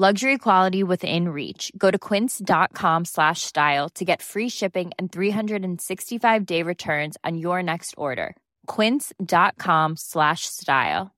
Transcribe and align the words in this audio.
Luxury 0.00 0.38
quality 0.38 0.82
within 0.82 1.28
reach. 1.28 1.70
Go 1.76 1.90
to 1.90 1.98
quince.com 1.98 3.04
slash 3.04 3.42
style 3.42 3.90
to 3.90 4.02
get 4.02 4.22
free 4.22 4.48
shipping 4.48 4.92
and 4.98 5.12
365 5.12 6.46
day 6.46 6.62
returns 6.62 7.18
on 7.22 7.36
your 7.36 7.62
next 7.62 7.94
order. 7.98 8.34
Quince.com 8.64 9.98
slash 9.98 10.46
style. 10.46 11.10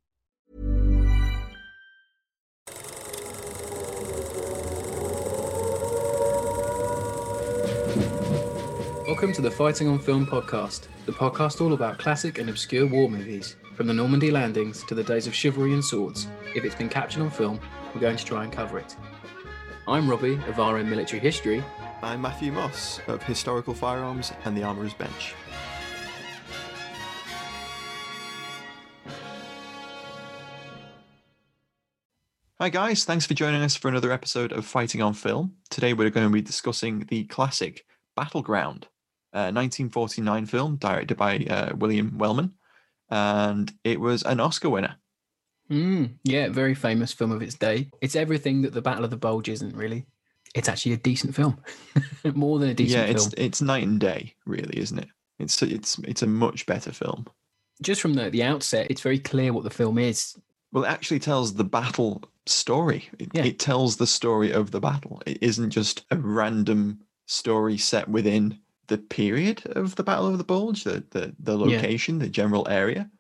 Welcome 9.07 9.33
to 9.35 9.43
the 9.43 9.53
Fighting 9.57 9.87
on 9.87 10.01
Film 10.01 10.27
podcast, 10.27 10.89
the 11.07 11.13
podcast 11.13 11.61
all 11.61 11.75
about 11.75 12.01
classic 12.01 12.39
and 12.39 12.51
obscure 12.51 12.89
war 12.89 13.09
movies, 13.09 13.55
from 13.77 13.87
the 13.87 13.95
Normandy 13.95 14.33
landings 14.33 14.83
to 14.87 14.97
the 14.97 15.05
days 15.05 15.29
of 15.29 15.35
chivalry 15.37 15.73
and 15.73 15.85
swords. 15.85 16.27
If 16.57 16.65
it's 16.65 16.75
been 16.75 16.89
captured 16.89 17.23
on 17.23 17.31
film, 17.31 17.61
we're 17.95 18.01
going 18.01 18.17
to 18.17 18.25
try 18.25 18.45
and 18.45 18.53
cover 18.53 18.79
it. 18.79 18.97
I'm 19.87 20.09
Robbie 20.09 20.35
of 20.47 20.59
RM 20.59 20.89
Military 20.89 21.21
History. 21.21 21.63
I'm 22.03 22.23
Matthew 22.23 22.53
Moss 22.53 23.01
of 23.09 23.23
Historical 23.23 23.75
Firearms 23.75 24.33
and 24.45 24.57
the 24.57 24.63
Armourer's 24.63 24.95
Bench. 24.95 25.35
Hi, 32.61 32.69
guys. 32.69 33.05
Thanks 33.05 33.27
for 33.27 33.35
joining 33.35 33.63
us 33.63 33.75
for 33.75 33.89
another 33.89 34.13
episode 34.13 34.53
of 34.53 34.65
Fighting 34.65 35.03
on 35.03 35.15
Film. 35.15 35.57
Today, 35.69 35.95
we're 35.95 36.11
going 36.11 36.29
to 36.29 36.33
be 36.33 36.43
discussing 36.43 37.01
the 37.09 37.25
classic 37.25 37.85
Battleground, 38.15 38.87
a 39.33 39.51
1949 39.51 40.47
film 40.47 40.77
directed 40.77 41.17
by 41.17 41.39
uh, 41.39 41.75
William 41.75 42.17
Wellman, 42.19 42.53
and 43.11 43.73
it 43.83 43.99
was 43.99 44.23
an 44.23 44.39
Oscar 44.39 44.71
winner. 44.71 44.97
Mm, 45.71 46.15
yeah, 46.25 46.49
very 46.49 46.75
famous 46.75 47.13
film 47.13 47.33
of 47.33 47.43
its 47.43 47.55
day. 47.55 47.89
It's 48.01 48.17
everything 48.17 48.63
that 48.63 48.73
the 48.75 48.83
Battle 48.83 49.05
of 49.05 49.11
the 49.11 49.17
Bulge 49.17 49.49
isn't 49.49 49.75
really. 49.75 50.07
It's 50.55 50.69
actually 50.69 50.93
a 50.93 50.97
decent 50.99 51.35
film, 51.35 51.59
more 52.35 52.59
than 52.59 52.69
a 52.71 52.75
decent 52.75 52.95
film. 52.99 53.07
yeah, 53.07 53.13
it's 53.13 53.25
film. 53.25 53.35
it's 53.47 53.63
night 53.63 53.85
and 53.85 53.99
day, 53.99 54.35
really, 54.45 54.79
isn't 54.79 54.99
it? 54.99 55.09
It's 55.39 55.63
it's 55.63 55.99
it's 56.01 56.23
a 56.23 56.27
much 56.27 56.67
better 56.67 56.93
film. 56.93 57.27
Just 57.81 58.01
from 58.03 58.15
the, 58.15 58.29
the 58.31 58.43
outset, 58.43 58.87
it's 58.91 59.01
very 59.01 59.19
clear 59.19 59.53
what 59.53 59.65
the 59.65 59.71
film 59.71 59.99
is. 59.99 60.37
Well, 60.73 60.85
it 60.85 60.89
actually 60.89 61.19
tells 61.21 61.55
the 61.55 61.65
battle 61.65 62.23
story. 62.47 63.09
It, 63.19 63.31
Yeah. 63.33 63.45
it 63.45 63.59
tells 63.59 63.97
the 63.97 64.07
story 64.07 64.53
of 64.53 64.71
the 64.73 64.81
battle. 64.81 65.23
It 65.27 65.39
isn't 65.41 65.71
just 65.71 66.05
a 66.11 66.17
random 66.17 67.01
story 67.27 67.79
set 67.79 68.09
within 68.09 68.59
the 68.89 68.99
period 68.99 69.63
of 69.75 69.97
the 69.97 70.03
Battle 70.05 70.29
of 70.29 70.37
the 70.39 70.45
Bulge, 70.45 70.85
the 70.85 71.03
the, 71.11 71.35
the 71.39 71.57
Yeah. 71.59 71.77
location, 71.77 72.19
the 72.19 72.29
general 72.29 72.67
area. 72.69 73.11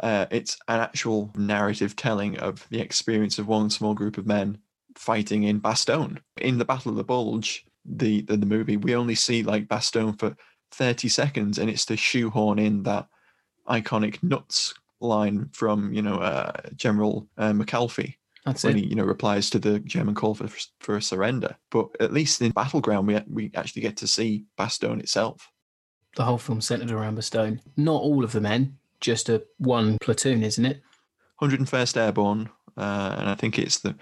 Uh, 0.00 0.26
it's 0.30 0.58
an 0.68 0.80
actual 0.80 1.30
narrative 1.36 1.96
telling 1.96 2.38
of 2.38 2.66
the 2.70 2.80
experience 2.80 3.38
of 3.38 3.46
one 3.46 3.70
small 3.70 3.94
group 3.94 4.18
of 4.18 4.26
men 4.26 4.58
fighting 4.96 5.44
in 5.44 5.60
Bastogne. 5.60 6.18
In 6.40 6.58
the 6.58 6.64
Battle 6.64 6.90
of 6.90 6.96
the 6.96 7.04
Bulge, 7.04 7.64
the 7.84 8.22
the, 8.22 8.36
the 8.36 8.46
movie, 8.46 8.76
we 8.76 8.94
only 8.94 9.14
see 9.14 9.42
like 9.42 9.68
Bastogne 9.68 10.18
for 10.18 10.36
30 10.72 11.08
seconds, 11.08 11.58
and 11.58 11.70
it's 11.70 11.84
to 11.86 11.96
shoehorn 11.96 12.58
in 12.58 12.82
that 12.84 13.06
iconic 13.68 14.22
nuts 14.22 14.74
line 15.00 15.48
from 15.52 15.92
you 15.92 16.02
know 16.02 16.16
uh, 16.16 16.52
General 16.76 17.26
uh, 17.38 17.52
McAuliffe 17.52 18.14
That's 18.44 18.64
when 18.64 18.76
it. 18.76 18.80
he 18.80 18.86
you 18.88 18.94
know 18.94 19.04
replies 19.04 19.50
to 19.50 19.58
the 19.58 19.78
German 19.80 20.14
call 20.14 20.34
for 20.34 20.48
for 20.80 20.96
a 20.96 21.02
surrender. 21.02 21.56
But 21.70 21.88
at 22.00 22.12
least 22.12 22.40
in 22.42 22.52
Battleground, 22.52 23.06
we 23.06 23.20
we 23.28 23.50
actually 23.54 23.82
get 23.82 23.96
to 23.98 24.06
see 24.06 24.46
Bastogne 24.58 25.00
itself. 25.00 25.50
The 26.16 26.24
whole 26.24 26.38
film 26.38 26.60
centered 26.60 26.92
around 26.92 27.18
Bastogne. 27.18 27.60
Not 27.76 28.02
all 28.02 28.22
of 28.22 28.32
the 28.32 28.40
men, 28.40 28.78
just 29.04 29.28
a 29.28 29.42
one 29.58 29.98
platoon, 30.00 30.42
isn't 30.42 30.64
it? 30.64 30.80
101st 31.42 31.96
Airborne, 31.96 32.48
uh, 32.76 33.16
and 33.18 33.28
I 33.28 33.34
think 33.34 33.58
it's 33.58 33.80
the 33.80 33.94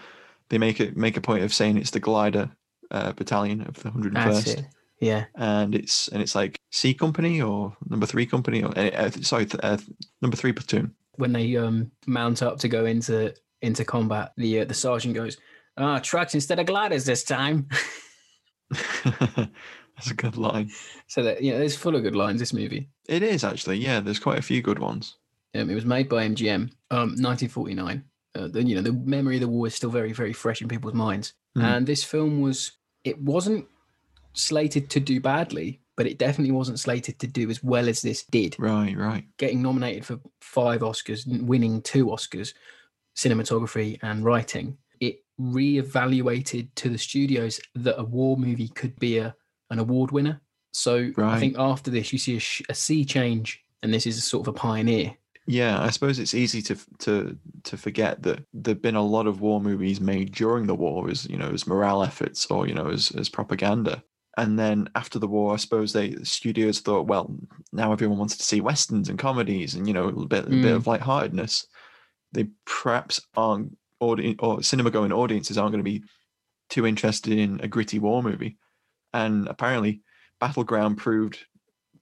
they 0.49 0.59
make 0.59 0.81
it 0.81 0.97
make 0.97 1.17
a 1.17 1.21
point 1.21 1.43
of 1.43 1.53
saying 1.53 1.77
it's 1.77 1.91
the 1.91 2.01
glider 2.01 2.51
uh, 2.91 3.13
battalion 3.13 3.63
of 3.63 3.75
the 3.83 3.91
That's 4.11 4.43
101st. 4.45 4.59
it. 4.59 4.65
Yeah. 5.01 5.25
and 5.35 5.75
it's 5.75 6.07
and 6.09 6.23
it's 6.23 6.35
like 6.37 6.57
C 6.71 6.95
company 6.95 7.43
or 7.43 7.77
number 7.89 8.07
three 8.07 8.27
company 8.27 8.63
or 8.63 8.69
uh, 8.79 8.91
uh, 8.91 9.11
sorry 9.23 9.49
uh, 9.63 9.79
number 10.21 10.37
three 10.37 10.53
platoon. 10.53 10.95
when 11.17 11.33
they 11.33 11.57
um 11.57 11.91
mount 12.07 12.43
up 12.43 12.59
to 12.61 12.69
go 12.69 12.85
into 12.85 13.35
into 13.61 13.85
combat, 13.85 14.33
the 14.37 14.61
uh, 14.61 14.65
the 14.65 14.75
sergeant 14.75 15.15
goes, 15.15 15.37
"Ah, 15.77 15.99
trucks 15.99 16.35
instead 16.35 16.61
of 16.61 16.67
gliders 16.67 17.05
this 17.05 17.25
time." 17.25 17.69
That's 19.97 20.11
a 20.11 20.15
good 20.15 20.37
line. 20.37 20.71
so 21.07 21.23
that 21.23 21.43
you 21.43 21.53
know, 21.53 21.61
it's 21.61 21.77
full 21.77 21.97
of 21.97 22.03
good 22.03 22.17
lines. 22.17 22.41
This 22.41 22.53
movie. 22.53 22.89
It 23.09 23.23
is 23.23 23.45
actually, 23.45 23.79
yeah. 23.79 24.01
There's 24.01 24.19
quite 24.19 24.39
a 24.39 24.43
few 24.43 24.63
good 24.63 24.79
ones. 24.79 25.17
Um, 25.55 25.69
it 25.69 25.75
was 25.75 25.85
made 25.85 26.09
by 26.09 26.27
MGM, 26.27 26.71
um, 26.91 27.17
1949. 27.19 28.05
Uh, 28.35 28.49
then 28.49 28.67
you 28.67 28.75
know 28.75 28.83
the 28.83 28.93
memory 28.93 29.37
of 29.37 29.43
the 29.43 29.49
war 29.49 29.67
is 29.67 29.75
still 29.75 29.91
very 29.91 30.13
very 30.13 30.33
fresh 30.33 30.63
in 30.63 30.69
people's 30.69 30.95
minds. 30.95 31.35
Hmm. 31.55 31.63
And 31.63 31.87
this 31.87 32.03
film 32.03 32.41
was 32.41 32.73
it 33.05 33.21
wasn't 33.21 33.67
slated 34.33 34.89
to 34.91 35.01
do 35.01 35.21
badly, 35.21 35.81
but 35.97 36.07
it 36.07 36.19
definitely 36.19 36.53
wasn't 36.53 36.81
slated 36.81 37.19
to 37.19 37.27
do 37.27 37.51
as 37.51 37.63
well 37.63 37.89
as 37.89 38.01
this 38.01 38.25
did. 38.25 38.57
Right, 38.59 38.97
right. 38.97 39.25
Getting 39.37 39.63
nominated 39.63 40.07
for 40.07 40.21
five 40.41 40.81
Oscars, 40.81 41.27
winning 41.27 41.83
two 41.83 42.07
Oscars, 42.07 42.55
cinematography 43.17 43.99
and 44.03 44.25
writing. 44.25 44.79
It 45.01 45.25
re-evaluated 45.39 46.75
to 46.77 46.89
the 46.89 46.99
studios 46.99 47.61
that 47.75 48.01
a 48.01 48.05
war 48.05 48.37
movie 48.37 48.69
could 48.69 48.99
be 48.99 49.19
a 49.19 49.35
an 49.73 49.79
award 49.81 50.11
winner. 50.13 50.41
So 50.73 51.11
I 51.19 51.39
think 51.41 51.57
after 51.59 51.91
this, 51.91 52.13
you 52.13 52.19
see 52.19 52.37
a, 52.37 52.41
sh- 52.41 52.63
a 52.69 52.75
sea 52.75 53.05
change, 53.05 53.63
and 53.83 53.93
this 53.93 54.07
is 54.07 54.17
a 54.17 54.21
sort 54.23 54.47
of 54.47 54.55
a 54.55 54.59
pioneer. 54.59 55.15
Yeah, 55.47 55.83
I 55.83 55.91
suppose 55.91 56.19
it's 56.21 56.35
easy 56.35 56.63
to 56.63 56.77
to 57.01 57.37
to 57.65 57.77
forget 57.77 58.23
that 58.23 58.45
there've 58.55 58.81
been 58.81 58.95
a 58.95 59.03
lot 59.05 59.27
of 59.27 59.41
war 59.41 59.61
movies 59.61 60.01
made 60.01 60.33
during 60.33 60.67
the 60.67 60.75
war 60.75 61.11
as 61.11 61.29
you 61.29 61.37
know 61.37 61.51
as 61.53 61.67
morale 61.67 62.03
efforts 62.05 62.47
or 62.47 62.69
you 62.69 62.75
know 62.75 62.89
as 62.89 63.11
as 63.19 63.29
propaganda. 63.29 64.03
And 64.39 64.59
then 64.59 64.89
after 64.95 65.19
the 65.19 65.27
war, 65.29 65.53
I 65.53 65.57
suppose 65.57 65.93
they 65.93 66.11
the 66.15 66.25
studios 66.25 66.81
thought, 66.81 67.07
well, 67.07 67.35
now 67.73 67.93
everyone 67.93 68.17
wants 68.19 68.37
to 68.39 68.43
see 68.45 68.61
westerns 68.63 69.09
and 69.11 69.19
comedies 69.19 69.75
and 69.75 69.87
you 69.89 69.93
know 69.93 70.09
a 70.09 70.27
bit 70.27 70.47
a 70.47 70.51
bit 70.51 70.65
Mm. 70.73 70.77
of 70.77 70.87
lightheartedness. 70.87 71.67
They 72.33 72.47
perhaps 72.65 73.21
aren't 73.37 73.77
audience 74.01 74.37
or 74.39 74.63
cinema 74.63 74.91
going 74.91 75.13
audiences 75.13 75.59
aren't 75.59 75.73
going 75.73 75.85
to 75.85 75.91
be 75.91 76.03
too 76.71 76.87
interested 76.87 77.33
in 77.37 77.61
a 77.63 77.69
gritty 77.69 77.99
war 77.99 78.23
movie. 78.23 78.57
And 79.13 79.49
apparently, 79.49 80.03
Battleground 80.41 80.99
proved 80.99 81.39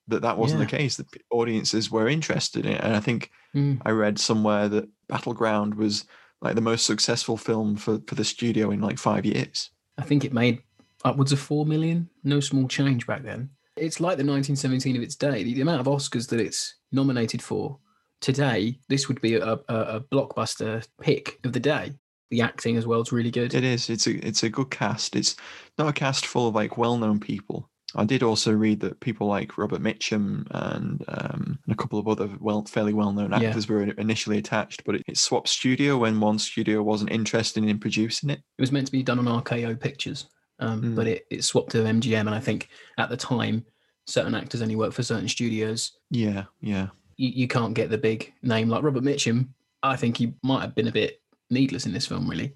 that 0.09 0.23
that 0.23 0.39
wasn't 0.39 0.61
the 0.61 0.67
case. 0.67 0.97
That 0.97 1.07
audiences 1.31 1.91
were 1.91 2.09
interested 2.09 2.67
in 2.67 2.73
it, 2.73 2.81
and 2.83 2.97
I 2.97 3.01
think 3.01 3.31
Mm. 3.55 3.81
I 3.85 3.91
read 3.91 4.19
somewhere 4.19 4.69
that 4.69 4.89
Battleground 5.09 5.75
was 5.75 6.05
like 6.41 6.55
the 6.55 6.61
most 6.61 6.87
successful 6.87 7.37
film 7.37 7.77
for 7.77 8.01
for 8.07 8.15
the 8.15 8.25
studio 8.25 8.71
in 8.71 8.81
like 8.81 8.99
five 8.99 9.27
years. 9.27 9.71
I 9.99 10.03
think 10.03 10.25
it 10.25 10.33
made 10.33 10.63
upwards 11.05 11.33
of 11.33 11.41
four 11.41 11.67
million. 11.67 12.09
No 12.25 12.41
small 12.41 12.69
change 12.69 13.07
back 13.07 13.23
then. 13.23 13.51
It's 13.77 14.01
like 14.01 14.19
the 14.19 14.25
1917 14.25 14.97
of 14.97 15.03
its 15.03 15.17
day. 15.17 15.43
The, 15.43 15.55
the 15.55 15.61
amount 15.63 15.81
of 15.81 15.87
Oscars 15.87 16.29
that 16.29 16.41
it's 16.41 16.75
nominated 16.93 17.43
for 17.43 17.79
today, 18.21 18.79
this 18.89 19.09
would 19.09 19.21
be 19.21 19.37
a, 19.37 19.53
a, 19.53 19.63
a 19.69 20.01
blockbuster 20.01 20.87
pick 21.01 21.39
of 21.45 21.53
the 21.53 21.61
day. 21.61 21.95
The 22.31 22.41
acting 22.43 22.77
as 22.77 22.87
well 22.87 23.01
is 23.01 23.13
really 23.13 23.31
good. 23.31 23.55
It 23.55 23.65
is. 23.65 23.91
It's 23.91 24.07
a 24.07 24.13
it's 24.27 24.43
a 24.43 24.49
good 24.51 24.71
cast. 24.71 25.17
It's 25.17 25.37
not 25.79 25.89
a 25.89 25.93
cast 25.93 26.27
full 26.27 26.49
of 26.49 26.55
like 26.55 26.79
well 26.79 26.97
known 26.97 27.19
people. 27.21 27.69
I 27.97 28.05
did 28.05 28.23
also 28.23 28.53
read 28.53 28.79
that 28.81 29.01
people 29.01 29.27
like 29.27 29.59
Robert 29.59 29.83
Mitchum 29.83 30.47
and, 30.53 31.03
um, 31.09 31.59
and 31.67 31.73
a 31.73 31.75
couple 31.75 31.99
of 31.99 32.07
other 32.07 32.31
well 32.39 32.65
fairly 32.65 32.93
well 32.93 33.13
known 33.13 33.33
Yeah. 33.33 33.49
actors 33.49 33.69
were 33.69 33.83
initially 33.83 34.39
attached, 34.39 34.85
but 34.85 34.95
it, 34.95 35.03
it 35.09 35.19
swapped 35.19 35.49
studio 35.49 35.99
when 35.99 36.21
one 36.21 36.39
studio 36.39 36.85
wasn't 36.85 37.11
interested 37.11 37.65
in 37.65 37.79
producing 37.81 38.31
it. 38.31 38.39
It 38.59 38.63
was 38.63 38.71
meant 38.71 38.87
to 38.87 38.93
be 38.93 39.03
done 39.03 39.19
on 39.19 39.43
RKO 39.43 39.81
Pictures, 39.81 40.27
um, 40.61 40.83
Mm. 40.83 40.95
but 40.95 41.09
it, 41.09 41.27
it 41.33 41.43
swapped 41.43 41.73
to 41.73 41.79
MGM. 41.79 42.21
And 42.21 42.31
I 42.31 42.39
think 42.39 42.69
at 42.97 43.09
the 43.11 43.17
time, 43.17 43.65
certain 44.07 44.37
actors 44.37 44.63
only 44.63 44.77
worked 44.77 44.95
for 44.95 45.03
certain 45.03 45.29
studios. 45.29 45.91
Yeah, 46.11 46.45
yeah. 46.61 46.91
You, 47.17 47.31
you 47.31 47.49
can't 47.49 47.75
get 47.75 47.91
the 47.91 47.99
big 47.99 48.33
name 48.45 48.69
like 48.69 48.85
Robert 48.85 49.03
Mitchum. 49.03 49.49
I 49.83 49.97
think 49.97 50.17
he 50.17 50.35
might 50.45 50.61
have 50.63 50.77
been 50.77 50.87
a 50.87 50.93
bit 50.93 51.21
needless 51.51 51.87
in 51.87 51.93
this 51.93 52.07
film, 52.07 52.29
really, 52.29 52.53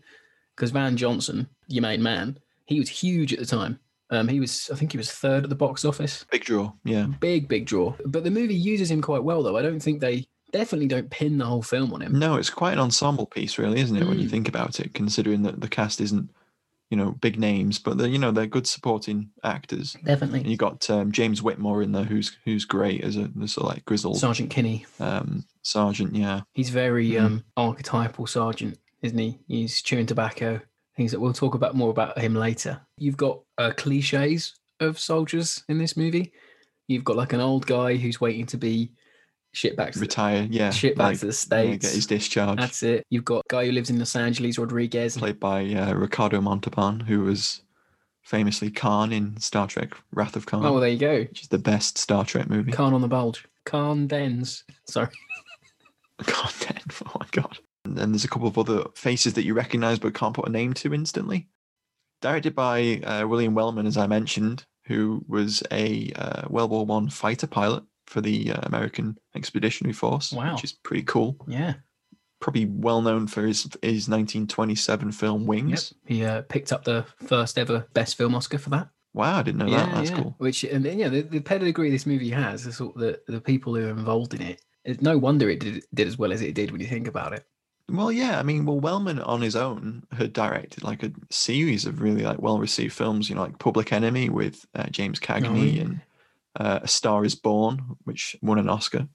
because 0.56 0.70
Van 0.70 0.96
Johnson, 0.96 1.49
your 1.69 1.82
main 1.82 2.02
man, 2.02 2.38
he 2.67 2.79
was 2.79 2.88
huge 2.88 3.32
at 3.32 3.38
the 3.38 3.46
time. 3.46 3.79
Um, 4.11 4.29
he 4.29 4.38
was, 4.41 4.70
I 4.73 4.76
think, 4.76 4.93
he 4.93 4.99
was 4.99 5.11
third 5.11 5.44
at 5.44 5.50
the 5.50 5.56
box 5.56 5.85
office. 5.85 6.25
Big 6.31 6.44
draw. 6.44 6.73
Yeah. 6.85 7.06
Big, 7.20 7.49
big 7.49 7.67
draw. 7.67 7.94
But 8.06 8.23
the 8.25 8.31
movie 8.31 8.55
uses 8.55 8.91
him 8.91 9.02
quite 9.02 9.25
well, 9.25 9.43
though. 9.43 9.56
I 9.56 9.62
don't 9.62 9.81
think 9.81 10.00
they 10.00 10.26
definitely 10.52 10.87
don't 10.88 11.11
pin 11.11 11.38
the 11.38 11.46
whole 11.46 11.62
film 11.62 11.93
on 11.93 12.00
him. 12.02 12.19
No, 12.19 12.37
it's 12.37 12.50
quite 12.50 12.75
an 12.75 12.79
ensemble 12.81 13.26
piece, 13.26 13.58
really, 13.58 13.81
isn't 13.81 13.96
it? 13.96 14.06
When 14.06 14.19
you 14.20 14.29
Mm. 14.29 14.31
think 14.31 14.49
about 14.49 14.79
it, 14.79 14.94
considering 14.94 15.43
that 15.43 15.61
the 15.61 15.69
cast 15.69 16.00
isn't, 16.00 16.31
you 16.91 16.96
know, 16.99 17.12
big 17.12 17.41
names, 17.41 17.79
but 17.81 17.99
they're 17.99 18.06
you 18.06 18.19
know 18.19 18.31
they're 18.31 18.46
good 18.46 18.67
supporting 18.69 19.31
actors. 19.43 19.96
And 19.96 20.05
Definitely. 20.05 20.49
you 20.49 20.56
got 20.56 20.88
um, 20.91 21.11
James 21.11 21.43
Whitmore 21.43 21.82
in 21.82 21.91
there, 21.93 22.05
who's 22.05 22.37
who's 22.44 22.64
great 22.67 23.02
as 23.02 23.17
a, 23.17 23.31
as 23.43 23.56
a 23.56 23.64
like 23.64 23.85
grizzled 23.87 24.19
Sergeant 24.20 24.50
Kinnie. 24.50 24.85
um, 25.00 25.44
sergeant. 25.62 26.14
Yeah, 26.14 26.43
He's 26.52 26.69
very 26.70 27.08
Mhm. 27.12 27.25
um, 27.25 27.44
archetypal 27.56 28.26
sergeant, 28.26 28.79
isn't 29.04 29.18
he? 29.18 29.38
He's 29.46 29.82
chewing 29.82 30.06
tobacco. 30.06 30.60
Things 30.96 31.10
that 31.12 31.20
we'll 31.20 31.34
talk 31.34 31.54
about 31.54 31.74
more 31.74 31.90
about 31.90 32.18
him 32.18 32.34
later. 32.34 32.80
You've 32.96 33.18
got 33.18 33.40
uh, 33.58 33.72
cliches 33.76 34.54
of 34.80 34.98
soldiers 34.98 35.62
in 35.68 35.76
this 35.76 35.96
movie. 35.96 36.32
You've 36.88 37.04
got 37.04 37.16
like 37.16 37.34
an 37.34 37.40
old 37.40 37.66
guy 37.66 37.96
who's 37.96 38.20
waiting 38.20 38.46
to 38.46 38.56
be 38.56 38.92
shipped 39.52 39.76
back 39.76 39.92
to 39.92 39.98
the, 39.98 40.04
retire. 40.04 40.46
Yeah, 40.50 40.70
shipped 40.70 40.96
back 40.96 41.08
like, 41.08 41.18
to 41.20 41.26
the 41.26 41.32
yeah, 41.32 41.32
states. 41.32 41.86
get 41.86 41.94
his 41.94 42.06
discharge. 42.06 42.58
That's 42.58 42.82
it. 42.82 43.04
You've 43.10 43.26
got 43.26 43.38
a 43.38 43.52
guy 43.52 43.66
who 43.66 43.72
lives 43.72 43.90
in 43.90 43.98
Los 43.98 44.16
Angeles, 44.16 44.58
Rodriguez. 44.58 45.18
played 45.18 45.38
by 45.40 45.66
uh, 45.66 45.92
Ricardo 45.92 46.40
Montalban, 46.40 47.00
who 47.00 47.24
was 47.24 47.60
famously 48.22 48.70
Khan 48.70 49.12
in 49.12 49.38
Star 49.38 49.66
Trek: 49.66 49.92
Wrath 50.12 50.36
of 50.36 50.46
Khan, 50.46 50.64
Oh, 50.64 50.72
well, 50.72 50.80
there 50.80 50.90
you 50.90 50.98
go. 50.98 51.18
which 51.20 51.42
is 51.42 51.48
the 51.48 51.58
best 51.58 51.98
Star 51.98 52.24
Trek 52.24 52.48
movie. 52.48 52.72
Khan 52.72 52.94
on 52.94 53.02
the 53.02 53.08
bulge. 53.08 53.46
Khan 53.66 54.06
Dens. 54.06 54.64
Sorry. 54.86 55.08
Khan 56.22 56.52
ten. 56.60 56.80
Oh 57.06 57.18
my 57.20 57.26
god! 57.32 57.58
And 57.84 57.96
then 57.98 58.12
there's 58.12 58.25
a 58.25 58.28
couple 58.28 58.48
of 58.48 58.58
other 58.58 58.84
faces 58.94 59.34
that 59.34 59.44
you 59.44 59.54
recognise 59.54 59.98
but 59.98 60.14
can't 60.14 60.34
put 60.34 60.48
a 60.48 60.52
name 60.52 60.72
to 60.75 60.94
instantly. 60.94 61.48
Directed 62.22 62.54
by 62.54 63.00
uh, 63.04 63.26
William 63.28 63.54
Wellman, 63.54 63.86
as 63.86 63.96
I 63.98 64.06
mentioned, 64.06 64.64
who 64.86 65.25
was 65.28 65.62
a 65.70 66.10
uh, 66.16 66.42
World 66.48 66.70
War 66.70 66.86
One 66.86 67.10
fighter 67.10 67.46
pilot 67.46 67.84
for 68.06 68.20
the 68.20 68.52
uh, 68.52 68.60
American 68.62 69.19
Expeditionary 69.34 69.92
Force, 69.92 70.32
Wow. 70.32 70.54
which 70.54 70.64
is 70.64 70.72
pretty 70.72 71.02
cool. 71.02 71.36
Yeah. 71.46 71.75
Probably 72.40 72.66
well 72.66 73.02
known 73.02 73.26
for 73.26 73.42
his 73.46 73.64
his 73.82 74.08
1927 74.08 75.12
film 75.12 75.42
Yep. 75.42 75.48
Wings. 75.48 75.94
He 76.06 76.25
uh, 76.25 76.42
picked 76.42 76.72
up 76.72 76.84
the 76.84 77.04
first 77.26 77.58
ever 77.58 77.86
Best 77.94 78.16
Film 78.16 78.34
Oscar 78.34 78.58
for 78.58 78.70
that. 78.70 78.88
Wow, 79.14 79.38
I 79.38 79.42
didn't 79.42 79.58
know 79.60 79.70
that. 79.70 79.94
That's 79.94 80.10
cool. 80.10 80.34
Which 80.38 80.64
and 80.64 80.84
then, 80.84 80.98
yeah, 80.98 81.08
the, 81.08 81.22
the 81.22 81.40
pedigree 81.40 81.90
this 81.90 82.04
movie 82.06 82.31
has, 82.31 82.64
the 82.64 82.72
sort 82.72 82.96
of 82.96 83.00
the 83.00 83.20
the 83.28 83.40
people 83.40 83.75
who 83.75 83.86
are 83.86 83.90
involved 83.90 84.34
in 84.34 84.42
it. 84.42 84.60
It's 84.84 85.00
no 85.00 85.16
wonder 85.16 85.48
it 85.48 85.60
did 85.60 85.84
did 85.94 86.06
as 86.08 86.19
well 86.19 86.32
as 86.32 86.42
it 86.42 86.54
did 86.54 86.70
when 86.70 86.81
you 86.81 86.86
think 86.86 87.06
about 87.06 87.32
it. 87.32 87.46
Well, 87.90 88.10
yeah, 88.10 88.38
I 88.38 88.42
mean, 88.42 88.64
well, 88.64 88.81
Wellman 88.81 89.20
on 89.20 89.42
his 89.42 89.54
own 89.54 90.04
had 90.12 90.32
directed 90.32 90.82
like 90.82 91.02
a 91.02 91.12
series 91.31 91.84
of 91.84 92.00
really 92.00 92.22
like 92.22 92.40
well 92.40 92.58
received 92.58 92.94
films, 92.94 93.28
you 93.28 93.34
know, 93.34 93.42
like 93.42 93.58
Public 93.58 93.92
Enemy 93.92 94.31
with 94.31 94.64
uh, 94.75 94.86
James 94.86 95.20
Cagney 95.20 95.48
Oh, 95.50 95.54
yeah. 95.64 95.82
and 95.82 96.00
uh, 96.58 96.78
A 96.82 96.88
Star 96.88 97.25
Is 97.25 97.34
Born, 97.34 97.96
which 98.04 98.36
won 98.40 98.58
an 98.58 98.70
Oscar. 98.70 99.08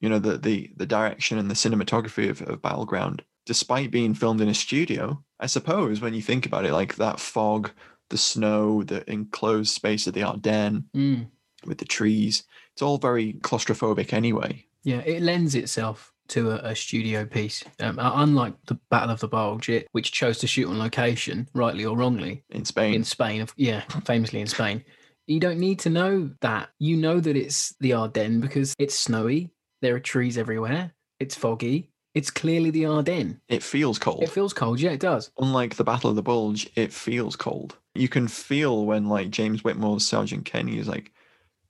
You 0.00 0.08
know, 0.08 0.18
the 0.18 0.38
the 0.38 0.70
the 0.76 0.86
direction 0.86 1.38
and 1.38 1.50
the 1.50 1.54
cinematography 1.54 2.30
of, 2.30 2.40
of 2.42 2.62
Battleground, 2.62 3.22
despite 3.44 3.90
being 3.90 4.14
filmed 4.14 4.40
in 4.40 4.48
a 4.48 4.54
studio, 4.54 5.22
I 5.38 5.46
suppose 5.46 6.00
when 6.00 6.14
you 6.14 6.22
think 6.22 6.46
about 6.46 6.64
it, 6.64 6.72
like 6.72 6.96
that 6.96 7.20
fog, 7.20 7.72
the 8.08 8.16
snow, 8.18 8.82
the 8.84 9.08
enclosed 9.10 9.74
space 9.74 10.06
of 10.06 10.14
the 10.14 10.22
Ardennes 10.22 10.84
Mm. 10.96 11.26
with 11.66 11.78
the 11.78 11.84
trees, 11.84 12.44
it's 12.72 12.80
all 12.82 12.96
very 12.98 13.34
claustrophobic 13.34 14.12
anyway. 14.14 14.64
Yeah, 14.82 15.00
it 15.00 15.20
lends 15.20 15.54
itself 15.54 16.14
to 16.28 16.50
a, 16.52 16.70
a 16.70 16.76
studio 16.76 17.24
piece. 17.24 17.64
Um, 17.80 17.98
uh, 17.98 18.12
unlike 18.16 18.54
the 18.66 18.78
Battle 18.90 19.10
of 19.10 19.20
the 19.20 19.28
Bulge, 19.28 19.68
it, 19.68 19.88
which 19.92 20.12
chose 20.12 20.38
to 20.38 20.46
shoot 20.46 20.68
on 20.68 20.78
location, 20.78 21.48
rightly 21.54 21.84
or 21.84 21.96
wrongly, 21.96 22.44
In 22.50 22.64
Spain, 22.64 22.94
in 22.94 23.04
Spain. 23.04 23.46
Yeah, 23.56 23.82
famously 24.04 24.40
in 24.40 24.46
Spain. 24.46 24.84
You 25.26 25.40
don't 25.40 25.58
need 25.58 25.78
to 25.80 25.90
know 25.90 26.30
that. 26.40 26.70
You 26.78 26.96
know 26.96 27.20
that 27.20 27.36
it's 27.36 27.74
the 27.80 27.92
Ardennes 27.92 28.40
because 28.40 28.74
it's 28.78 28.98
snowy. 28.98 29.50
There 29.82 29.94
are 29.94 30.00
trees 30.00 30.38
everywhere. 30.38 30.92
It's 31.20 31.34
foggy. 31.34 31.90
It's 32.14 32.30
clearly 32.30 32.70
the 32.70 32.86
Ardennes. 32.86 33.36
it 33.48 33.62
feels 33.62 33.98
cold. 33.98 34.22
It 34.22 34.30
feels 34.30 34.52
cold. 34.54 34.80
Yeah, 34.80 34.90
it 34.92 35.00
does. 35.00 35.30
unlike 35.38 35.76
the 35.76 35.84
Battle 35.84 36.10
of 36.10 36.16
the 36.16 36.22
Bulge, 36.22 36.68
it 36.74 36.92
feels 36.92 37.36
cold. 37.36 37.76
You 37.94 38.08
can 38.08 38.26
feel 38.28 38.86
when 38.86 39.06
like 39.08 39.30
James 39.30 39.62
Whitmore's 39.62 40.06
Sergeant 40.06 40.44
Kenny 40.44 40.78
is 40.78 40.88
like 40.88 41.12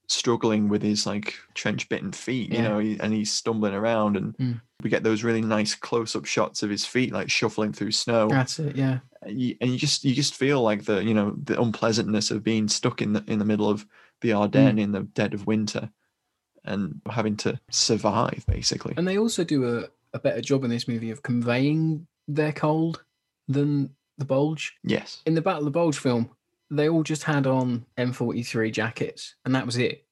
struggling 0.09 0.69
with 0.69 0.83
his 0.83 1.07
like 1.07 1.35
trench 1.55 1.89
bitten 1.89 2.13
feet, 2.13 2.51
you 2.51 2.59
Yeah. 2.59 2.69
know, 2.69 2.79
he- 2.79 2.99
and 2.99 3.13
he's 3.13 3.33
stumbling 3.33 3.75
around, 3.75 4.17
and 4.17 4.37
Mm. 4.39 4.61
we 4.83 4.91
get 4.91 5.03
those 5.05 5.23
really 5.23 5.43
nice 5.43 5.75
close 5.75 6.17
up 6.17 6.25
shots 6.25 6.63
of 6.63 6.71
his 6.71 6.85
feet 6.87 7.13
like 7.13 7.31
shuffling 7.31 7.73
through 7.73 7.93
snow, 7.93 8.29
That's 8.29 8.59
it. 8.59 8.75
Yeah. 8.77 9.01
and 9.23 9.41
you, 9.41 9.57
and 9.61 9.71
you 9.71 9.79
just 9.79 10.05
you 10.05 10.15
just 10.15 10.35
feel 10.35 10.63
like 10.63 10.85
the 10.85 11.05
you 11.05 11.15
know 11.15 11.37
the 11.45 11.61
unpleasantness 11.61 12.31
of 12.31 12.43
being 12.43 12.69
stuck 12.69 13.01
in 13.03 13.13
the 13.13 13.23
in 13.27 13.39
the 13.39 13.45
middle 13.45 13.69
of 13.69 13.87
the 14.23 14.31
Mm. 14.31 14.39
Ardennes 14.41 14.81
in 14.81 14.93
the 14.93 15.03
dead 15.03 15.35
of 15.35 15.47
winter, 15.47 15.91
and 16.65 17.01
having 17.11 17.37
to 17.39 17.61
survive 17.71 18.45
basically. 18.49 18.95
And 18.97 19.07
they 19.07 19.19
also 19.19 19.45
do 19.45 19.79
a, 19.79 19.89
a 20.15 20.19
better 20.19 20.41
job 20.41 20.65
in 20.65 20.71
this 20.71 20.89
movie 20.89 21.11
of 21.11 21.23
conveying 21.23 22.07
their 22.27 22.53
cold 22.53 23.05
than 23.47 23.95
the 24.19 24.25
Bulge. 24.25 24.75
yes, 24.83 25.23
In 25.27 25.35
the 25.35 25.41
Battle 25.43 25.61
of 25.61 25.65
the 25.67 25.71
Bulge 25.71 25.97
film, 25.99 26.31
they 26.71 26.89
all 26.89 27.03
just 27.03 27.23
had 27.25 27.47
on 27.47 27.87
M43 27.97 28.73
jackets, 28.73 29.35
and 29.45 29.55
that 29.55 29.67
was 29.67 29.77
it. 29.77 30.05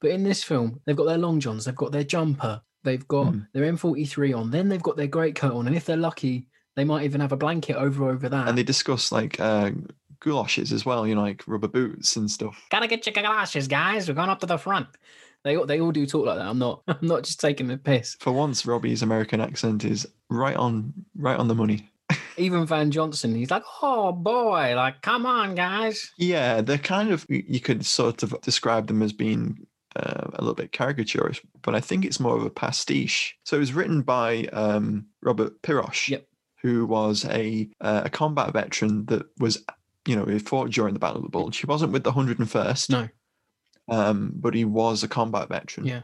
But 0.00 0.10
in 0.12 0.22
this 0.24 0.42
film, 0.42 0.80
they've 0.86 0.96
got 0.96 1.04
their 1.06 1.18
long 1.18 1.40
johns, 1.40 1.64
they've 1.64 1.74
got 1.74 1.92
their 1.92 2.04
jumper, 2.04 2.60
they've 2.84 3.06
got 3.08 3.28
Mm. 3.28 3.46
their 3.52 3.64
M43 3.64 4.32
on, 4.36 4.50
then 4.50 4.68
they've 4.68 4.82
got 4.82 4.96
their 4.96 5.06
greatcoat 5.06 5.52
on, 5.52 5.66
and 5.66 5.76
if 5.76 5.84
they're 5.84 5.96
lucky, 5.96 6.48
they 6.76 6.84
might 6.84 7.04
even 7.04 7.20
have 7.20 7.32
a 7.32 7.36
blanket 7.36 7.76
over 7.76 8.08
over 8.08 8.28
that. 8.28 8.48
and 8.48 8.56
they 8.56 8.62
discuss 8.62 9.12
like 9.12 9.38
uh, 9.40 9.70
galoshes 10.20 10.72
as 10.72 10.84
well, 10.86 11.06
you 11.06 11.14
know, 11.14 11.22
like 11.22 11.42
rubber 11.46 11.68
boots 11.68 12.16
and 12.16 12.30
stuff. 12.30 12.66
Gotta 12.70 12.86
get 12.86 13.04
your 13.06 13.12
galoshes, 13.12 13.68
guys. 13.68 14.08
We're 14.08 14.14
going 14.14 14.30
up 14.30 14.40
to 14.40 14.46
the 14.46 14.56
front. 14.58 14.86
They 15.42 15.56
all, 15.56 15.64
they 15.66 15.80
all 15.80 15.90
do 15.92 16.06
talk 16.06 16.26
like 16.26 16.36
that. 16.38 16.46
I'm 16.46 16.58
not 16.58 16.82
I'm 16.88 16.98
not 17.06 17.24
just 17.24 17.40
taking 17.40 17.66
the 17.68 17.76
piss. 17.78 18.16
For 18.20 18.32
once, 18.32 18.64
Robbie's 18.66 19.02
American 19.02 19.40
accent 19.40 19.84
is 19.84 20.06
right 20.30 20.56
on 20.56 20.92
right 21.16 21.38
on 21.38 21.48
the 21.48 21.54
money. 21.54 21.89
Even 22.40 22.66
Van 22.66 22.90
Johnson, 22.90 23.34
he's 23.34 23.50
like, 23.50 23.62
oh 23.82 24.12
boy, 24.12 24.74
like 24.74 25.02
come 25.02 25.26
on, 25.26 25.54
guys. 25.54 26.10
Yeah, 26.18 26.60
they're 26.60 26.78
kind 26.78 27.10
of 27.10 27.24
you 27.28 27.60
could 27.60 27.84
sort 27.86 28.22
of 28.22 28.34
describe 28.42 28.86
them 28.88 29.02
as 29.02 29.12
being 29.12 29.66
uh, 29.96 30.28
a 30.34 30.40
little 30.40 30.54
bit 30.54 30.72
caricaturish, 30.72 31.40
but 31.62 31.74
I 31.74 31.80
think 31.80 32.04
it's 32.04 32.20
more 32.20 32.36
of 32.36 32.44
a 32.44 32.50
pastiche. 32.50 33.36
So 33.44 33.56
it 33.56 33.60
was 33.60 33.72
written 33.72 34.02
by 34.02 34.44
um, 34.52 35.06
Robert 35.22 35.60
Pirosh, 35.62 36.08
Yep. 36.08 36.26
who 36.62 36.86
was 36.86 37.24
a 37.24 37.68
uh, 37.80 38.02
a 38.04 38.10
combat 38.10 38.52
veteran 38.52 39.06
that 39.06 39.26
was, 39.38 39.64
you 40.06 40.16
know, 40.16 40.24
he 40.24 40.38
fought 40.38 40.70
during 40.70 40.94
the 40.94 41.00
Battle 41.00 41.18
of 41.18 41.24
the 41.24 41.28
Bulge. 41.30 41.58
He 41.58 41.66
wasn't 41.66 41.92
with 41.92 42.04
the 42.04 42.12
101st, 42.12 42.90
No, 42.90 43.08
um, 43.88 44.32
but 44.34 44.54
he 44.54 44.64
was 44.64 45.02
a 45.02 45.08
combat 45.08 45.48
veteran. 45.48 45.86
yeah, 45.86 46.02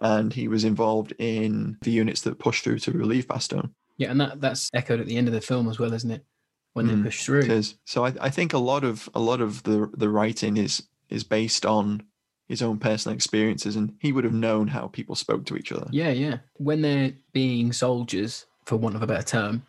and 0.00 0.32
he 0.32 0.46
was 0.48 0.64
involved 0.64 1.12
in 1.18 1.76
the 1.82 1.90
units 1.90 2.22
that 2.22 2.38
pushed 2.38 2.64
through 2.64 2.78
to 2.80 2.92
relieve 2.92 3.26
Bastogne. 3.26 3.70
Yeah, 4.00 4.10
and 4.10 4.20
that 4.20 4.40
that's 4.40 4.70
echoed 4.72 4.98
at 4.98 5.06
the 5.06 5.16
end 5.16 5.28
of 5.28 5.34
the 5.34 5.40
film 5.42 5.68
as 5.68 5.78
well, 5.78 5.92
isn't 5.92 6.10
it? 6.10 6.24
When 6.72 6.86
Mm, 6.86 6.96
they 6.96 7.02
push 7.08 7.24
through. 7.24 7.40
It 7.40 7.50
is. 7.50 7.74
So 7.84 8.06
I, 8.06 8.14
I 8.20 8.30
think 8.30 8.54
a 8.54 8.58
lot 8.58 8.82
of 8.82 9.08
a 9.14 9.20
lot 9.20 9.40
of 9.40 9.62
the 9.64 9.90
the 9.94 10.08
writing 10.08 10.56
is 10.56 10.82
is 11.10 11.22
based 11.22 11.66
on 11.66 12.02
his 12.48 12.62
own 12.62 12.78
personal 12.78 13.14
experiences, 13.14 13.76
and 13.76 13.92
he 14.00 14.10
would 14.12 14.24
have 14.24 14.32
known 14.32 14.68
how 14.68 14.86
people 14.88 15.14
spoke 15.14 15.44
to 15.46 15.56
each 15.56 15.70
other. 15.70 15.86
Yeah, 15.90 16.10
yeah. 16.10 16.38
When 16.54 16.80
they're 16.80 17.12
being 17.32 17.72
soldiers, 17.72 18.46
for 18.64 18.76
want 18.76 18.96
of 18.96 19.02
a 19.02 19.06
better 19.06 19.22
term, 19.26 19.62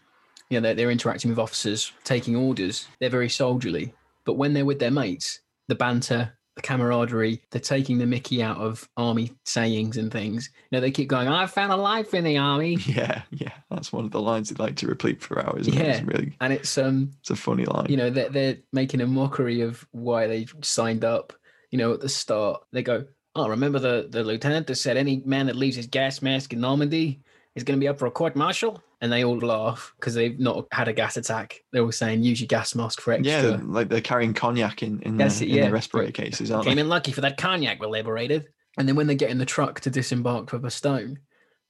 you 0.49 0.57
know, 0.59 0.61
they're, 0.61 0.75
they're 0.75 0.91
interacting 0.91 1.29
with 1.29 1.39
officers, 1.39 1.91
taking 2.05 2.35
orders. 2.35 2.87
They're 2.99 3.09
very 3.09 3.29
soldierly. 3.29 3.93
But 4.25 4.33
when 4.33 4.53
they're 4.53 4.65
with 4.65 4.79
their 4.79 4.91
mates, 4.91 5.41
the 5.67 5.75
banter, 5.75 6.37
camaraderie, 6.61 7.41
they're 7.51 7.61
taking 7.61 7.97
the 7.97 8.05
Mickey 8.05 8.41
out 8.41 8.57
of 8.57 8.87
army 8.97 9.31
sayings 9.45 9.97
and 9.97 10.11
things. 10.11 10.49
You 10.69 10.77
know, 10.77 10.81
they 10.81 10.91
keep 10.91 11.07
going, 11.07 11.27
"I 11.27 11.45
found 11.47 11.71
a 11.71 11.75
life 11.75 12.13
in 12.13 12.23
the 12.23 12.37
army," 12.37 12.77
Yeah, 12.85 13.21
yeah, 13.31 13.53
that's 13.69 13.91
one 13.91 14.05
of 14.05 14.11
the 14.11 14.21
lines 14.21 14.49
he'd 14.49 14.59
like 14.59 14.75
to 14.77 14.87
repeat 14.87 15.21
for 15.21 15.39
hours. 15.45 15.67
Isn't 15.67 15.79
it? 15.81 15.85
Yeah. 15.85 15.91
It's 15.93 16.03
really, 16.07 16.33
and 16.41 16.53
it's 16.53 16.77
um, 16.77 17.11
it's 17.19 17.29
a 17.29 17.35
funny 17.35 17.65
line. 17.65 17.87
you 17.89 17.97
know, 17.97 18.09
they're 18.09 18.29
they're 18.29 18.57
making 18.73 19.01
a 19.01 19.07
mockery 19.07 19.61
of 19.61 19.85
why 19.91 20.27
they 20.27 20.47
signed 20.61 21.03
up. 21.03 21.33
you 21.71 21.77
know, 21.77 21.93
at 21.93 22.01
the 22.01 22.09
start, 22.09 22.63
they 22.71 22.83
go, 22.83 23.05
"Oh, 23.35 23.47
remember 23.49 23.79
the 23.79 24.07
the 24.09 24.23
lieutenant 24.23 24.67
that 24.67 24.75
said 24.75 24.97
any 24.97 25.21
man 25.25 25.47
that 25.47 25.55
leaves 25.55 25.75
his 25.75 25.87
gas 25.87 26.21
mask 26.21 26.53
in 26.53 26.59
Normandy 26.61 27.21
is 27.55 27.63
going 27.63 27.77
to 27.79 27.83
be 27.83 27.87
up 27.87 27.99
for 27.99 28.05
a 28.07 28.11
court 28.11 28.35
martial?" 28.35 28.81
And 29.01 29.11
they 29.11 29.23
all 29.23 29.39
laugh 29.39 29.93
because 29.99 30.13
they've 30.13 30.39
not 30.39 30.67
had 30.71 30.87
a 30.87 30.93
gas 30.93 31.17
attack. 31.17 31.63
They're 31.71 31.81
all 31.81 31.91
saying, 31.91 32.21
"Use 32.21 32.39
your 32.39 32.47
gas 32.47 32.75
mask 32.75 33.01
for 33.01 33.13
extra." 33.13 33.51
Yeah, 33.51 33.59
like 33.63 33.89
they're 33.89 33.99
carrying 33.99 34.35
cognac 34.35 34.83
in 34.83 35.01
in, 35.01 35.17
That's 35.17 35.39
the, 35.39 35.47
it, 35.47 35.49
in 35.49 35.55
yeah. 35.55 35.65
the 35.65 35.73
respirator 35.73 36.11
cases, 36.11 36.51
aren't 36.51 36.67
Came 36.67 36.75
they? 36.75 36.81
in 36.81 36.89
lucky 36.89 37.11
for 37.11 37.21
that 37.21 37.37
cognac 37.37 37.81
we 37.81 37.87
liberated. 37.87 38.49
And 38.77 38.87
then 38.87 38.95
when 38.95 39.07
they 39.07 39.15
get 39.15 39.31
in 39.31 39.39
the 39.39 39.45
truck 39.45 39.79
to 39.81 39.89
disembark 39.89 40.49
for 40.51 40.59
Bastogne, 40.59 41.17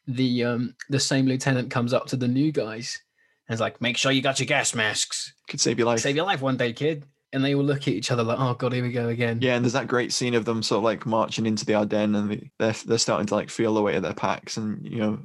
the 0.07 0.43
um 0.43 0.75
the 0.89 0.99
same 0.99 1.25
lieutenant 1.25 1.71
comes 1.71 1.93
up 1.93 2.07
to 2.07 2.17
the 2.17 2.27
new 2.27 2.51
guys 2.51 3.01
and 3.47 3.53
is 3.53 3.61
like, 3.61 3.79
"Make 3.81 3.97
sure 3.97 4.11
you 4.11 4.21
got 4.21 4.39
your 4.39 4.47
gas 4.47 4.75
masks. 4.75 5.33
Could 5.47 5.61
save 5.61 5.77
your 5.79 5.87
life. 5.87 6.01
Save 6.01 6.17
your 6.17 6.25
life 6.25 6.41
one 6.41 6.57
day, 6.57 6.73
kid." 6.73 7.05
And 7.33 7.45
they 7.45 7.55
all 7.55 7.63
look 7.63 7.83
at 7.83 7.93
each 7.93 8.11
other 8.11 8.23
like, 8.23 8.39
"Oh 8.39 8.55
God, 8.55 8.73
here 8.73 8.83
we 8.83 8.91
go 8.91 9.07
again." 9.07 9.39
Yeah, 9.41 9.55
and 9.55 9.63
there's 9.63 9.71
that 9.73 9.87
great 9.87 10.11
scene 10.11 10.33
of 10.33 10.43
them 10.43 10.61
sort 10.61 10.79
of 10.79 10.83
like 10.83 11.05
marching 11.05 11.45
into 11.45 11.65
the 11.65 11.75
Ardennes, 11.75 12.17
and 12.17 12.51
they're 12.59 12.75
they're 12.85 12.97
starting 12.97 13.27
to 13.27 13.35
like 13.35 13.49
feel 13.49 13.73
the 13.73 13.81
weight 13.81 13.95
of 13.95 14.03
their 14.03 14.13
packs, 14.13 14.57
and 14.57 14.85
you 14.85 14.97
know, 14.97 15.19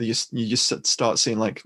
they 0.00 0.06
just 0.06 0.32
you 0.32 0.46
just 0.46 0.86
start 0.86 1.18
seeing 1.18 1.38
like 1.38 1.62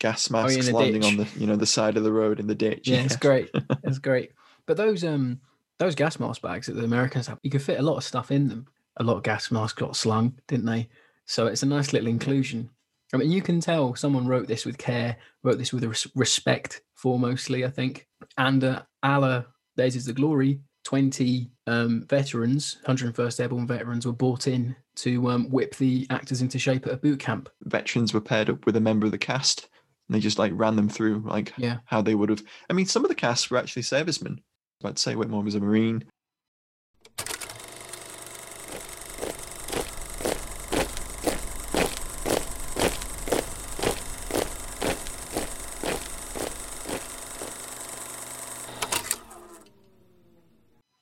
gas 0.00 0.30
Oh, 0.32 0.38
yeah, 0.38 0.42
masks 0.56 0.66
the 0.66 0.72
landing 0.74 1.04
on 1.04 1.16
the 1.18 1.28
you 1.38 1.46
know 1.46 1.56
the 1.56 1.66
side 1.66 1.96
of 1.96 2.04
the 2.04 2.12
road 2.12 2.40
in 2.40 2.46
the 2.46 2.54
ditch. 2.54 2.88
Yeah, 2.88 3.02
it's 3.02 3.16
great. 3.16 3.50
It's 3.84 3.98
great. 3.98 4.32
But 4.66 4.76
those 4.76 5.04
um 5.04 5.40
those 5.78 5.94
gas 5.94 6.18
mask 6.18 6.40
bags 6.40 6.66
that 6.66 6.72
the 6.74 6.84
Americans 6.84 7.26
have, 7.26 7.38
you 7.42 7.50
could 7.50 7.62
fit 7.62 7.78
a 7.78 7.82
lot 7.82 7.98
of 7.98 8.04
stuff 8.04 8.30
in 8.30 8.48
them. 8.48 8.66
A 8.96 9.04
lot 9.04 9.18
of 9.18 9.22
gas 9.22 9.50
masks 9.50 9.78
got 9.78 9.94
slung, 9.94 10.38
didn't 10.48 10.64
they? 10.64 10.88
So 11.26 11.46
it's 11.46 11.62
a 11.62 11.66
nice 11.66 11.92
little 11.92 12.08
inclusion. 12.08 12.70
I 13.12 13.18
mean, 13.18 13.30
you 13.30 13.42
can 13.42 13.60
tell 13.60 13.94
someone 13.94 14.26
wrote 14.26 14.48
this 14.48 14.64
with 14.64 14.78
care, 14.78 15.16
wrote 15.44 15.58
this 15.58 15.72
with 15.72 15.84
res- 15.84 16.08
respect 16.14 16.80
foremostly, 17.00 17.64
I 17.64 17.70
think. 17.70 18.08
And 18.38 18.64
uh, 18.64 18.82
a 19.02 19.20
la 19.20 19.42
Theirs 19.76 19.96
is 19.96 20.06
the 20.06 20.14
Glory, 20.14 20.60
20 20.84 21.50
um, 21.66 22.06
veterans, 22.08 22.78
101st 22.86 23.40
Airborne 23.40 23.66
veterans, 23.66 24.06
were 24.06 24.12
brought 24.12 24.46
in 24.46 24.74
to 24.96 25.28
um, 25.30 25.48
whip 25.50 25.76
the 25.76 26.06
actors 26.10 26.42
into 26.42 26.58
shape 26.58 26.86
at 26.86 26.92
a 26.92 26.96
boot 26.96 27.20
camp. 27.20 27.48
Veterans 27.62 28.12
were 28.14 28.20
paired 28.20 28.50
up 28.50 28.66
with 28.66 28.76
a 28.76 28.80
member 28.80 29.06
of 29.06 29.12
the 29.12 29.18
cast, 29.18 29.68
and 30.08 30.14
they 30.14 30.20
just 30.20 30.38
like 30.38 30.52
ran 30.54 30.76
them 30.76 30.88
through 30.88 31.22
like 31.26 31.52
Yeah. 31.56 31.78
how 31.86 32.02
they 32.02 32.14
would 32.14 32.30
have. 32.30 32.42
I 32.68 32.72
mean, 32.72 32.86
some 32.86 33.04
of 33.04 33.08
the 33.08 33.14
cast 33.14 33.50
were 33.50 33.58
actually 33.58 33.82
servicemen. 33.82 34.40
I'd 34.84 34.98
say 34.98 35.14
Whitmore 35.14 35.42
was 35.42 35.54
a 35.54 35.60
Marine. 35.60 36.04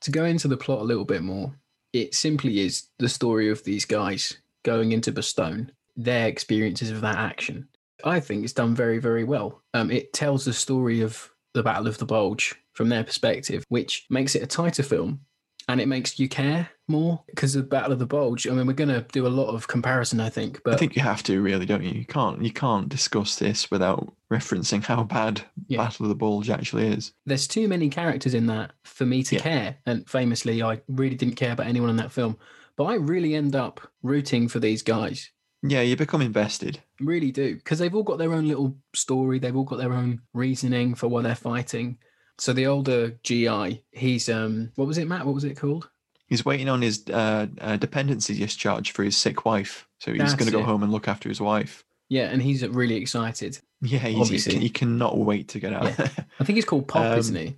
to 0.01 0.11
go 0.11 0.25
into 0.25 0.49
the 0.49 0.57
plot 0.57 0.81
a 0.81 0.85
little 0.85 1.05
bit 1.05 1.23
more, 1.23 1.55
it 1.95 2.13
simply 2.13 2.61
is 2.61 2.89
the 2.99 3.09
story 3.09 3.49
of 3.49 3.63
these 3.63 3.85
guys 3.85 4.37
going 4.65 4.93
into 4.93 5.13
Bastogne, 5.13 5.71
their 5.97 6.27
experiences 6.27 6.91
of 6.91 7.01
that 7.03 7.17
action. 7.17 7.69
I 8.05 8.19
think 8.19 8.43
it's 8.43 8.53
done 8.53 8.75
very, 8.75 8.99
very 8.99 9.23
well. 9.23 9.63
Um, 9.73 9.91
it 9.91 10.13
tells 10.13 10.45
the 10.45 10.53
story 10.53 11.01
of 11.01 11.31
the 11.55 11.63
Battle 11.63 11.87
of 11.87 11.99
the 11.99 12.05
Bulge 12.05 12.57
from 12.73 12.89
their 12.89 13.05
perspective, 13.05 13.63
which 13.69 14.07
makes 14.11 14.35
it 14.35 14.43
a 14.43 14.47
tighter 14.47 14.83
film 14.83 15.21
and 15.69 15.81
it 15.81 15.89
makes 15.89 16.19
you 16.19 16.29
care 16.29 16.69
more 16.89 17.23
because 17.27 17.57
of 17.57 17.71
Battle 17.71 17.93
of 17.93 17.99
the 17.99 18.07
Bulge. 18.07 18.47
I 18.47 18.51
mean, 18.51 18.67
we're 18.67 18.75
going 18.75 18.89
to 18.91 19.07
do 19.13 19.27
a 19.27 19.29
lot 19.29 19.49
of 19.55 19.67
comparison, 19.69 20.21
I 20.21 20.29
think, 20.29 20.61
but 20.65 20.75
I 20.75 20.77
think 20.77 20.95
you 20.97 21.03
have 21.03 21.23
to 21.25 21.41
really, 21.41 21.65
don't 21.67 21.83
you? 21.83 21.91
You 21.93 22.05
can't 22.05 22.43
you 22.43 22.53
can't 22.53 22.89
discuss 22.89 23.37
this 23.37 23.71
without 23.71 24.13
referencing 24.31 24.85
how 24.85 25.03
bad 25.05 25.43
Yeah. 25.69 25.79
Battle 25.79 26.05
of 26.05 26.09
the 26.11 26.15
Bulge 26.15 26.51
actually 26.51 26.89
is. 26.89 27.13
there's 27.27 27.47
too 27.49 27.69
many 27.69 27.89
characters 27.89 28.35
in 28.35 28.47
that 28.47 28.73
for 28.85 29.07
me 29.07 29.23
to 29.25 29.37
Yeah. 29.37 29.41
care. 29.43 29.77
And 29.87 30.09
famously, 30.09 30.63
I 30.63 30.81
really 30.89 31.17
didn't 31.17 31.37
care 31.37 31.53
about 31.53 31.67
anyone 31.67 31.91
in 31.91 31.97
that 31.97 32.13
film, 32.13 32.37
but 32.77 32.85
I 32.85 32.95
really 32.95 33.35
end 33.35 33.57
up 33.57 33.81
rooting 34.03 34.49
for 34.49 34.59
these 34.61 34.83
guys. 34.83 35.31
Yeah, 35.67 35.81
you 35.81 35.97
become 35.97 36.21
invested. 36.21 36.81
Really 37.01 37.31
do, 37.33 37.55
because 37.57 37.79
they've 37.79 37.95
all 37.95 38.03
got 38.03 38.19
their 38.19 38.35
own 38.35 38.47
little 38.47 38.77
story. 38.95 39.39
They've 39.39 39.57
all 39.57 39.65
got 39.65 39.79
their 39.79 39.95
own 39.95 40.21
reasoning 40.35 40.95
for 40.95 41.09
why 41.09 41.23
they're 41.23 41.35
fighting. 41.35 41.97
So 42.39 42.53
the 42.53 42.67
older 42.67 43.11
GI, 43.23 43.83
he's 43.93 44.29
um, 44.29 44.73
what 44.75 44.89
was 44.89 44.99
it, 44.99 45.07
Matt? 45.07 45.25
What 45.25 45.35
was 45.35 45.45
it 45.45 45.57
called? 45.57 45.89
He's 46.27 46.45
waiting 46.45 46.69
on 46.69 46.83
his 46.83 47.05
uh, 47.09 47.47
uh, 47.61 47.77
dependency 47.77 48.37
discharge 48.37 48.93
for 48.93 49.05
his 49.05 49.17
sick 49.17 49.45
wife, 49.45 49.87
so 49.99 50.13
he's 50.13 50.35
going 50.35 50.47
to 50.47 50.53
go 50.53 50.61
it. 50.61 50.65
home 50.65 50.83
and 50.83 50.91
look 50.91 51.07
after 51.07 51.29
his 51.29 51.41
wife. 51.41 51.85
Yeah, 52.09 52.25
and 52.25 52.43
he's 52.43 52.67
really 52.67 52.97
excited. 52.97 53.59
Yeah, 53.81 53.99
he's, 53.99 54.45
he, 54.45 54.59
he 54.59 54.71
cannot 54.71 55.19
wait 55.19 55.49
to 55.49 55.61
get 55.61 55.73
out. 55.73 55.85
Yeah. 55.85 56.09
I 56.41 56.45
think 56.45 56.57
he's 56.57 56.65
called 56.65 56.89
Pop, 56.89 57.05
Um, 57.13 57.19
isn't 57.19 57.37
he? 57.37 57.57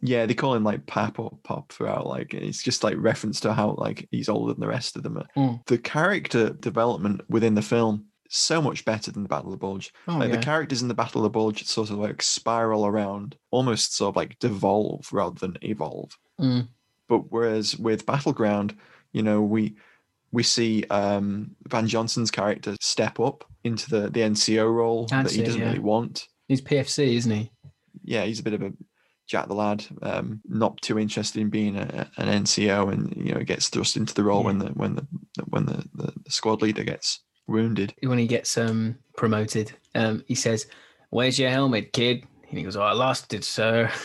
Yeah, 0.00 0.26
they 0.26 0.34
call 0.34 0.54
him 0.54 0.64
like 0.64 0.86
Pap 0.86 1.18
or 1.18 1.38
Pop 1.42 1.72
throughout. 1.72 2.06
Like 2.06 2.34
it's 2.34 2.62
just 2.62 2.84
like 2.84 2.94
reference 2.98 3.40
to 3.40 3.52
how 3.52 3.74
like 3.78 4.08
he's 4.10 4.28
older 4.28 4.52
than 4.52 4.60
the 4.60 4.68
rest 4.68 4.96
of 4.96 5.02
them. 5.02 5.22
Mm. 5.36 5.66
The 5.66 5.78
character 5.78 6.50
development 6.50 7.22
within 7.28 7.54
the 7.54 7.62
film 7.62 8.06
so 8.28 8.60
much 8.60 8.84
better 8.84 9.10
than 9.10 9.22
the 9.22 9.28
Battle 9.28 9.48
of 9.48 9.52
the 9.52 9.58
Bulge. 9.58 9.92
Oh, 10.06 10.16
like 10.18 10.30
yeah. 10.30 10.36
the 10.36 10.42
characters 10.42 10.82
in 10.82 10.88
the 10.88 10.94
Battle 10.94 11.20
of 11.20 11.24
the 11.24 11.30
Bulge 11.30 11.64
sort 11.64 11.90
of 11.90 11.98
like 11.98 12.22
spiral 12.22 12.86
around, 12.86 13.36
almost 13.50 13.96
sort 13.96 14.10
of 14.10 14.16
like 14.16 14.38
devolve 14.38 15.08
rather 15.12 15.38
than 15.38 15.56
evolve. 15.62 16.16
Mm. 16.40 16.68
But 17.08 17.30
whereas 17.30 17.76
with 17.76 18.06
Battleground, 18.06 18.76
you 19.12 19.22
know, 19.22 19.42
we 19.42 19.76
we 20.30 20.42
see 20.42 20.84
um, 20.90 21.56
Van 21.68 21.88
Johnson's 21.88 22.30
character 22.30 22.76
step 22.80 23.18
up 23.18 23.44
into 23.64 23.88
the 23.88 24.10
the 24.10 24.20
NCO 24.20 24.72
role 24.72 25.06
that 25.06 25.30
he 25.30 25.42
doesn't 25.42 25.60
yeah. 25.60 25.68
really 25.68 25.78
want 25.78 26.28
He's 26.48 26.62
PFC, 26.62 27.14
isn't 27.14 27.30
he? 27.30 27.50
yeah, 28.02 28.24
he's 28.24 28.40
a 28.40 28.42
bit 28.42 28.54
of 28.54 28.62
a 28.62 28.72
Jack 29.26 29.48
the 29.48 29.54
lad, 29.54 29.84
um, 30.00 30.40
not 30.48 30.80
too 30.80 30.98
interested 30.98 31.42
in 31.42 31.50
being 31.50 31.76
a, 31.76 32.10
an 32.16 32.44
NCO, 32.44 32.90
and 32.90 33.14
you 33.14 33.34
know 33.34 33.42
gets 33.42 33.68
thrust 33.68 33.98
into 33.98 34.14
the 34.14 34.24
role 34.24 34.42
when 34.42 34.58
the 34.58 34.68
when 34.68 34.94
the 34.94 35.06
when 35.48 35.66
the, 35.66 35.84
the, 35.94 36.12
the 36.24 36.30
squad 36.30 36.62
leader 36.62 36.82
gets 36.82 37.20
wounded. 37.48 37.94
when 38.02 38.18
he 38.18 38.26
gets 38.26 38.56
um 38.56 38.98
promoted, 39.16 39.72
um, 39.94 40.22
he 40.26 40.34
says, 40.34 40.66
"Where's 41.10 41.38
your 41.38 41.50
helmet, 41.50 41.92
kid?" 41.92 42.24
And 42.48 42.58
he 42.58 42.64
goes, 42.64 42.76
"Oh, 42.76 42.82
I 42.82 42.92
lost 42.92 43.34
it, 43.34 43.44
sir." 43.44 43.90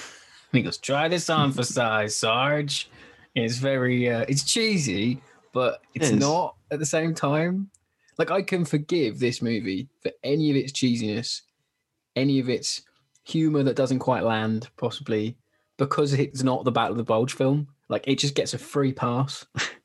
And 0.52 0.60
he 0.60 0.64
goes, 0.66 0.78
"Try 0.78 1.08
this 1.08 1.32
on 1.32 1.52
for 1.52 1.64
size, 1.80 2.16
Sarge." 2.16 2.88
And 3.36 3.44
it's 3.44 3.58
very, 3.58 4.08
uh, 4.08 4.24
it's 4.28 4.44
cheesy, 4.44 5.20
but 5.52 5.82
it's 5.96 6.12
is. 6.12 6.20
not 6.20 6.56
at 6.70 6.78
the 6.78 6.86
same 6.86 7.16
time. 7.16 7.72
Like 8.20 8.30
I 8.30 8.44
can 8.44 8.64
forgive 8.64 9.18
this 9.18 9.42
movie 9.42 9.90
for 10.04 10.12
any 10.24 10.52
of 10.52 10.56
its 10.56 10.72
cheesiness, 10.72 11.42
any 12.16 12.40
of 12.40 12.50
its 12.50 12.84
humor 13.24 13.64
that 13.64 13.76
doesn't 13.76 14.00
quite 14.00 14.24
land, 14.24 14.70
possibly 14.78 15.36
because 15.78 16.14
it's 16.14 16.44
not 16.44 16.64
the 16.64 16.72
Battle 16.72 16.92
of 16.92 16.98
the 16.98 17.04
Bulge 17.04 17.34
film. 17.34 17.68
Like 17.90 18.08
it 18.08 18.20
just 18.20 18.36
gets 18.36 18.54
a 18.54 18.60
free 18.60 18.94
pass. 18.94 19.46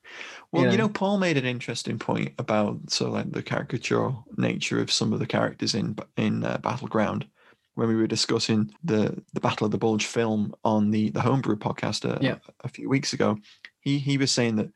Well, 0.52 0.64
Yeah. 0.64 0.70
you 0.72 0.78
know, 0.78 0.88
Paul 0.88 1.18
made 1.18 1.36
an 1.36 1.44
interesting 1.44 1.98
point 1.98 2.32
about 2.38 2.90
sort 2.90 3.08
of 3.08 3.14
like 3.14 3.32
the 3.32 3.42
caricature 3.42 4.12
nature 4.36 4.80
of 4.80 4.90
some 4.90 5.12
of 5.12 5.18
the 5.20 5.26
characters 5.26 5.74
in 5.74 5.96
in 6.16 6.44
uh, 6.44 6.58
Battleground 6.58 7.26
when 7.74 7.88
we 7.88 7.96
were 7.96 8.06
discussing 8.06 8.72
the 8.82 9.22
the 9.34 9.40
Battle 9.40 9.66
of 9.66 9.72
the 9.72 9.78
Bulge 9.78 10.06
film 10.06 10.54
on 10.64 10.90
the 10.90 11.10
the 11.10 11.20
Homebrew 11.20 11.56
podcast 11.56 12.04
a, 12.04 12.22
Yeah. 12.24 12.38
a 12.64 12.68
few 12.68 12.88
weeks 12.88 13.12
ago. 13.12 13.38
He 13.80 13.98
he 13.98 14.16
was 14.16 14.32
saying 14.32 14.56
that 14.56 14.70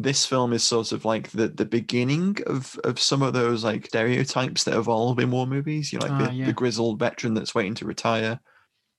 this 0.00 0.24
film 0.26 0.52
is 0.52 0.62
sort 0.62 0.92
of 0.92 1.04
like 1.04 1.30
the 1.30 1.48
the 1.48 1.64
beginning 1.64 2.36
of 2.46 2.78
of 2.84 3.00
some 3.00 3.22
of 3.22 3.32
those 3.32 3.64
like 3.64 3.86
stereotypes 3.86 4.64
that 4.64 4.76
evolve 4.76 5.18
in 5.18 5.30
war 5.30 5.46
movies. 5.46 5.90
You 5.92 5.98
know, 6.00 6.06
like 6.06 6.20
Ah, 6.22 6.26
the, 6.28 6.34
yeah. 6.34 6.46
the 6.46 6.52
grizzled 6.52 6.98
veteran 6.98 7.32
that's 7.34 7.54
waiting 7.54 7.74
to 7.76 7.86
retire. 7.86 8.38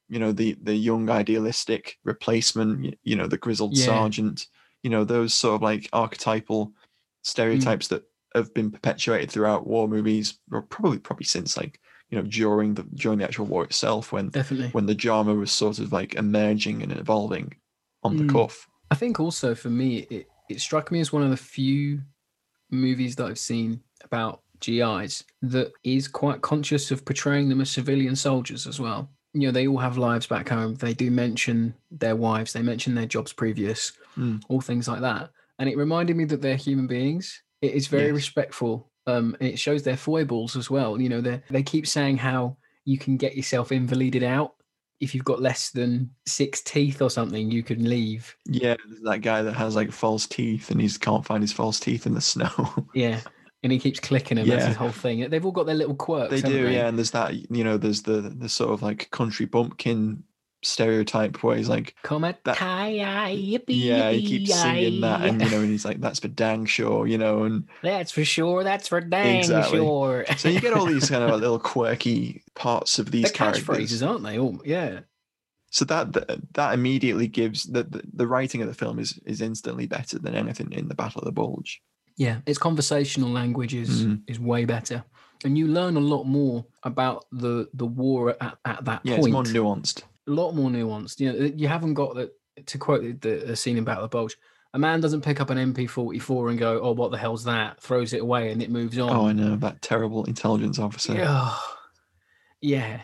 You 0.10 0.18
know, 0.20 0.32
the 0.32 0.58
the 0.62 0.76
young 0.76 1.10
idealistic 1.12 1.98
replacement. 2.04 2.96
You 3.04 3.16
know, 3.16 3.28
the 3.28 3.38
grizzled 3.38 3.78
Yeah. 3.78 3.86
sergeant. 3.86 4.48
You 4.84 4.90
know, 4.90 5.04
those 5.04 5.34
sort 5.34 5.56
of 5.56 5.62
like 5.62 5.90
archetypal 5.94 6.74
stereotypes 7.24 7.88
that 7.90 8.04
have 8.36 8.54
been 8.54 8.72
perpetuated 8.72 9.30
throughout 9.32 9.68
war 9.68 9.88
movies, 9.88 10.40
or 10.52 10.62
probably 10.62 11.00
probably 11.00 11.26
since 11.26 11.58
like 11.58 11.80
you 12.10 12.18
know 12.18 12.24
during 12.28 12.74
the 12.76 12.84
during 12.96 13.20
the 13.20 13.26
actual 13.26 13.46
war 13.46 13.64
itself, 13.64 14.12
when 14.12 14.30
Definitely. 14.30 14.70
when 14.70 14.86
the 14.86 14.96
drama 14.96 15.34
was 15.34 15.52
sort 15.52 15.80
of 15.80 15.92
like 15.92 16.16
emerging 16.16 16.82
and 16.84 16.92
evolving 16.92 17.56
on 18.04 18.16
the 18.18 18.24
Mm. 18.24 18.30
cuff. 18.30 18.68
I 18.92 18.96
think 18.96 19.20
also 19.20 19.54
for 19.54 19.70
me, 19.70 20.00
it, 20.10 20.28
it 20.50 20.62
struck 20.62 20.92
me 20.92 21.00
as 21.00 21.12
one 21.14 21.24
of 21.24 21.30
the 21.30 21.38
few 21.38 22.02
movies 22.72 23.16
that 23.18 23.26
I've 23.26 23.40
seen 23.40 23.82
about 24.04 24.42
GIs 24.60 25.24
that 25.42 25.72
is 25.84 26.08
quite 26.08 26.42
conscious 26.42 26.92
of 26.92 27.06
portraying 27.06 27.50
them 27.50 27.62
as 27.62 27.70
civilian 27.70 28.16
soldiers 28.16 28.68
as 28.68 28.80
well. 28.80 29.10
You 29.34 29.48
know, 29.48 29.52
they 29.52 29.68
all 29.68 29.78
have 29.78 29.98
lives 29.98 30.26
back 30.28 30.50
home. 30.50 30.76
They 30.76 30.94
do 30.94 31.12
mention 31.12 31.76
their 31.92 32.16
wives, 32.16 32.54
they 32.54 32.62
mention 32.62 32.96
their 32.96 33.06
jobs 33.06 33.32
previous, 33.34 33.92
Mm. 34.18 34.42
all 34.50 34.60
things 34.62 34.88
like 34.88 35.02
that. 35.02 35.32
And 35.60 35.70
it 35.70 35.78
reminded 35.78 36.16
me 36.18 36.26
that 36.26 36.42
they're 36.42 36.56
human 36.56 36.88
beings. 36.88 37.42
It 37.62 37.74
is 37.74 37.88
very 37.88 38.08
Yes. 38.08 38.14
respectful. 38.16 38.90
Um, 39.08 39.36
and 39.40 39.50
it 39.50 39.60
shows 39.60 39.84
their 39.84 39.98
foibles 39.98 40.56
as 40.56 40.70
well. 40.70 41.00
You 41.02 41.10
know, 41.10 41.22
they 41.22 41.42
they 41.50 41.64
keep 41.64 41.88
saying 41.88 42.18
how 42.18 42.58
you 42.86 42.98
can 42.98 43.18
get 43.18 43.36
yourself 43.36 43.72
invalided 43.72 44.24
out 44.24 44.56
if 45.00 45.14
you've 45.16 45.24
got 45.26 45.42
less 45.42 45.70
than 45.72 46.10
six 46.28 46.62
teeth 46.62 47.02
or 47.02 47.10
something. 47.10 47.50
You 47.52 47.64
can 47.64 47.88
leave. 47.90 48.36
Yeah, 48.46 48.76
that 49.04 49.20
guy 49.22 49.42
that 49.44 49.54
has 49.54 49.76
like 49.76 49.92
false 49.92 50.28
teeth 50.28 50.70
and 50.72 50.82
he 50.82 50.90
can't 50.90 51.26
find 51.26 51.42
his 51.44 51.54
false 51.54 51.80
teeth 51.80 52.06
in 52.06 52.14
the 52.14 52.22
snow. 52.34 52.86
Yeah. 52.94 53.22
And 53.62 53.72
he 53.74 53.80
keeps 53.80 54.00
clicking. 54.00 54.38
That's 54.38 54.48
Yeah. 54.48 54.68
his 54.68 54.78
whole 54.78 54.92
thing. 54.92 55.30
They've 55.30 55.46
all 55.46 55.52
got 55.52 55.66
their 55.66 55.76
little 55.76 55.96
quirks. 55.96 56.30
they 56.32 56.42
do, 56.48 56.70
yeah. 56.70 56.88
And 56.88 56.98
there's 56.98 57.12
that, 57.12 57.34
you 57.52 57.64
know, 57.64 57.78
there's 57.78 58.04
the 58.04 58.22
the 58.22 58.48
sort 58.50 58.72
of 58.72 58.82
like 58.82 59.10
country 59.12 59.46
bumpkin 59.46 60.24
stereotype 60.62 61.42
where 61.44 61.56
he's 61.58 61.70
like, 61.70 61.96
Comet 62.04 62.38
That- 62.44 62.58
yippee, 62.58 63.64
yeah, 63.68 64.12
he 64.12 64.26
keeps 64.26 64.54
singing 64.62 65.02
that, 65.02 65.22
and 65.22 65.42
you 65.42 65.50
know, 65.50 65.60
and 65.62 65.70
he's 65.70 65.86
like, 65.86 66.00
that's 66.02 66.20
for 66.20 66.28
dang 66.28 66.66
sure, 66.66 67.08
you 67.08 67.18
know, 67.18 67.44
and 67.44 67.68
that's 67.82 68.12
for 68.12 68.24
sure. 68.26 68.64
That's 68.64 68.88
for 68.88 69.00
dang 69.02 69.40
Exactly. 69.40 69.80
sure. 69.80 70.26
so 70.38 70.50
you 70.50 70.60
get 70.60 70.74
all 70.74 70.86
these 70.86 71.10
kind 71.10 71.24
of 71.24 71.40
little 71.40 71.60
quirky 71.60 72.44
parts 72.56 73.00
of 73.00 73.12
these 73.12 73.24
They're 73.24 73.32
characters. 73.54 74.04
aren't 74.04 74.24
they? 74.24 74.40
Oh, 74.40 74.60
yeah. 74.66 75.02
So 75.72 75.86
that 75.86 76.14
that, 76.14 76.54
that 76.56 76.74
immediately 76.74 77.28
gives 77.28 77.64
the, 77.66 77.84
the 77.84 78.02
the 78.12 78.28
writing 78.28 78.62
of 78.62 78.68
the 78.68 78.74
film 78.74 79.00
is 79.00 79.20
is 79.26 79.40
instantly 79.42 79.86
better 79.86 80.18
than 80.18 80.34
anything 80.36 80.72
in 80.72 80.88
the 80.88 80.96
Battle 80.96 81.20
of 81.22 81.26
the 81.26 81.32
Bulge. 81.32 81.82
Yeah, 82.20 82.42
its 82.46 82.58
conversational 82.60 83.30
language 83.32 83.74
is 83.74 84.06
Mhm. 84.06 84.22
is 84.28 84.40
way 84.40 84.66
better, 84.66 85.04
and 85.46 85.58
you 85.58 85.68
learn 85.68 85.96
a 85.96 86.02
lot 86.14 86.26
more 86.26 86.66
about 86.84 87.26
the 87.32 87.70
the 87.74 87.86
war 87.86 88.36
at, 88.42 88.58
at 88.66 88.84
that 88.86 89.02
Yeah, 89.06 89.16
point. 89.16 89.28
it's 89.28 89.34
more 89.34 89.44
nuanced. 89.76 90.04
a 90.28 90.32
lot 90.32 90.52
more 90.54 90.70
nuanced. 90.70 91.20
You 91.22 91.32
know, 91.32 91.52
you 91.56 91.68
haven't 91.70 91.94
got 91.96 92.16
the 92.16 92.32
to 92.66 92.78
quote 92.78 93.02
the, 93.04 93.14
the, 93.14 93.46
the 93.48 93.56
scene 93.56 93.78
in 93.78 93.86
Battle 93.86 94.04
of 94.04 94.12
the 94.12 94.18
Bulge. 94.18 94.36
A 94.74 94.78
man 94.80 95.00
doesn't 95.00 95.22
pick 95.22 95.40
up 95.42 95.50
an 95.50 95.58
MP44 95.58 96.50
and 96.50 96.60
go, 96.60 96.82
"Oh, 96.82 96.92
what 96.92 97.10
the 97.12 97.18
hell's 97.18 97.46
that?" 97.46 97.82
Throws 97.82 98.12
it 98.14 98.22
away 98.22 98.52
and 98.52 98.62
it 98.62 98.70
moves 98.70 99.00
on. 99.00 99.10
Oh, 99.10 99.26
I 99.28 99.32
know 99.34 99.56
that 99.56 99.82
terrible 99.82 100.26
intelligence 100.26 100.78
officer. 100.78 101.14
Yeah. 101.16 101.56
yeah. 102.62 103.02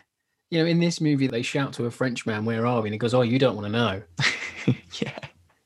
You 0.51 0.59
know, 0.59 0.65
in 0.65 0.79
this 0.79 0.99
movie, 1.01 1.27
they 1.27 1.41
shout 1.41 1.73
to 1.73 1.85
a 1.85 1.91
Frenchman, 1.91 2.45
"Where 2.45 2.65
are 2.67 2.81
we?" 2.81 2.89
And 2.89 2.93
he 2.93 2.97
goes, 2.99 3.13
"Oh, 3.13 3.21
you 3.21 3.39
don't 3.39 3.55
want 3.55 3.65
to 3.65 3.71
know." 3.71 4.01
yeah. 5.01 5.17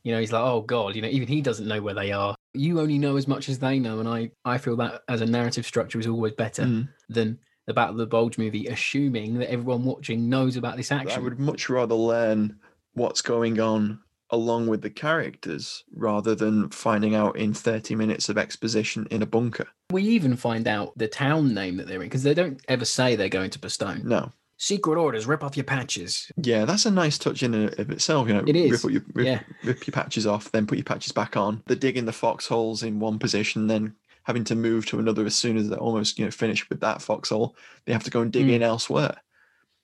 You 0.03 0.13
know, 0.13 0.19
he's 0.19 0.31
like, 0.31 0.43
"Oh 0.43 0.61
God," 0.61 0.95
you 0.95 1.01
know, 1.01 1.09
even 1.09 1.27
he 1.27 1.41
doesn't 1.41 1.67
know 1.67 1.81
where 1.81 1.93
they 1.95 2.11
are. 2.11 2.35
You 2.53 2.79
only 2.79 2.97
know 2.97 3.15
as 3.15 3.27
much 3.27 3.47
as 3.49 3.59
they 3.59 3.79
know, 3.79 3.99
and 3.99 4.07
I, 4.07 4.31
I 4.43 4.57
feel 4.57 4.75
that 4.77 5.03
as 5.07 5.21
a 5.21 5.25
narrative 5.25 5.65
structure 5.65 5.99
is 5.99 6.07
always 6.07 6.33
better 6.33 6.63
Mm. 6.63 6.89
than 7.07 7.39
the 7.67 7.73
Battle 7.73 7.93
of 7.93 7.99
the 7.99 8.07
Bulge 8.07 8.37
movie, 8.39 8.65
assuming 8.65 9.35
that 9.37 9.51
everyone 9.51 9.85
watching 9.85 10.27
knows 10.29 10.55
about 10.57 10.75
this 10.75 10.91
action 10.91 11.19
I 11.19 11.23
would 11.23 11.39
much 11.39 11.69
rather 11.69 11.93
learn 11.93 12.57
what's 12.93 13.21
going 13.21 13.59
on 13.59 13.99
along 14.31 14.67
with 14.67 14.81
the 14.81 14.89
characters 14.89 15.83
rather 15.93 16.33
than 16.35 16.69
finding 16.69 17.15
out 17.15 17.35
in 17.37 17.53
30 17.53 17.95
minutes 17.95 18.29
of 18.29 18.37
exposition 18.37 19.07
in 19.11 19.21
a 19.21 19.25
bunker. 19.27 19.67
We 19.91 20.03
even 20.03 20.35
find 20.35 20.67
out 20.67 20.97
the 20.97 21.07
town 21.07 21.53
name 21.53 21.77
that 21.77 21.87
they're 21.87 22.01
in 22.01 22.07
because 22.09 22.23
they 22.23 22.33
don't 22.35 22.59
ever 22.67 22.85
say 22.85 23.15
they're 23.15 23.29
going 23.29 23.49
to 23.51 23.59
Bastogne. 23.59 24.03
No. 24.03 24.31
Secret 24.61 24.97
orders, 24.99 25.25
rip 25.25 25.41
off 25.41 25.55
your 25.55 25.63
patches. 25.63 26.29
Yeah, 26.35 26.65
that's 26.65 26.85
a 26.85 26.91
nice 26.91 27.17
touch 27.17 27.43
in 27.43 27.53
and 27.53 27.79
of 27.79 27.89
itself. 27.91 28.27
You 28.27 28.33
know, 28.33 28.43
It 28.45 28.57
is, 28.57 28.83
Rip, 28.83 28.91
your, 28.93 29.01
rip, 29.13 29.25
yeah. 29.25 29.41
rip 29.63 29.87
your 29.87 29.93
patches 29.93 30.27
off, 30.27 30.51
then 30.51 30.67
put 30.67 30.77
your 30.77 30.83
patches 30.83 31.13
back 31.13 31.37
on. 31.37 31.63
They're 31.65 31.77
digging 31.77 32.03
the 32.05 32.11
foxholes 32.11 32.83
in 32.83 32.99
one 32.99 33.19
position, 33.19 33.67
then 33.67 33.95
having 34.23 34.43
to 34.43 34.55
move 34.55 34.85
to 34.87 34.99
another 34.99 35.25
as 35.25 35.33
soon 35.35 35.55
as 35.55 35.69
they're 35.69 35.79
almost 35.79 36.19
you 36.19 36.25
know 36.25 36.31
finished 36.31 36.69
with 36.69 36.81
that 36.81 37.01
foxhole. 37.01 37.55
They 37.85 37.93
have 37.93 38.03
to 38.03 38.11
go 38.11 38.19
and 38.21 38.33
dig 38.33 38.47
Mm. 38.47 38.51
in 38.55 38.63
elsewhere. 38.63 39.15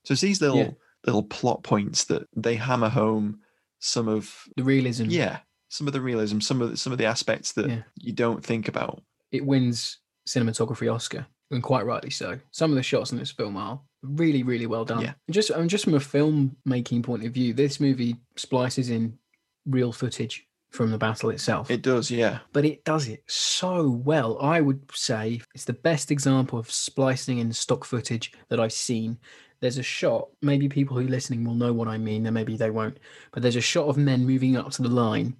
So 0.04 0.12
it's 0.12 0.22
these 0.22 0.42
little 0.42 0.58
Yeah. 0.58 0.72
little 1.06 1.24
plot 1.24 1.64
points 1.64 2.04
that 2.06 2.28
they 2.36 2.56
hammer 2.56 2.90
home 2.90 3.40
some 3.80 4.10
of 4.10 4.44
The 4.58 4.64
realism. 4.64 5.06
yeah 5.10 5.40
some 5.70 5.88
of 5.88 5.94
the 5.94 6.02
realism, 6.02 6.40
some 6.42 6.62
of 6.62 6.72
the, 6.72 6.78
some 6.78 6.92
of 6.94 6.98
the 7.00 7.06
aspects 7.06 7.54
that 7.54 7.68
Yeah. 7.70 7.82
you 7.96 8.14
don't 8.14 8.44
think 8.46 8.68
about. 8.68 9.02
It 9.32 9.46
wins 9.46 9.98
cinematography 10.28 10.94
Oscar, 10.94 11.26
and 11.52 11.62
quite 11.64 11.86
rightly 11.86 12.10
so. 12.12 12.40
Some 12.52 12.72
of 12.72 12.76
the 12.76 12.84
shots 12.84 13.12
in 13.12 13.18
this 13.18 13.32
film 13.32 13.58
are 13.58 13.82
really, 14.08 14.44
really 14.44 14.68
well 14.68 14.86
done. 14.86 15.02
Yeah. 15.02 15.14
Just, 15.30 15.50
and 15.50 15.70
just 15.70 15.84
from 15.84 15.94
a 15.96 16.00
film 16.00 16.56
making 16.66 17.04
point 17.04 17.26
of 17.26 17.34
view, 17.34 17.54
this 17.54 17.80
movie 17.80 18.18
splices 18.36 18.90
in 18.90 19.18
real 19.66 19.92
footage 19.92 20.46
from 20.70 20.92
the 20.92 20.98
battle 20.98 21.30
itself. 21.30 21.72
It 21.72 21.82
does, 21.82 22.12
yeah. 22.12 22.40
but 22.54 22.66
it 22.66 22.84
does 22.84 23.08
it 23.08 23.24
so 23.28 23.90
well. 23.90 24.38
I 24.42 24.62
would 24.62 24.82
say 24.94 25.42
it's 25.54 25.66
the 25.66 25.74
best 25.74 26.12
example 26.12 26.60
of 26.60 26.70
splicing 26.70 27.40
in 27.40 27.52
stock 27.54 27.86
footage 27.86 28.34
that 28.50 28.60
I've 28.60 28.74
seen. 28.74 29.18
There's 29.62 29.78
a 29.78 29.84
shot, 29.84 30.28
maybe 30.42 30.68
people 30.68 30.98
who 30.98 31.06
are 31.08 31.10
listening 31.10 31.46
will 31.46 31.56
know 31.56 31.72
what 31.72 31.88
I 31.88 31.98
mean, 31.98 32.26
and 32.26 32.34
maybe 32.34 32.58
they 32.58 32.70
won't, 32.72 33.00
but 33.32 33.42
there's 33.42 33.56
a 33.56 33.62
shot 33.62 33.88
of 33.88 33.98
men 33.98 34.26
moving 34.26 34.58
up 34.58 34.72
to 34.72 34.82
the 34.82 34.90
line, 34.90 35.38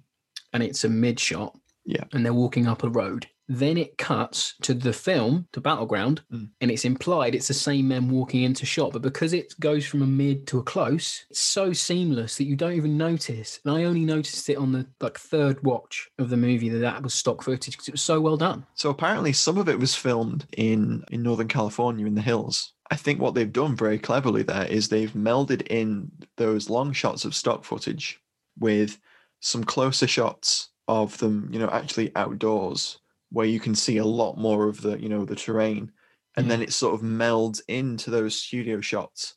and 0.54 0.62
it's 0.62 0.84
a 0.84 0.88
mid 0.88 1.20
shot, 1.20 1.56
Yeah. 1.84 2.04
and 2.12 2.24
they're 2.24 2.32
walking 2.32 2.66
up 2.66 2.82
a 2.82 2.88
road. 2.88 3.28
Then 3.48 3.76
it 3.78 3.96
cuts 3.96 4.54
to 4.62 4.74
the 4.74 4.92
film, 4.92 5.46
to 5.52 5.60
Battleground, 5.60 6.22
Mm. 6.32 6.50
and 6.60 6.70
it's 6.70 6.84
implied 6.84 7.34
it's 7.34 7.48
the 7.48 7.54
same 7.54 7.88
men 7.88 8.08
walking 8.08 8.42
into 8.42 8.66
shot, 8.66 8.92
but 8.92 9.02
because 9.02 9.32
it 9.32 9.54
goes 9.60 9.86
from 9.86 10.02
a 10.02 10.06
mid 10.06 10.46
to 10.48 10.58
a 10.58 10.62
close, 10.62 11.24
it's 11.30 11.40
so 11.40 11.72
seamless 11.72 12.36
that 12.36 12.44
you 12.44 12.56
don't 12.56 12.72
even 12.72 12.96
notice. 12.98 13.60
And 13.64 13.72
I 13.74 13.84
only 13.84 14.04
noticed 14.04 14.48
it 14.48 14.56
on 14.56 14.72
the 14.72 14.86
like 15.00 15.18
third 15.18 15.62
watch 15.62 16.10
of 16.18 16.28
the 16.30 16.36
movie 16.36 16.68
that 16.70 16.78
that 16.78 17.02
was 17.02 17.14
stock 17.14 17.42
footage 17.42 17.74
because 17.74 17.88
it 17.88 17.94
was 17.94 18.02
so 18.02 18.20
well 18.20 18.36
done. 18.36 18.66
So 18.74 18.90
apparently 18.90 19.32
some 19.32 19.58
of 19.58 19.68
it 19.68 19.78
was 19.78 19.94
filmed 19.94 20.46
in 20.56 21.04
in 21.10 21.22
Northern 21.22 21.48
California 21.48 22.06
in 22.06 22.14
the 22.16 22.22
hills. 22.22 22.72
I 22.90 22.96
think 22.96 23.20
what 23.20 23.34
they've 23.34 23.52
done 23.52 23.74
very 23.76 23.98
cleverly 23.98 24.42
there 24.42 24.66
is 24.66 24.88
they've 24.88 25.12
melded 25.12 25.66
in 25.68 26.10
those 26.36 26.70
long 26.70 26.92
shots 26.92 27.24
of 27.24 27.34
stock 27.34 27.64
footage 27.64 28.20
with 28.58 28.98
some 29.40 29.64
closer 29.64 30.06
shots 30.06 30.70
of 30.88 31.18
them, 31.18 31.48
you 31.52 31.58
know, 31.58 31.68
actually 31.70 32.12
outdoors 32.16 32.98
where 33.30 33.46
you 33.46 33.60
can 33.60 33.74
see 33.74 33.98
a 33.98 34.04
lot 34.04 34.36
more 34.36 34.68
of 34.68 34.80
the, 34.80 35.00
you 35.00 35.08
know, 35.08 35.24
the 35.24 35.36
terrain. 35.36 35.92
And 36.36 36.44
mm-hmm. 36.44 36.48
then 36.48 36.62
it 36.62 36.72
sort 36.72 36.94
of 36.94 37.00
melds 37.00 37.60
into 37.68 38.10
those 38.10 38.40
studio 38.40 38.80
shots 38.80 39.34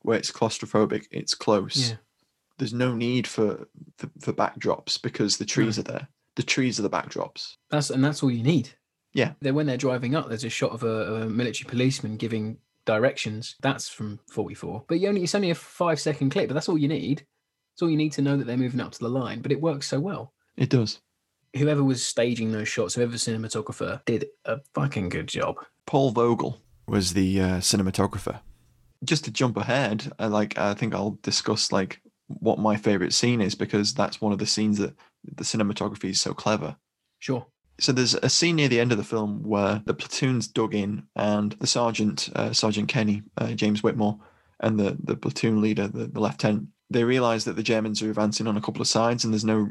where 0.00 0.18
it's 0.18 0.30
claustrophobic, 0.30 1.06
it's 1.10 1.34
close. 1.34 1.90
Yeah. 1.90 1.96
There's 2.58 2.74
no 2.74 2.94
need 2.94 3.26
for, 3.26 3.66
for 3.96 4.10
for 4.20 4.32
backdrops 4.32 5.00
because 5.00 5.36
the 5.36 5.44
trees 5.44 5.78
are 5.78 5.84
there. 5.84 6.06
The 6.36 6.42
trees 6.42 6.78
are 6.78 6.82
the 6.82 6.90
backdrops. 6.90 7.56
That's 7.70 7.90
and 7.90 8.04
that's 8.04 8.22
all 8.22 8.30
you 8.30 8.42
need. 8.42 8.70
Yeah. 9.14 9.32
Then 9.40 9.54
when 9.54 9.66
they're 9.66 9.76
driving 9.76 10.14
up, 10.14 10.28
there's 10.28 10.44
a 10.44 10.50
shot 10.50 10.72
of 10.72 10.82
a, 10.82 11.14
a 11.14 11.26
military 11.26 11.68
policeman 11.68 12.16
giving 12.16 12.58
directions. 12.84 13.56
That's 13.60 13.88
from 13.88 14.20
44. 14.30 14.84
But 14.88 15.00
you 15.00 15.08
only 15.08 15.22
it's 15.22 15.34
only 15.34 15.50
a 15.50 15.54
five 15.54 16.00
second 16.00 16.30
clip, 16.30 16.48
but 16.48 16.54
that's 16.54 16.68
all 16.68 16.78
you 16.78 16.88
need. 16.88 17.24
It's 17.74 17.82
all 17.82 17.90
you 17.90 17.96
need 17.96 18.12
to 18.12 18.22
know 18.22 18.36
that 18.36 18.46
they're 18.46 18.56
moving 18.56 18.80
up 18.80 18.92
to 18.92 18.98
the 18.98 19.08
line. 19.08 19.40
But 19.40 19.52
it 19.52 19.60
works 19.60 19.86
so 19.86 19.98
well. 19.98 20.32
It 20.56 20.68
does. 20.68 21.00
Whoever 21.56 21.84
was 21.84 22.04
staging 22.04 22.52
those 22.52 22.68
shots, 22.68 22.94
whoever 22.94 23.14
cinematographer, 23.14 24.04
did 24.06 24.26
a 24.44 24.60
fucking 24.74 25.10
good 25.10 25.28
job. 25.28 25.56
Paul 25.86 26.10
Vogel 26.10 26.60
was 26.86 27.12
the 27.12 27.40
uh, 27.40 27.56
cinematographer. 27.58 28.40
Just 29.04 29.24
to 29.24 29.30
jump 29.30 29.56
ahead, 29.56 30.12
I 30.18 30.26
like 30.26 30.56
I 30.58 30.74
think 30.74 30.94
I'll 30.94 31.18
discuss 31.22 31.72
like 31.72 32.00
what 32.28 32.58
my 32.58 32.76
favorite 32.76 33.12
scene 33.12 33.40
is 33.40 33.54
because 33.54 33.92
that's 33.92 34.20
one 34.20 34.32
of 34.32 34.38
the 34.38 34.46
scenes 34.46 34.78
that 34.78 34.94
the 35.24 35.44
cinematography 35.44 36.10
is 36.10 36.20
so 36.20 36.32
clever. 36.32 36.76
Sure. 37.18 37.46
So 37.80 37.92
there's 37.92 38.14
a 38.14 38.28
scene 38.28 38.56
near 38.56 38.68
the 38.68 38.80
end 38.80 38.92
of 38.92 38.98
the 38.98 39.04
film 39.04 39.42
where 39.42 39.82
the 39.84 39.94
platoon's 39.94 40.46
dug 40.46 40.74
in 40.74 41.04
and 41.16 41.52
the 41.52 41.66
sergeant, 41.66 42.30
uh, 42.36 42.52
Sergeant 42.52 42.88
Kenny, 42.88 43.22
uh, 43.38 43.52
James 43.52 43.82
Whitmore, 43.82 44.18
and 44.60 44.78
the, 44.78 44.96
the 45.02 45.16
platoon 45.16 45.60
leader, 45.60 45.88
the, 45.88 46.06
the 46.06 46.20
lieutenant, 46.20 46.68
they 46.92 47.04
realize 47.04 47.44
that 47.44 47.56
the 47.56 47.62
Germans 47.62 48.02
are 48.02 48.08
advancing 48.10 48.46
on 48.46 48.56
a 48.56 48.60
couple 48.60 48.82
of 48.82 48.88
sides 48.88 49.24
and 49.24 49.32
there's 49.32 49.44
no 49.44 49.70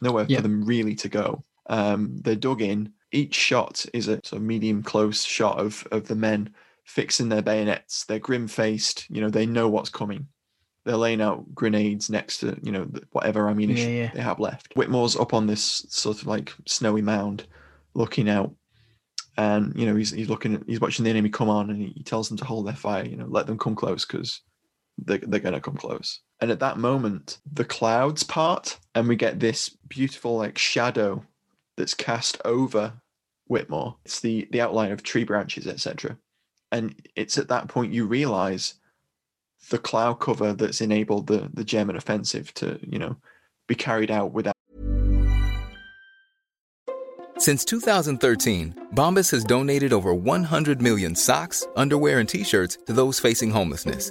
nowhere 0.00 0.26
Yeah. 0.28 0.38
for 0.38 0.42
them 0.42 0.64
really 0.64 0.94
to 0.96 1.08
go. 1.08 1.44
Um, 1.68 2.16
they're 2.22 2.34
dug 2.36 2.62
in. 2.62 2.92
Each 3.12 3.34
shot 3.34 3.84
is 3.92 4.08
a 4.08 4.20
sort 4.24 4.34
of 4.34 4.42
medium 4.42 4.82
close 4.82 5.24
shot 5.24 5.58
of 5.58 5.86
of 5.92 6.06
the 6.08 6.14
men 6.16 6.54
fixing 6.84 7.28
their 7.28 7.42
bayonets. 7.42 8.04
They're 8.04 8.18
grim 8.18 8.48
faced. 8.48 9.06
You 9.10 9.20
know, 9.20 9.30
they 9.30 9.46
know 9.46 9.68
what's 9.68 9.90
coming. 9.90 10.28
They're 10.84 10.96
laying 10.96 11.20
out 11.20 11.54
grenades 11.54 12.08
next 12.08 12.38
to 12.38 12.58
you 12.62 12.72
know 12.72 12.88
whatever 13.12 13.48
ammunition 13.48 13.90
Yeah, 13.90 14.02
yeah. 14.04 14.10
they 14.14 14.22
have 14.22 14.40
left. 14.40 14.72
Whitmore's 14.74 15.16
up 15.16 15.34
on 15.34 15.46
this 15.46 15.84
sort 15.90 16.20
of 16.22 16.26
like 16.26 16.52
snowy 16.66 17.02
mound, 17.02 17.46
looking 17.94 18.28
out, 18.30 18.54
and 19.36 19.72
you 19.76 19.86
know 19.86 19.94
he's 19.94 20.10
he's 20.10 20.28
looking 20.30 20.54
at 20.54 20.62
he's 20.66 20.80
watching 20.80 21.04
the 21.04 21.10
enemy 21.10 21.28
come 21.28 21.48
on, 21.50 21.70
and 21.70 21.80
he, 21.82 21.88
he 21.96 22.02
tells 22.02 22.28
them 22.28 22.38
to 22.38 22.44
hold 22.44 22.66
their 22.66 22.74
fire. 22.74 23.04
You 23.04 23.16
know, 23.16 23.26
let 23.28 23.46
them 23.46 23.58
come 23.58 23.74
close 23.74 24.04
because 24.06 24.40
they're 24.98 25.18
they're 25.18 25.40
gonna 25.40 25.60
come 25.60 25.76
close. 25.76 26.20
And 26.40 26.50
at 26.50 26.60
that 26.60 26.78
moment, 26.78 27.38
the 27.50 27.64
clouds 27.64 28.22
part, 28.22 28.78
and 28.94 29.08
we 29.08 29.16
get 29.16 29.40
this 29.40 29.68
beautiful 29.68 30.36
like 30.36 30.56
shadow 30.56 31.24
that's 31.76 31.94
cast 31.94 32.40
over 32.44 32.94
Whitmore. 33.46 33.96
It's 34.04 34.20
the 34.20 34.48
the 34.50 34.60
outline 34.60 34.92
of 34.92 35.02
tree 35.02 35.24
branches, 35.24 35.66
etc. 35.66 36.16
And 36.72 36.94
it's 37.14 37.36
at 37.36 37.48
that 37.48 37.68
point 37.68 37.92
you 37.92 38.06
realize 38.06 38.74
the 39.68 39.78
cloud 39.78 40.14
cover 40.14 40.54
that's 40.54 40.80
enabled 40.80 41.26
the 41.26 41.50
the 41.52 41.64
German 41.64 41.96
offensive 41.96 42.54
to 42.54 42.78
you 42.82 42.98
know 42.98 43.16
be 43.68 43.74
carried 43.74 44.10
out 44.10 44.32
without. 44.32 44.54
Since 47.36 47.64
2013, 47.64 48.88
Bombas 48.94 49.30
has 49.30 49.44
donated 49.44 49.94
over 49.94 50.12
100 50.12 50.82
million 50.82 51.14
socks, 51.14 51.66
underwear, 51.74 52.18
and 52.18 52.28
t 52.28 52.44
shirts 52.44 52.78
to 52.86 52.92
those 52.92 53.18
facing 53.18 53.50
homelessness. 53.50 54.10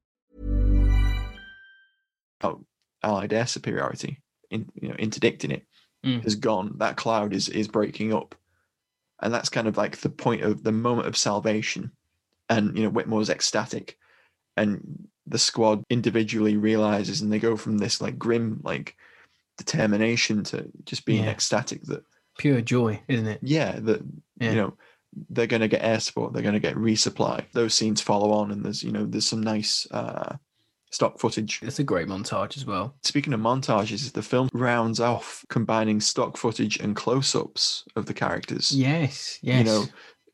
Oh, 2.43 2.65
Allied 3.03 3.33
air 3.33 3.47
superiority, 3.47 4.21
in, 4.51 4.69
you 4.75 4.89
know, 4.89 4.95
interdicting 4.95 5.51
it, 5.51 5.65
Mm. 6.05 6.23
has 6.23 6.35
gone. 6.35 6.77
That 6.79 6.97
cloud 6.97 7.31
is 7.33 7.47
is 7.49 7.67
breaking 7.67 8.11
up, 8.13 8.33
and 9.21 9.31
that's 9.33 9.49
kind 9.49 9.67
of 9.67 9.77
like 9.77 9.97
the 9.97 10.09
point 10.09 10.41
of 10.41 10.63
the 10.63 10.71
moment 10.71 11.07
of 11.07 11.15
salvation. 11.17 11.91
And 12.49 12.75
you 12.75 12.83
know, 12.83 12.89
Whitmore's 12.89 13.29
ecstatic, 13.29 13.97
and 14.57 15.07
the 15.27 15.37
squad 15.37 15.83
individually 15.89 16.57
realizes, 16.57 17.21
and 17.21 17.31
they 17.31 17.39
go 17.39 17.55
from 17.55 17.77
this 17.77 18.01
like 18.01 18.17
grim 18.17 18.61
like 18.63 18.95
determination 19.57 20.43
to 20.45 20.69
just 20.85 21.05
being 21.05 21.23
Yeah. 21.25 21.29
ecstatic 21.31 21.83
that 21.83 22.03
Pure 22.37 22.61
joy, 22.61 23.01
isn't 23.07 23.27
it? 23.27 23.39
yeah 23.43 23.79
that 23.79 24.01
Yeah. 24.39 24.49
you 24.49 24.55
know 24.55 24.77
they're 25.29 25.45
going 25.47 25.61
to 25.61 25.67
get 25.67 25.83
air 25.83 25.99
support 25.99 26.31
they're 26.33 26.41
going 26.41 26.53
to 26.53 26.59
get 26.59 26.75
resupply 26.75 27.45
those 27.51 27.73
scenes 27.73 27.99
follow 28.01 28.31
on 28.31 28.49
and 28.51 28.63
there's 28.63 28.81
you 28.81 28.91
know 28.91 29.05
there's 29.05 29.27
some 29.27 29.41
nice 29.43 29.85
uh 29.91 30.37
stock 30.91 31.19
footage 31.19 31.59
It's 31.63 31.79
a 31.79 31.83
great 31.83 32.07
montage 32.07 32.55
as 32.57 32.65
well. 32.65 32.93
speaking 33.03 33.33
of 33.33 33.39
montages 33.39 34.11
the 34.13 34.21
film 34.21 34.49
rounds 34.53 34.99
off 34.99 35.43
combining 35.49 35.99
stock 35.99 36.37
footage 36.37 36.77
and 36.79 36.95
close-ups 36.95 37.85
of 37.95 38.05
the 38.05 38.13
characters 38.13 38.71
Yes, 38.71 39.39
yes. 39.41 39.57
you 39.59 39.63
know 39.63 39.85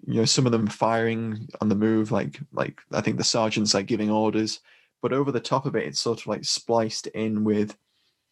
you 0.06 0.13
know 0.15 0.26
some 0.26 0.46
of 0.46 0.52
them 0.52 0.67
firing 0.67 1.48
on 1.62 1.70
the 1.70 1.76
move 1.76 2.12
like 2.12 2.39
like 2.54 2.80
i 2.93 3.02
think 3.02 3.17
the 3.17 3.24
sergeant's 3.24 3.74
like 3.74 3.86
giving 3.88 4.12
orders 4.12 4.60
but 5.02 5.12
over 5.13 5.32
the 5.32 5.39
top 5.39 5.65
of 5.65 5.76
it 5.76 5.86
it's 5.88 6.00
sort 6.00 6.20
of 6.22 6.28
like 6.28 6.43
spliced 6.46 7.08
in 7.08 7.43
with 7.43 7.76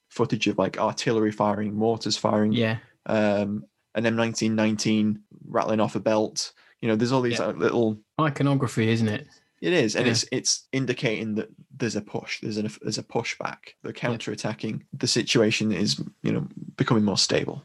footage 0.09 0.47
of 0.47 0.57
like 0.57 0.77
artillery 0.79 1.31
firing 1.31 1.73
mortars 1.73 2.17
firing 2.17 2.51
yeah, 2.53 2.77
um, 3.07 3.65
an 3.95 4.03
M1919 4.03 5.17
rattling 5.47 5.79
off 5.79 5.95
a 5.95 5.99
belt. 5.99 6.51
You 6.81 6.87
know, 6.89 6.95
there's 6.95 7.11
all 7.11 7.21
these 7.21 7.39
Yeah. 7.39 7.47
like, 7.47 7.57
little. 7.57 7.97
iconography, 8.19 8.89
isn't 8.89 9.07
it? 9.07 9.27
It 9.61 9.73
is, 9.73 9.95
and 9.95 10.05
Yeah. 10.05 10.11
it's 10.11 10.25
it's 10.31 10.67
indicating 10.71 11.35
that 11.35 11.49
there's 11.75 11.95
a 11.95 12.01
push. 12.01 12.41
There's 12.41 12.57
a 12.57 12.69
there's 12.81 12.97
a 12.97 13.03
pushback. 13.03 13.57
They're 13.83 13.93
counter-attacking. 13.93 14.83
The 14.93 15.07
situation 15.07 15.71
is 15.71 16.01
you 16.23 16.31
know 16.33 16.47
becoming 16.77 17.03
more 17.03 17.17
stable. 17.17 17.63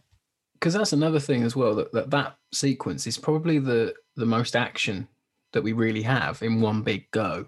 Because 0.54 0.74
that's 0.74 0.92
another 0.92 1.20
thing 1.20 1.42
as 1.42 1.56
well 1.56 1.74
that, 1.76 1.90
that 1.92 2.10
that 2.10 2.36
sequence 2.52 3.06
is 3.06 3.18
probably 3.18 3.58
the 3.58 3.94
the 4.16 4.26
most 4.26 4.54
action 4.54 5.08
that 5.52 5.62
we 5.62 5.72
really 5.72 6.02
have 6.02 6.42
in 6.42 6.60
one 6.60 6.82
big 6.82 7.10
go. 7.10 7.46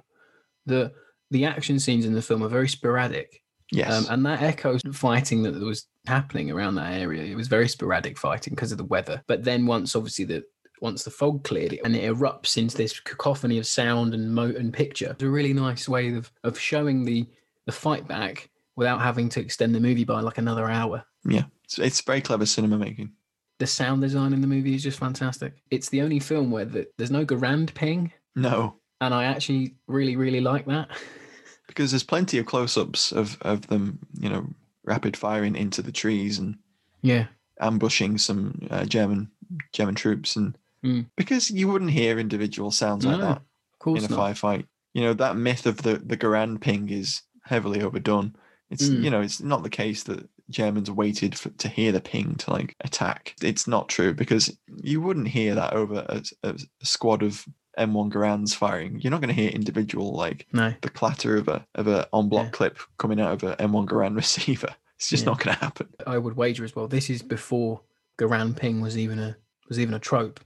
The 0.67 0.93
the 1.31 1.45
action 1.45 1.79
scenes 1.79 2.05
in 2.05 2.13
the 2.13 2.23
film 2.23 2.43
are 2.43 2.49
very 2.49 2.69
sporadic, 2.69 3.43
Yes, 3.71 3.93
um, 3.93 4.07
and 4.13 4.27
that 4.27 4.43
echoes 4.43 4.83
fighting 4.93 5.43
that 5.45 5.55
was 5.55 5.87
happening 6.07 6.51
around 6.51 6.75
that 6.75 6.95
area. 6.95 7.23
It 7.23 7.37
was 7.37 7.49
very 7.49 7.69
sporadic 7.69 8.19
fighting 8.19 8.55
because 8.55 8.73
of 8.73 8.79
the 8.79 8.85
weather. 8.85 9.23
But 9.29 9.45
then 9.45 9.67
once 9.67 9.95
obviously 9.95 10.25
the 10.25 10.43
once 10.83 11.05
the 11.05 11.11
fog 11.11 11.45
cleared 11.45 11.79
and 11.85 11.97
it 11.97 12.13
erupts 12.13 12.59
into 12.59 12.77
this 12.77 12.99
cacophony 13.01 13.57
of 13.57 13.67
sound 13.67 14.13
and 14.13 14.35
mo 14.35 14.53
and 14.59 14.75
picture. 14.75 15.13
It's 15.13 15.23
a 15.23 15.29
really 15.29 15.55
nice 15.55 15.89
way 15.89 16.13
of 16.15 16.31
of 16.45 16.59
showing 16.59 17.05
the 17.05 17.27
the 17.67 17.73
fight 17.73 18.07
back 18.07 18.51
without 18.77 19.01
having 19.01 19.29
to 19.31 19.41
extend 19.41 19.75
the 19.75 19.81
movie 19.81 20.05
by 20.05 20.21
like 20.21 20.39
another 20.39 20.69
hour. 20.69 21.05
yeah, 21.25 21.45
it's, 21.65 21.79
it's 21.79 22.01
very 22.01 22.21
clever 22.21 22.45
cinema 22.47 22.77
making. 22.77 23.13
The 23.59 23.67
sound 23.67 24.03
design 24.03 24.33
in 24.33 24.41
the 24.41 24.47
movie 24.49 24.75
is 24.75 24.83
just 24.83 24.99
fantastic. 24.99 25.55
It's 25.71 25.89
the 25.89 26.03
only 26.03 26.19
film 26.19 26.51
where 26.51 26.65
the, 26.65 26.89
there's 26.99 27.11
no 27.13 27.25
Garand 27.25 27.73
ping, 27.75 28.13
No, 28.35 28.77
and 29.01 29.15
I 29.15 29.25
actually 29.25 29.77
really, 29.87 30.17
really 30.17 30.41
like 30.41 30.67
that. 30.67 30.89
because 31.69 31.93
there's 31.93 32.03
plenty 32.03 32.39
of 32.39 32.47
close-ups 32.47 33.13
of 33.13 33.39
of 33.43 33.69
them. 33.69 34.01
You 34.19 34.31
know, 34.31 34.47
rapid 34.85 35.17
firing 35.17 35.55
into 35.55 35.81
the 35.83 35.93
trees 35.93 36.39
and 36.41 36.57
Yeah, 37.03 37.27
ambushing 37.61 38.19
some 38.19 38.67
uh, 38.71 38.85
German 38.85 39.31
German 39.73 39.95
troops, 39.95 40.35
and 40.35 40.59
Mm. 40.85 41.07
because 41.17 41.51
you 41.51 41.69
wouldn't 41.69 41.91
hear 41.93 42.19
individual 42.19 42.71
sounds 42.71 43.05
like 43.07 43.21
that. 43.21 43.37
of 43.39 43.79
course 43.79 44.05
in 44.05 44.13
a 44.13 44.17
not. 44.17 44.35
firefight. 44.35 44.65
You 44.95 45.03
know, 45.03 45.15
that 45.15 45.37
myth 45.37 45.65
of 45.67 45.79
the, 45.79 45.95
the 45.99 46.17
Garand 46.17 46.61
ping 46.61 46.89
is 46.91 47.23
heavily 47.45 47.81
overdone. 47.83 48.35
It's 48.71 48.89
Mm. 48.89 49.05
you 49.05 49.11
know, 49.11 49.21
it's 49.21 49.41
not 49.41 49.63
the 49.63 49.71
case 49.71 50.03
that 50.05 50.29
Germans 50.51 50.91
waited 50.91 51.39
for, 51.39 51.51
to 51.51 51.69
hear 51.69 51.93
the 51.93 52.01
ping 52.01 52.35
to 52.37 52.51
like 52.51 52.75
attack. 52.81 53.35
It's 53.43 53.67
not 53.69 53.89
true 53.89 54.13
because 54.13 54.57
you 54.83 55.01
wouldn't 55.01 55.29
hear 55.29 55.55
that 55.55 55.73
over 55.73 56.05
a, 56.09 56.23
a, 56.43 56.49
a 56.81 56.85
squad 56.87 57.23
of 57.23 57.45
M1 57.79 58.11
Garands 58.11 58.53
firing. 58.55 59.01
You're 59.01 59.11
not 59.13 59.21
going 59.23 59.35
to 59.35 59.41
hear 59.41 59.51
individual 59.51 60.13
like 60.15 60.47
No, 60.53 60.75
the 60.83 60.91
clatter 60.91 61.37
of 61.37 61.49
a 61.49 61.65
of 61.77 61.87
a 61.87 62.09
en 62.15 62.29
bloc 62.29 62.47
Yeah. 62.47 62.51
clip 62.51 62.79
coming 62.99 63.21
out 63.21 63.33
of 63.33 63.43
a 63.45 63.57
M1 63.57 63.87
Garand 63.87 64.17
receiver. 64.25 64.75
It's 64.97 65.09
just 65.09 65.25
Yeah. 65.25 65.31
not 65.31 65.43
going 65.45 65.55
to 65.57 65.65
happen. 65.65 65.89
I 66.07 66.19
would 66.19 66.37
wager 66.37 66.65
as 66.65 66.75
well. 66.77 66.89
This 66.89 67.09
is 67.09 67.23
before 67.23 67.81
Garand 68.19 68.57
ping 68.57 68.81
was 68.83 68.99
even 68.99 69.19
a 69.19 69.37
was 69.69 69.79
even 69.79 69.95
a 69.95 69.99
trope. 69.99 70.41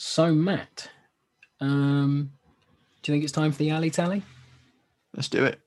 So 0.00 0.32
Matt, 0.32 0.90
um, 1.60 2.30
do 3.02 3.10
you 3.10 3.14
think 3.16 3.24
it's 3.24 3.32
time 3.32 3.50
for 3.50 3.58
the 3.58 3.70
alley 3.70 3.90
tally? 3.90 4.22
Let's 5.12 5.28
do 5.28 5.44
it. 5.44 5.60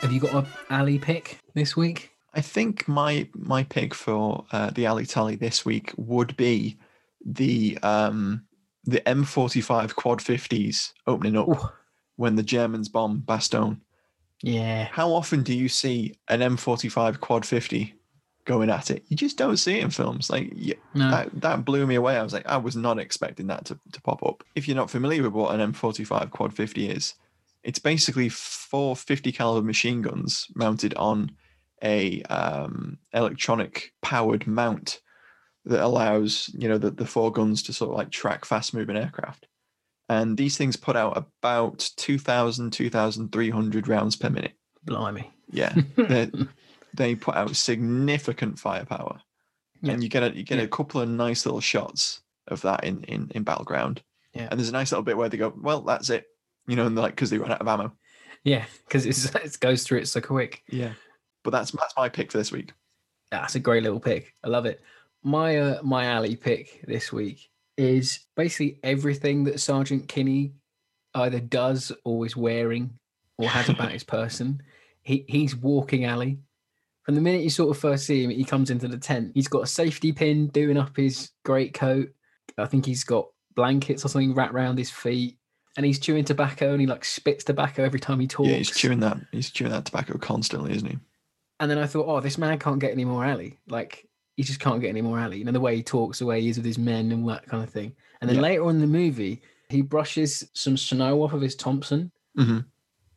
Have 0.00 0.10
you 0.10 0.20
got 0.20 0.32
a 0.32 0.46
alley 0.72 0.98
pick 0.98 1.36
this 1.52 1.76
week? 1.76 2.10
I 2.32 2.40
think 2.40 2.88
my 2.88 3.28
my 3.34 3.64
pick 3.64 3.92
for 3.92 4.46
uh, 4.52 4.70
the 4.70 4.86
alley 4.86 5.04
tally 5.04 5.36
this 5.36 5.66
week 5.66 5.92
would 5.98 6.34
be 6.38 6.78
the 7.22 7.76
um 7.82 8.46
the 8.84 9.02
M45 9.02 9.94
quad 9.96 10.20
50s 10.20 10.94
opening 11.06 11.36
up 11.36 11.48
Ooh. 11.48 11.68
when 12.16 12.36
the 12.36 12.42
Germans 12.42 12.88
bomb 12.88 13.20
Bastogne. 13.20 13.80
Yeah, 14.42 14.84
How 14.84 15.10
often 15.10 15.42
do 15.42 15.54
you 15.54 15.68
see 15.68 16.14
an 16.28 16.40
M45 16.40 17.20
quad 17.20 17.44
50 17.44 17.94
going 18.46 18.70
at 18.70 18.90
it? 18.90 19.04
You 19.08 19.16
just 19.16 19.36
don't 19.36 19.58
see 19.58 19.78
it 19.78 19.84
in 19.84 19.90
films. 19.90 20.30
Like 20.30 20.52
yeah, 20.54 20.76
no, 20.94 21.10
that 21.10 21.40
that 21.40 21.64
blew 21.64 21.86
me 21.86 21.96
away. 21.96 22.16
I 22.16 22.22
was 22.22 22.32
like, 22.32 22.46
I 22.46 22.56
was 22.56 22.76
not 22.76 22.98
expecting 22.98 23.48
that 23.48 23.66
to, 23.66 23.78
to 23.92 24.00
pop 24.00 24.22
up. 24.24 24.42
If 24.54 24.66
you're 24.66 24.76
not 24.76 24.90
familiar 24.90 25.22
with 25.22 25.32
what 25.32 25.58
an 25.58 25.72
M45 25.72 26.30
quad 26.30 26.54
50 26.54 26.88
is, 26.88 27.14
it's 27.62 27.78
basically 27.78 28.28
four 28.30 28.96
50 28.96 29.30
caliber 29.32 29.66
machine 29.66 30.02
guns 30.02 30.46
mounted 30.54 30.94
on 30.94 31.32
a 31.82 32.22
um, 32.24 32.98
electronic 33.12 33.92
powered 34.02 34.46
mount 34.46 35.00
that 35.66 35.84
allows 35.84 36.50
you 36.54 36.68
know 36.68 36.78
the, 36.78 36.90
the 36.90 37.06
four 37.06 37.30
guns 37.30 37.62
to 37.62 37.72
sort 37.72 37.90
of 37.90 37.96
like 37.96 38.10
track 38.10 38.44
fast 38.44 38.72
moving 38.72 38.96
aircraft 38.96 39.46
and 40.10 40.36
these 40.36 40.56
things 40.58 40.76
put 40.76 40.96
out 40.96 41.16
about 41.16 41.78
2000 41.96 42.72
2300 42.72 43.88
rounds 43.88 44.16
per 44.16 44.28
minute 44.30 44.52
blimey. 44.84 45.30
yeah 45.50 45.74
they 46.94 47.14
put 47.14 47.34
out 47.36 47.54
significant 47.56 48.58
firepower 48.58 49.20
Yeah. 49.82 49.92
and 49.92 50.02
you 50.02 50.08
get 50.08 50.22
a 50.22 50.36
you 50.36 50.42
get 50.42 50.58
Yeah. 50.58 50.64
a 50.64 50.68
couple 50.68 51.00
of 51.00 51.08
nice 51.08 51.46
little 51.46 51.60
shots 51.60 52.22
of 52.48 52.60
that 52.62 52.84
in 52.84 53.04
in, 53.04 53.30
in 53.34 53.42
battleground 53.44 54.02
Yeah. 54.34 54.48
and 54.50 54.58
there's 54.58 54.68
a 54.70 54.72
nice 54.80 54.90
little 54.92 55.04
bit 55.04 55.16
where 55.16 55.28
they 55.28 55.36
go 55.38 55.52
well 55.56 55.82
that's 55.82 56.10
it 56.10 56.24
you 56.66 56.76
know 56.76 56.86
and 56.86 56.96
like 56.96 57.14
because 57.14 57.30
they 57.30 57.38
run 57.38 57.52
out 57.52 57.60
of 57.60 57.68
ammo 57.68 57.92
Yeah, 58.44 58.64
because 58.86 59.04
it 59.34 59.60
goes 59.60 59.82
through 59.84 59.98
it 60.00 60.08
so 60.08 60.20
quick. 60.20 60.62
yeah 60.68 60.92
but 61.44 61.50
that's 61.50 61.70
that's 61.72 61.96
my 61.96 62.08
pick 62.08 62.30
for 62.32 62.38
this 62.38 62.52
week 62.52 62.72
That's 63.30 63.54
a 63.54 63.60
great 63.60 63.82
little 63.84 64.00
pick. 64.00 64.34
I 64.44 64.48
love 64.48 64.66
it. 64.66 64.80
My 65.22 65.58
uh, 65.58 65.82
my 65.82 66.04
alley 66.06 66.34
pick 66.36 66.82
this 66.86 67.12
week 67.12 67.49
is 67.80 68.20
basically 68.36 68.78
everything 68.82 69.44
that 69.44 69.58
Sergeant 69.58 70.06
Kinnie 70.06 70.52
either 71.14 71.40
does 71.40 71.90
or 72.04 72.26
is 72.26 72.36
wearing 72.36 72.98
or 73.38 73.48
has 73.48 73.70
about 73.70 73.90
his 73.90 74.04
person. 74.04 74.62
He 75.02 75.24
he's 75.26 75.56
walking 75.56 76.04
alley. 76.04 76.40
From 77.04 77.14
the 77.14 77.22
minute 77.22 77.40
you 77.40 77.48
sort 77.48 77.74
of 77.74 77.80
first 77.80 78.06
see 78.06 78.22
him, 78.22 78.30
he 78.30 78.44
comes 78.44 78.68
into 78.68 78.86
the 78.86 78.98
tent. 78.98 79.32
He's 79.34 79.48
got 79.48 79.62
a 79.62 79.66
safety 79.66 80.12
pin 80.12 80.48
doing 80.48 80.76
up 80.76 80.94
his 80.94 81.30
great 81.42 81.72
coat. 81.72 82.10
I 82.58 82.66
think 82.66 82.84
he's 82.84 83.02
got 83.02 83.28
blankets 83.54 84.04
or 84.04 84.08
something 84.08 84.34
wrapped 84.34 84.52
around 84.52 84.76
his 84.76 84.90
feet. 84.90 85.38
And 85.78 85.86
he's 85.86 85.98
chewing 85.98 86.26
tobacco 86.26 86.72
and 86.72 86.80
he 86.82 86.86
like 86.86 87.04
spits 87.04 87.44
tobacco 87.44 87.82
every 87.82 88.00
time 88.00 88.20
he 88.20 88.26
talks. 88.26 88.50
yeah 88.50 88.56
he's 88.56 88.76
chewing 88.76 89.00
that 89.00 89.16
he's 89.32 89.50
chewing 89.50 89.70
that 89.70 89.86
tobacco 89.86 90.18
constantly 90.18 90.72
isn't 90.72 90.86
he 90.86 90.98
And 91.60 91.70
then 91.70 91.78
I 91.78 91.86
thought, 91.86 92.06
oh, 92.06 92.20
this 92.20 92.36
man 92.36 92.58
can't 92.58 92.80
get 92.80 92.92
any 92.92 93.06
more 93.06 93.24
alley. 93.24 93.58
Like 93.68 94.09
he 94.40 94.44
just 94.44 94.58
can't 94.60 94.80
get 94.80 94.88
any 94.88 95.02
more 95.02 95.18
alley. 95.18 95.36
You 95.36 95.44
know, 95.44 95.52
the 95.52 95.60
way 95.60 95.76
he 95.76 95.82
talks, 95.82 96.18
the 96.18 96.24
way 96.24 96.40
he 96.40 96.48
is 96.48 96.56
with 96.56 96.64
his 96.64 96.78
men 96.78 97.12
and 97.12 97.22
all 97.22 97.28
that 97.28 97.46
kind 97.46 97.62
of 97.62 97.68
thing. 97.68 97.92
And 98.20 98.28
then 98.28 98.36
Yeah. 98.36 98.42
later 98.42 98.64
on 98.64 98.76
in 98.76 98.80
the 98.80 98.86
movie, 98.86 99.42
he 99.68 99.82
brushes 99.82 100.48
some 100.54 100.78
snow 100.78 101.22
off 101.22 101.34
of 101.34 101.42
his 101.42 101.54
Thompson 101.54 102.10
Mhm. 102.38 102.64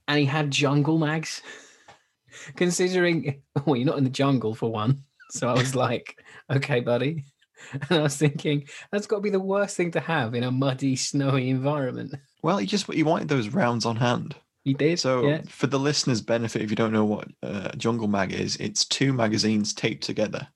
and 0.09 0.19
he 0.19 0.25
had 0.25 0.51
jungle 0.51 0.97
mags. 0.97 1.41
Considering, 2.55 3.41
well, 3.65 3.75
you're 3.77 3.85
not 3.85 3.97
in 3.97 4.03
the 4.03 4.09
jungle 4.09 4.53
for 4.55 4.69
one. 4.71 5.03
So 5.31 5.47
I 5.49 5.53
was 5.53 5.73
like, 5.73 6.19
okay, 6.51 6.79
buddy. 6.81 7.23
And 7.89 7.99
I 7.99 8.03
was 8.03 8.17
thinking, 8.17 8.67
that's 8.91 9.07
got 9.07 9.15
to 9.15 9.21
be 9.23 9.31
the 9.31 9.39
worst 9.39 9.75
thing 9.75 9.89
to 9.91 9.99
have 9.99 10.35
in 10.35 10.43
a 10.43 10.51
muddy, 10.51 10.95
snowy 10.95 11.49
environment. 11.49 12.13
Well, 12.43 12.57
he 12.59 12.67
just 12.67 12.91
he 12.93 13.01
wanted 13.01 13.29
those 13.29 13.49
rounds 13.49 13.83
on 13.83 13.95
hand. 13.95 14.35
He 14.63 14.75
did. 14.75 14.99
So, 14.99 15.25
yeah. 15.27 15.41
for 15.47 15.65
the 15.65 15.79
listeners' 15.79 16.21
benefit, 16.21 16.61
if 16.61 16.69
you 16.69 16.75
don't 16.75 16.93
know 16.93 17.05
what 17.05 17.29
uh, 17.41 17.71
Jungle 17.77 18.07
Mag 18.07 18.31
is, 18.31 18.57
it's 18.57 18.85
two 18.85 19.11
magazines 19.11 19.73
taped 19.73 20.03
together, 20.03 20.47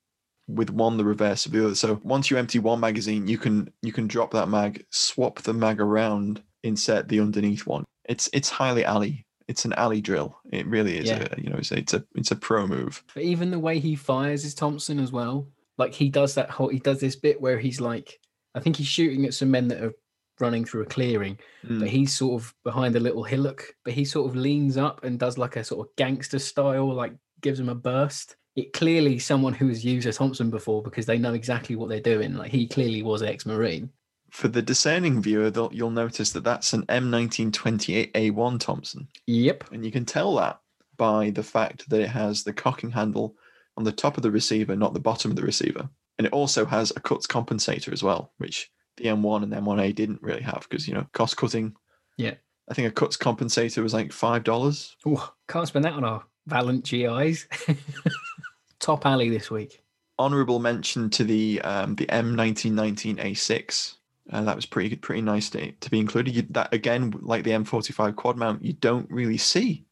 with 0.47 0.69
one 0.69 0.97
the 0.97 1.03
reverse 1.05 1.45
of 1.45 1.51
the 1.51 1.65
other. 1.65 1.75
So 1.75 1.99
once 2.03 2.29
you 2.31 2.37
empty 2.37 2.59
one 2.59 2.79
magazine, 2.79 3.27
you 3.27 3.37
can 3.37 3.71
you 3.81 3.91
can 3.91 4.07
drop 4.07 4.31
that 4.31 4.47
mag, 4.49 4.85
swap 4.91 5.41
the 5.41 5.53
mag 5.53 5.79
around, 5.81 6.41
insert 6.63 7.07
the 7.07 7.19
underneath 7.19 7.65
one. 7.67 7.83
It's 8.05 8.29
it's 8.33 8.49
highly 8.49 8.85
alley. 8.85 9.25
It's 9.47 9.65
an 9.65 9.73
alley 9.73 10.01
drill. 10.01 10.37
It 10.51 10.67
really 10.67 10.97
is. 10.97 11.07
Yeah. 11.07 11.27
A, 11.31 11.41
you 11.41 11.49
know, 11.49 11.57
it's 11.57 11.71
a, 11.71 11.77
it's 11.77 11.93
a 11.93 12.03
it's 12.15 12.31
a 12.31 12.35
pro 12.35 12.67
move. 12.67 13.03
But 13.13 13.23
even 13.23 13.51
the 13.51 13.59
way 13.59 13.79
he 13.79 13.95
fires 13.95 14.43
is 14.45 14.53
Thompson 14.53 14.99
as 14.99 15.11
well. 15.11 15.47
Like 15.77 15.93
he 15.93 16.09
does 16.09 16.35
that 16.35 16.49
whole 16.49 16.69
he 16.69 16.79
does 16.79 16.99
this 16.99 17.15
bit 17.15 17.39
where 17.39 17.57
he's 17.59 17.79
like 17.81 18.19
I 18.55 18.59
think 18.59 18.75
he's 18.77 18.87
shooting 18.87 19.25
at 19.25 19.33
some 19.33 19.51
men 19.51 19.67
that 19.67 19.83
are 19.83 19.93
running 20.39 20.65
through 20.65 20.83
a 20.83 20.85
clearing, 20.85 21.37
Mm. 21.65 21.79
but 21.79 21.89
he's 21.89 22.15
sort 22.15 22.41
of 22.41 22.53
behind 22.63 22.95
a 22.95 22.99
little 22.99 23.23
hillock, 23.23 23.63
but 23.83 23.93
he 23.93 24.05
sort 24.05 24.29
of 24.29 24.35
leans 24.35 24.77
up 24.77 25.03
and 25.03 25.17
does 25.19 25.37
like 25.37 25.55
a 25.55 25.63
sort 25.63 25.87
of 25.87 25.95
gangster 25.95 26.39
style, 26.39 26.93
like 26.93 27.13
gives 27.41 27.59
him 27.59 27.69
a 27.69 27.75
burst. 27.75 28.35
It 28.57 28.73
clearly 28.73 29.19
someone 29.19 29.53
who 29.53 29.69
has 29.69 29.85
used 29.85 30.07
a 30.07 30.11
Thompson 30.11 30.49
before 30.49 30.83
because 30.83 31.05
they 31.05 31.17
know 31.17 31.33
exactly 31.33 31.77
what 31.77 31.87
they're 31.87 32.01
doing. 32.01 32.33
Like 32.33 32.51
he 32.51 32.67
clearly 32.67 33.03
was 33.03 33.23
ex-marine. 33.23 33.89
For 34.31 34.49
the 34.49 34.61
discerning 34.61 35.21
viewer, 35.21 35.51
you'll 35.71 35.91
notice 35.91 36.31
that 36.31 36.43
that's 36.43 36.73
an 36.73 36.85
M1928A1 36.87 38.59
Thompson. 38.59 39.07
Yep. 39.27 39.71
And 39.71 39.85
you 39.85 39.91
can 39.91 40.03
tell 40.03 40.35
that 40.35 40.59
by 40.97 41.29
the 41.29 41.43
fact 41.43 41.89
that 41.89 42.01
it 42.01 42.09
has 42.09 42.43
the 42.43 42.51
cocking 42.51 42.91
handle 42.91 43.35
on 43.77 43.83
the 43.83 43.91
top 43.91 44.17
of 44.17 44.23
the 44.23 44.31
receiver, 44.31 44.75
not 44.75 44.93
the 44.93 44.99
bottom 44.99 45.31
of 45.31 45.37
the 45.37 45.43
receiver. 45.43 45.87
And 46.17 46.25
it 46.25 46.33
also 46.33 46.65
has 46.65 46.91
a 46.95 46.99
Cutts 46.99 47.27
compensator 47.27 47.93
as 47.93 48.03
well, 48.03 48.33
which 48.37 48.71
the 48.97 49.05
M1 49.05 49.43
and 49.43 49.53
M1A 49.53 49.93
didn't 49.93 50.21
really 50.21 50.41
have 50.41 50.65
because, 50.67 50.87
you 50.87 50.95
know, 50.95 51.05
cost 51.13 51.37
cutting. 51.37 51.75
Yeah. 52.17 52.33
I 52.69 52.73
think 52.73 52.87
a 52.87 52.91
Cutts 52.91 53.17
compensator 53.17 53.83
was 53.83 53.93
like 53.93 54.09
$5. 54.09 54.95
Oh, 55.05 55.33
can't 55.47 55.67
spend 55.67 55.85
that 55.85 55.93
on 55.93 56.03
our 56.03 56.23
Valent 56.47 56.85
GIs. 56.85 57.47
Top 58.79 59.05
alley 59.05 59.29
this 59.29 59.49
week. 59.51 59.83
Honorable 60.19 60.59
mention 60.59 61.09
to 61.11 61.23
the 61.23 61.61
um, 61.61 61.95
the 61.95 62.05
M1919A6. 62.07 63.93
Uh, 64.29 64.41
that 64.43 64.55
was 64.55 64.65
pretty 64.65 64.89
good, 64.89 65.01
pretty 65.01 65.21
nice 65.21 65.49
to, 65.51 65.71
to 65.71 65.89
be 65.89 65.99
included. 65.99 66.35
You, 66.35 66.41
that 66.49 66.73
again, 66.73 67.13
like 67.21 67.43
the 67.43 67.51
M45 67.51 68.15
quad 68.15 68.35
mount, 68.37 68.63
you 68.63 68.73
don't 68.73 69.09
really 69.09 69.37
see. 69.37 69.85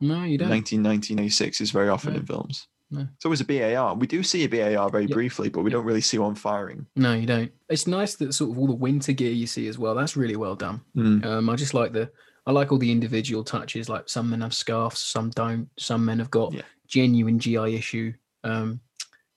No, 0.00 0.24
you 0.24 0.36
don't. 0.38 0.50
1919A6 0.50 1.60
is 1.60 1.70
very 1.70 1.88
often 1.88 2.14
No. 2.14 2.20
in 2.20 2.26
films. 2.26 2.66
No. 2.90 3.06
It's 3.16 3.24
always 3.24 3.40
a 3.40 3.44
BAR. 3.44 3.94
We 3.94 4.06
do 4.06 4.22
see 4.22 4.44
a 4.44 4.48
BAR 4.48 4.88
very 4.90 5.06
briefly, 5.06 5.48
but 5.50 5.62
we 5.62 5.70
don't 5.70 5.84
really 5.84 6.00
see 6.00 6.18
one 6.18 6.34
firing. 6.34 6.86
No, 6.96 7.12
you 7.12 7.26
don't. 7.26 7.52
It's 7.68 7.86
nice 7.86 8.14
that 8.16 8.32
sort 8.32 8.50
of 8.50 8.58
all 8.58 8.66
the 8.66 8.72
winter 8.72 9.12
gear 9.12 9.30
you 9.32 9.46
see 9.46 9.68
as 9.68 9.78
well. 9.78 9.94
That's 9.94 10.16
really 10.16 10.36
well 10.36 10.54
done. 10.56 10.80
Mm. 10.96 11.24
Um, 11.24 11.50
I 11.50 11.56
just 11.56 11.74
like 11.74 11.92
the 11.92 12.10
I 12.48 12.52
like 12.52 12.72
all 12.72 12.78
the 12.78 12.90
individual 12.90 13.44
touches. 13.44 13.88
Like 13.88 14.08
some 14.08 14.30
men 14.30 14.40
have 14.40 14.54
scarves, 14.54 14.98
some 14.98 15.30
don't. 15.30 15.68
Some 15.78 16.04
men 16.04 16.18
have 16.18 16.30
got 16.30 16.54
genuine 16.86 17.38
GI 17.38 17.76
issue 17.76 18.12
um, 18.42 18.80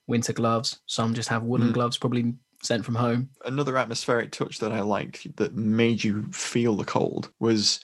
winter 0.08 0.34
gloves. 0.34 0.80
Some 0.88 1.14
just 1.14 1.30
have 1.30 1.44
woolen 1.44 1.70
Mm. 1.70 1.74
gloves, 1.74 1.98
probably 1.98 2.34
sent 2.64 2.86
from 2.86 2.96
home. 2.96 3.30
Another 3.46 3.78
atmospheric 3.78 4.32
touch 4.32 4.60
that 4.60 4.72
I 4.72 4.80
liked 4.82 5.36
that 5.36 5.56
made 5.56 6.04
you 6.04 6.24
feel 6.32 6.76
the 6.76 6.86
cold 6.86 7.30
was 7.40 7.82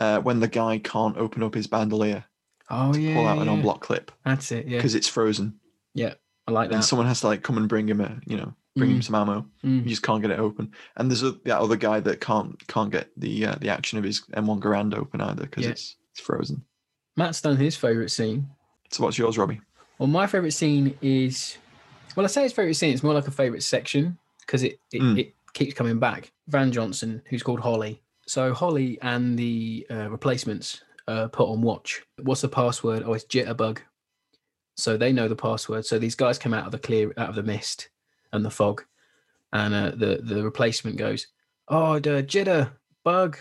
uh, 0.00 0.20
when 0.20 0.38
the 0.40 0.48
guy 0.48 0.78
can't 0.78 1.16
open 1.16 1.42
up 1.42 1.54
his 1.54 1.66
bandolier 1.66 2.24
Oh 2.70 2.92
to 2.92 3.00
yeah, 3.00 3.14
pull 3.14 3.26
out 3.26 3.38
an 3.38 3.46
yeah. 3.46 3.52
en 3.54 3.62
bloc 3.62 3.80
clip 3.80 4.12
That's 4.24 4.52
it. 4.52 4.66
Yeah, 4.68 4.78
because 4.78 4.94
it's 4.94 5.08
frozen. 5.08 5.58
yeah, 5.94 6.14
I 6.46 6.52
like 6.52 6.70
and 6.70 6.78
that. 6.80 6.84
someone 6.86 7.06
has 7.08 7.20
to 7.22 7.26
like 7.26 7.42
come 7.42 7.56
and 7.56 7.68
bring 7.68 7.88
him 7.88 8.00
a 8.00 8.20
you 8.26 8.36
know 8.36 8.54
bring 8.78 8.90
him 8.90 9.00
Mm. 9.00 9.04
some 9.04 9.14
ammo. 9.16 9.46
Mm. 9.64 9.82
You 9.82 9.88
just 9.90 10.02
can't 10.02 10.22
get 10.22 10.30
it 10.30 10.38
open. 10.38 10.72
And 10.96 11.10
there's 11.10 11.22
a, 11.22 11.32
that 11.44 11.58
other 11.60 11.76
guy 11.76 12.00
that 12.00 12.20
can't 12.20 12.66
can't 12.68 12.90
get 12.90 13.10
the 13.16 13.46
uh, 13.46 13.54
the 13.60 13.68
action 13.68 13.98
of 13.98 14.04
his 14.04 14.22
M1 14.32 14.60
Garand 14.60 14.96
open 14.96 15.20
either 15.20 15.42
because 15.42 15.64
Yeah. 15.64 15.70
it's 15.70 15.96
it's 16.12 16.20
frozen. 16.20 16.64
Matt's 17.16 17.40
done 17.42 17.56
his 17.56 17.76
favorite 17.76 18.10
scene. 18.10 18.48
So 18.90 19.02
what's 19.04 19.18
yours, 19.18 19.36
Robbie? 19.36 19.60
Well, 19.98 20.06
my 20.06 20.26
favorite 20.26 20.52
scene 20.52 20.96
is 21.02 21.58
well, 22.16 22.24
I 22.24 22.28
say 22.28 22.44
it's 22.44 22.54
favorite 22.54 22.74
scene. 22.74 22.94
It's 22.94 23.02
more 23.02 23.14
like 23.14 23.28
a 23.28 23.32
favorite 23.32 23.62
section 23.62 24.18
because 24.40 24.62
it 24.62 24.80
it, 24.92 25.02
Mm. 25.02 25.18
it 25.18 25.34
keeps 25.52 25.74
coming 25.74 25.98
back. 25.98 26.32
Van 26.48 26.70
Johnson, 26.72 27.20
who's 27.28 27.42
called 27.42 27.60
Holly. 27.60 28.00
So 28.26 28.52
Holly 28.54 28.98
and 29.02 29.38
the 29.38 29.86
uh, 29.90 30.08
replacements 30.10 30.82
uh, 31.06 31.28
put 31.28 31.48
on 31.48 31.62
watch. 31.62 32.02
What's 32.22 32.42
the 32.42 32.48
password? 32.48 33.02
Oh, 33.04 33.14
it's 33.14 33.24
Jitterbug. 33.24 33.78
So 34.76 34.96
they 34.96 35.12
know 35.12 35.26
the 35.26 35.34
password. 35.36 35.86
So 35.86 35.98
these 35.98 36.14
guys 36.14 36.38
come 36.38 36.54
out 36.54 36.66
of 36.66 36.72
the 36.72 36.78
clear, 36.78 37.12
out 37.16 37.30
of 37.30 37.34
the 37.34 37.42
mist 37.42 37.88
and 38.32 38.44
the 38.44 38.50
fog, 38.50 38.84
and 39.52 39.74
uh, 39.74 39.90
the 39.90 40.20
the 40.22 40.42
replacement 40.42 40.96
goes, 40.96 41.26
"Oh, 41.68 41.98
the 41.98 42.22
Jitterbug." 42.22 43.36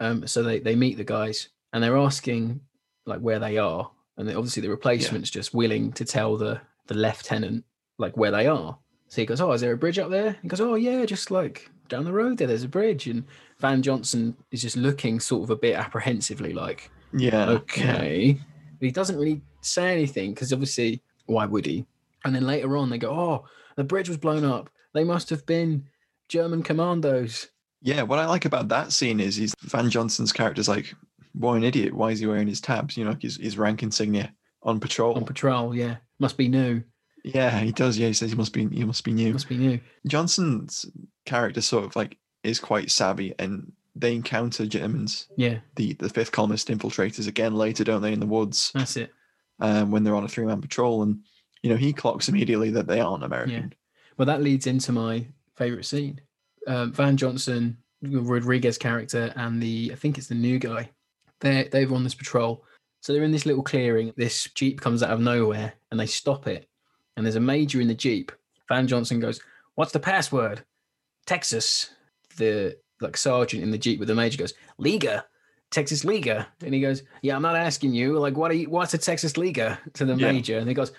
Um, 0.00 0.26
so 0.26 0.42
they 0.42 0.58
they 0.58 0.74
meet 0.74 0.96
the 0.96 1.04
guys 1.04 1.48
and 1.72 1.82
they're 1.82 1.96
asking 1.96 2.60
like 3.06 3.20
where 3.20 3.38
they 3.38 3.58
are, 3.58 3.90
and 4.16 4.28
they, 4.28 4.34
obviously 4.34 4.62
the 4.62 4.70
replacement's 4.70 5.30
just 5.30 5.54
willing 5.54 5.92
to 5.92 6.04
tell 6.04 6.36
the 6.36 6.60
the 6.86 6.94
lieutenant 6.94 7.64
like 7.98 8.16
where 8.16 8.30
they 8.30 8.46
are. 8.46 8.76
So 9.08 9.20
he 9.22 9.26
goes, 9.26 9.40
"Oh, 9.40 9.52
is 9.52 9.60
there 9.60 9.72
a 9.72 9.76
bridge 9.76 9.98
up 9.98 10.10
there?" 10.10 10.36
He 10.42 10.48
goes, 10.48 10.60
"Oh 10.60 10.74
yeah, 10.74 11.04
just 11.04 11.30
like 11.30 11.70
down 11.88 12.04
the 12.04 12.12
road 12.12 12.38
there. 12.38 12.48
There's 12.48 12.64
a 12.64 12.68
bridge." 12.68 13.06
And 13.06 13.24
Van 13.60 13.82
Johnson 13.82 14.36
is 14.50 14.62
just 14.62 14.76
looking 14.76 15.20
sort 15.20 15.44
of 15.44 15.50
a 15.50 15.56
bit 15.56 15.76
apprehensively, 15.76 16.52
like, 16.52 16.90
Yeah. 17.12 17.48
okay. 17.50 18.40
But 18.80 18.86
he 18.86 18.90
doesn't 18.90 19.16
really 19.16 19.42
say 19.60 19.92
anything 19.92 20.34
because 20.34 20.52
obviously, 20.52 21.02
why 21.26 21.46
would 21.46 21.66
he? 21.66 21.86
And 22.24 22.34
then 22.34 22.46
later 22.46 22.76
on, 22.76 22.90
they 22.90 22.98
go, 22.98 23.10
"Oh, 23.10 23.44
the 23.76 23.84
bridge 23.84 24.08
was 24.08 24.18
blown 24.18 24.44
up. 24.44 24.70
They 24.94 25.04
must 25.04 25.30
have 25.30 25.44
been 25.46 25.88
German 26.28 26.62
commandos." 26.62 27.48
Yeah, 27.80 28.02
what 28.02 28.18
I 28.18 28.26
like 28.26 28.44
about 28.44 28.68
that 28.68 28.92
scene 28.92 29.18
is 29.20 29.36
he's 29.36 29.54
Van 29.62 29.90
Johnson's 29.90 30.32
character's 30.32 30.68
like, 30.68 30.94
boy, 31.34 31.54
an 31.56 31.64
idiot. 31.64 31.92
Why 31.94 32.10
is 32.12 32.20
he 32.20 32.26
wearing 32.28 32.46
his 32.46 32.60
tabs? 32.60 32.96
You 32.96 33.04
know, 33.04 33.16
his, 33.20 33.38
his 33.38 33.58
rank 33.58 33.82
insignia 33.82 34.32
on 34.62 34.78
patrol. 34.78 35.14
On 35.16 35.24
patrol, 35.24 35.74
yeah, 35.74 35.96
must 36.20 36.36
be 36.36 36.46
new. 36.48 36.84
yeah, 37.24 37.58
he 37.58 37.72
does. 37.72 37.98
Yeah, 37.98 38.06
he 38.08 38.12
says 38.12 38.30
he 38.30 38.36
must 38.36 38.52
be 38.52 38.68
he 38.68 38.84
must 38.84 39.02
be 39.04 39.12
new. 39.12 39.32
Must 39.32 39.48
be 39.48 39.56
new. 39.58 39.80
Johnson's 40.06 40.86
character 41.26 41.60
sort 41.60 41.84
of 41.84 41.96
like 41.96 42.18
is 42.44 42.60
quite 42.60 42.90
savvy, 42.90 43.34
and 43.40 43.72
they 43.96 44.14
encounter 44.14 44.64
Germans. 44.66 45.26
Yeah, 45.36 45.58
The 45.76 45.94
the 45.94 46.08
fifth 46.08 46.30
columnist 46.32 46.68
infiltrators 46.68 47.26
again 47.26 47.54
later, 47.54 47.82
don't 47.82 48.02
they, 48.02 48.12
in 48.12 48.20
the 48.20 48.26
woods 48.26 48.70
that's 48.74 48.96
it. 48.96 49.10
um, 49.58 49.90
when 49.90 50.04
they're 50.04 50.14
on 50.14 50.24
a 50.24 50.28
three 50.28 50.46
man 50.46 50.60
patrol, 50.60 51.02
and 51.02 51.20
you 51.62 51.70
know 51.70 51.76
he 51.76 51.92
clocks 51.92 52.28
immediately 52.28 52.70
that 52.70 52.86
they 52.86 53.00
aren't 53.00 53.24
American. 53.24 53.70
Yeah. 53.70 53.76
Well, 54.16 54.26
that 54.26 54.42
leads 54.42 54.66
into 54.66 54.92
my 54.92 55.26
favorite 55.56 55.84
scene. 55.84 56.20
Um, 56.66 56.92
Van 56.92 57.16
Johnson, 57.16 57.76
Rodriguez 58.02 58.78
character, 58.78 59.32
and 59.36 59.62
the 59.62 59.90
I 59.92 59.96
think 59.96 60.18
it's 60.18 60.28
the 60.28 60.34
new 60.34 60.58
guy. 60.58 60.90
They 61.40 61.68
they've 61.72 61.92
on 61.92 62.04
this 62.04 62.14
patrol, 62.14 62.64
so 63.00 63.12
they're 63.12 63.24
in 63.24 63.32
this 63.32 63.46
little 63.46 63.62
clearing. 63.62 64.12
This 64.16 64.48
jeep 64.54 64.80
comes 64.80 65.02
out 65.02 65.10
of 65.10 65.20
nowhere, 65.20 65.72
and 65.90 65.98
they 65.98 66.06
stop 66.06 66.46
it. 66.46 66.68
And 67.16 67.26
there's 67.26 67.36
a 67.36 67.40
major 67.40 67.80
in 67.80 67.88
the 67.88 67.94
jeep. 67.94 68.32
Van 68.68 68.86
Johnson 68.86 69.18
goes, 69.20 69.40
"What's 69.74 69.92
the 69.92 70.00
password?" 70.00 70.64
Texas. 71.26 71.90
The 72.36 72.76
like 73.00 73.16
sergeant 73.16 73.62
in 73.62 73.70
the 73.70 73.78
jeep 73.78 73.98
with 73.98 74.08
the 74.08 74.14
major 74.14 74.38
goes, 74.38 74.54
"Leaguer." 74.78 75.24
Texas 75.70 76.04
Leaguer, 76.04 76.46
and 76.62 76.74
he 76.74 76.80
goes, 76.82 77.02
"Yeah, 77.22 77.34
I'm 77.34 77.40
not 77.42 77.56
asking 77.56 77.94
you. 77.94 78.18
Like, 78.18 78.36
what 78.36 78.50
are 78.50 78.54
you? 78.54 78.68
What's 78.68 78.92
a 78.92 78.98
Texas 78.98 79.36
Leaguer?" 79.38 79.78
To 79.94 80.04
the 80.04 80.14
Yeah. 80.14 80.30
major, 80.32 80.58
and 80.58 80.68
he 80.68 80.74
goes, 80.74 80.92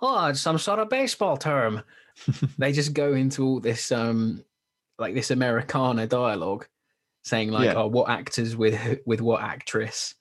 "Oh, 0.00 0.26
it's 0.26 0.40
some 0.40 0.58
sort 0.58 0.78
of 0.78 0.88
baseball 0.88 1.36
term." 1.36 1.82
they 2.58 2.72
just 2.72 2.94
go 2.94 3.14
into 3.14 3.44
all 3.44 3.60
this 3.60 3.92
um 3.92 4.44
like 4.98 5.14
this 5.14 5.30
Americana 5.30 6.06
dialogue 6.06 6.66
saying 7.24 7.50
like 7.50 7.66
Yeah. 7.66 7.74
oh 7.76 7.86
what 7.86 8.10
actors 8.10 8.56
with 8.56 8.98
with 9.06 9.20
what 9.20 9.42
actress? 9.42 10.14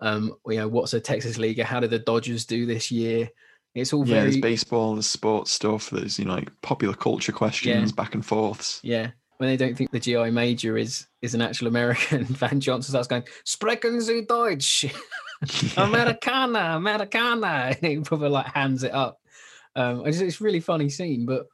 Um 0.00 0.34
you 0.46 0.56
know 0.56 0.68
what's 0.68 0.92
a 0.94 1.00
Texas 1.00 1.38
League 1.38 1.60
how 1.62 1.80
did 1.80 1.90
the 1.90 1.98
Dodgers 1.98 2.44
do 2.46 2.66
this 2.66 2.90
year? 2.90 3.30
It's 3.74 3.92
all 3.92 4.04
Yeah, 4.04 4.16
very 4.16 4.30
there's 4.30 4.40
baseball, 4.40 4.94
there's 4.94 5.06
sports 5.06 5.52
stuff, 5.52 5.90
there's 5.90 6.18
you 6.18 6.24
know 6.26 6.34
like 6.34 6.50
popular 6.62 6.94
culture 6.94 7.32
questions, 7.32 7.92
back 7.92 8.14
and 8.14 8.24
forths. 8.24 8.80
yeah. 8.82 9.10
When 9.38 9.48
they 9.48 9.56
don't 9.56 9.76
think 9.76 9.92
the 9.92 10.00
GI 10.00 10.30
major 10.32 10.76
is 10.76 11.06
is 11.22 11.34
an 11.34 11.40
actual 11.40 11.68
American 11.68 12.24
Van 12.42 12.60
Johnson 12.60 12.90
starts 12.90 13.06
going 13.08 13.24
sprechen 13.44 14.00
Sie 14.00 14.22
Deutsch 14.22 14.84
Americana 15.76 16.76
Americana 16.76 17.46
and 17.46 17.76
he 17.80 18.00
probably 18.00 18.28
like 18.28 18.46
hands 18.46 18.82
it 18.82 18.92
up 18.92 19.18
um 19.76 20.06
it's, 20.06 20.18
it's 20.20 20.40
a 20.40 20.44
really 20.44 20.60
funny 20.60 20.88
scene 20.88 21.24
but 21.26 21.46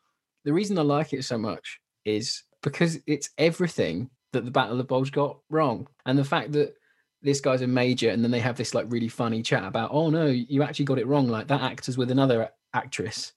the 0.45 0.53
reason 0.53 0.79
I 0.79 0.83
like 0.83 1.13
it 1.13 1.25
so 1.25 1.39
much 1.39 1.81
is 2.05 2.43
because 2.63 2.99
it's 3.07 3.31
everything 3.39 4.11
that 4.33 4.45
the 4.45 4.51
Battle 4.51 4.73
of 4.73 4.79
the 4.79 4.85
Bulge 4.85 5.11
got 5.11 5.39
wrong. 5.49 5.89
And 6.05 6.19
the 6.19 6.25
fact 6.25 6.53
that 6.53 6.75
this 7.23 7.41
guy's 7.41 7.63
a 7.63 7.67
major 7.67 8.11
and 8.11 8.23
then 8.23 8.31
they 8.31 8.41
have 8.41 8.57
this 8.59 8.75
like 8.75 8.85
really 8.91 9.09
funny 9.09 9.43
chat 9.43 9.65
about, 9.65 9.91
oh 9.91 10.11
no, 10.11 10.27
you 10.27 10.63
actually 10.63 10.85
got 10.85 10.99
it 10.99 11.07
wrong. 11.07 11.29
Like 11.29 11.49
that 11.49 11.63
actor's 11.63 11.97
with 11.97 12.11
another 12.11 12.51
actress. 12.75 13.33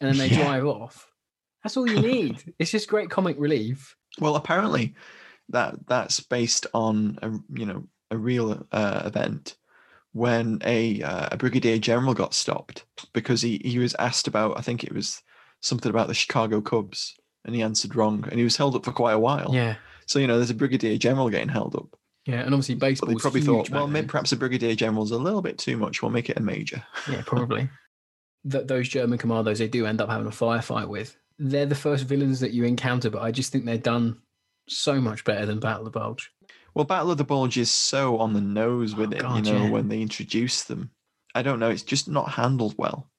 And 0.00 0.08
then 0.08 0.16
they 0.16 0.34
Yeah. 0.34 0.42
drive 0.44 0.64
off. 0.64 1.12
That's 1.62 1.76
all 1.76 1.86
you 1.86 2.00
need. 2.00 2.54
it's 2.58 2.70
just 2.70 2.88
great 2.88 3.10
comic 3.10 3.36
relief. 3.38 3.94
Well, 4.18 4.36
apparently, 4.36 4.94
that 5.50 5.86
that's 5.86 6.20
based 6.20 6.66
on 6.72 7.18
a 7.20 7.30
you 7.52 7.66
know 7.66 7.84
a 8.10 8.16
real 8.16 8.66
uh, 8.72 9.02
event 9.04 9.57
when 10.18 10.58
a 10.64 11.02
uh, 11.02 11.28
a 11.32 11.36
brigadier 11.36 11.78
general 11.78 12.12
got 12.14 12.34
stopped 12.34 12.84
because 13.12 13.40
he 13.42 13.60
he 13.64 13.78
was 13.78 13.94
asked 13.98 14.26
about 14.28 14.58
I 14.58 14.60
think 14.60 14.84
it 14.84 14.92
was 14.92 15.22
something 15.60 15.90
about 15.90 16.08
the 16.08 16.14
Chicago 16.14 16.60
Cubs 16.60 17.14
and 17.44 17.54
he 17.54 17.62
answered 17.62 17.96
wrong 17.96 18.24
and 18.30 18.38
he 18.38 18.44
was 18.44 18.56
held 18.56 18.74
up 18.76 18.84
for 18.84 18.92
quite 18.92 19.14
a 19.14 19.18
while. 19.18 19.50
Yeah. 19.54 19.76
So 20.06 20.18
you 20.18 20.26
know, 20.26 20.36
there's 20.36 20.50
a 20.50 20.54
brigadier 20.54 20.98
general 20.98 21.30
getting 21.30 21.48
held 21.48 21.74
up. 21.76 21.88
Yeah, 22.26 22.40
and 22.40 22.52
obviously 22.52 22.74
But 22.74 22.86
they 22.86 22.90
baseball. 22.92 23.14
probably 23.18 23.40
thought, 23.40 23.70
well, 23.70 23.86
maybe 23.88 24.06
perhaps 24.06 24.32
a 24.32 24.36
brigadier 24.36 24.74
general's 24.74 25.12
a 25.12 25.16
little 25.18 25.40
bit 25.40 25.56
too 25.56 25.78
much. 25.78 26.02
We'll 26.02 26.10
make 26.10 26.28
it 26.28 26.36
a 26.36 26.42
major. 26.42 26.82
Yeah, 27.10 27.22
probably. 27.24 27.70
Th- 28.50 28.66
those 28.66 28.88
German 28.88 29.18
commandos 29.18 29.58
they 29.58 29.68
do 29.68 29.86
end 29.86 30.00
up 30.02 30.10
having 30.10 30.26
a 30.26 30.30
firefight 30.30 30.88
with. 30.88 31.16
They're 31.38 31.66
the 31.66 31.74
first 31.74 32.04
villains 32.04 32.40
that 32.40 32.52
you 32.52 32.64
encounter, 32.64 33.08
but 33.10 33.22
I 33.22 33.30
just 33.30 33.50
think 33.50 33.64
they're 33.64 33.78
done 33.78 34.20
so 34.68 35.00
much 35.00 35.24
better 35.24 35.46
than 35.46 35.58
Battle 35.60 35.86
of 35.86 35.92
the 35.92 35.98
Bulge. 35.98 36.30
Well, 36.78 36.84
Battle 36.84 37.10
of 37.10 37.18
the 37.18 37.24
Bulge 37.24 37.58
is 37.58 37.70
so 37.70 38.18
on 38.18 38.34
the 38.34 38.40
nose 38.40 38.94
with 38.94 39.12
it, 39.12 39.18
Oh, 39.18 39.30
God, 39.30 39.46
you 39.48 39.52
know, 39.52 39.64
yeah. 39.64 39.70
when 39.70 39.88
they 39.88 40.00
introduce 40.00 40.62
them. 40.62 40.90
I 41.34 41.42
don't 41.42 41.58
know, 41.58 41.70
it's 41.70 41.82
just 41.82 42.08
not 42.08 42.30
handled 42.30 42.76
well. 42.78 43.10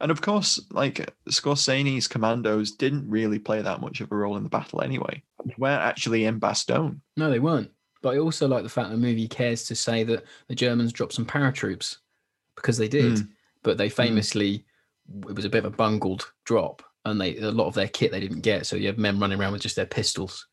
And 0.00 0.12
of 0.12 0.20
course, 0.20 0.60
like 0.70 1.12
Skorzeny's 1.28 2.06
commandos 2.06 2.70
didn't 2.70 3.10
really 3.10 3.40
play 3.40 3.60
that 3.60 3.80
much 3.80 4.00
of 4.00 4.12
a 4.12 4.14
role 4.14 4.36
in 4.36 4.44
the 4.44 4.48
battle 4.48 4.82
anyway. 4.82 5.20
They 5.44 5.54
weren't 5.58 5.82
actually 5.82 6.26
in 6.26 6.38
Bastogne. 6.38 7.00
No, 7.16 7.28
they 7.28 7.40
weren't. 7.40 7.72
But 8.02 8.14
I 8.14 8.18
also 8.18 8.46
like 8.46 8.62
the 8.62 8.68
fact 8.68 8.90
the 8.90 8.96
movie 8.96 9.26
cares 9.26 9.64
to 9.64 9.74
say 9.74 10.04
that 10.04 10.22
the 10.46 10.54
Germans 10.54 10.92
dropped 10.92 11.14
some 11.14 11.26
paratroops 11.26 11.96
because 12.54 12.78
they 12.78 12.86
did. 12.88 13.14
Mm. 13.14 13.28
But 13.64 13.78
they 13.78 13.88
famously, 13.88 14.64
it 15.28 15.34
was 15.34 15.44
a 15.44 15.50
bit 15.50 15.64
of 15.64 15.72
a 15.72 15.76
bungled 15.76 16.30
drop, 16.44 16.84
and 17.04 17.20
they 17.20 17.36
a 17.38 17.50
lot 17.50 17.66
of 17.66 17.74
their 17.74 17.88
kit 17.88 18.12
they 18.12 18.20
didn't 18.20 18.42
get. 18.42 18.64
So 18.66 18.76
you 18.76 18.86
have 18.86 18.96
men 18.98 19.18
running 19.18 19.40
around 19.40 19.54
with 19.54 19.62
just 19.62 19.74
their 19.74 19.86
pistols 19.86 20.46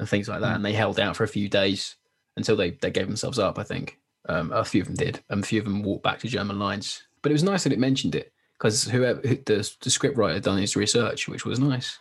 and 0.00 0.08
things 0.08 0.28
like 0.28 0.40
that, 0.40 0.52
Mm. 0.52 0.56
and 0.56 0.64
they 0.64 0.72
held 0.72 0.98
out 0.98 1.14
for 1.16 1.22
a 1.22 1.28
few 1.28 1.48
days 1.48 1.94
until 2.40 2.56
they 2.56 2.70
they 2.70 2.90
gave 2.90 3.06
themselves 3.06 3.38
up. 3.38 3.58
I 3.58 3.62
think 3.64 3.98
um, 4.28 4.50
a 4.52 4.64
few 4.64 4.80
of 4.82 4.86
them 4.88 4.96
did, 4.96 5.20
and 5.30 5.42
a 5.42 5.46
few 5.46 5.58
of 5.60 5.64
them 5.66 5.82
walked 5.82 6.02
back 6.04 6.18
to 6.20 6.28
German 6.28 6.58
lines. 6.58 7.02
But 7.22 7.30
it 7.32 7.34
was 7.38 7.42
nice 7.42 7.64
that 7.64 7.72
it 7.72 7.78
mentioned 7.78 8.14
it 8.14 8.32
because 8.58 8.84
whoever 8.84 9.20
who, 9.26 9.36
the 9.46 9.70
the 9.80 9.90
script 9.90 10.16
writer 10.16 10.34
had 10.34 10.42
done 10.42 10.58
his 10.58 10.76
research, 10.76 11.28
which 11.28 11.44
was 11.44 11.58
nice. 11.58 11.98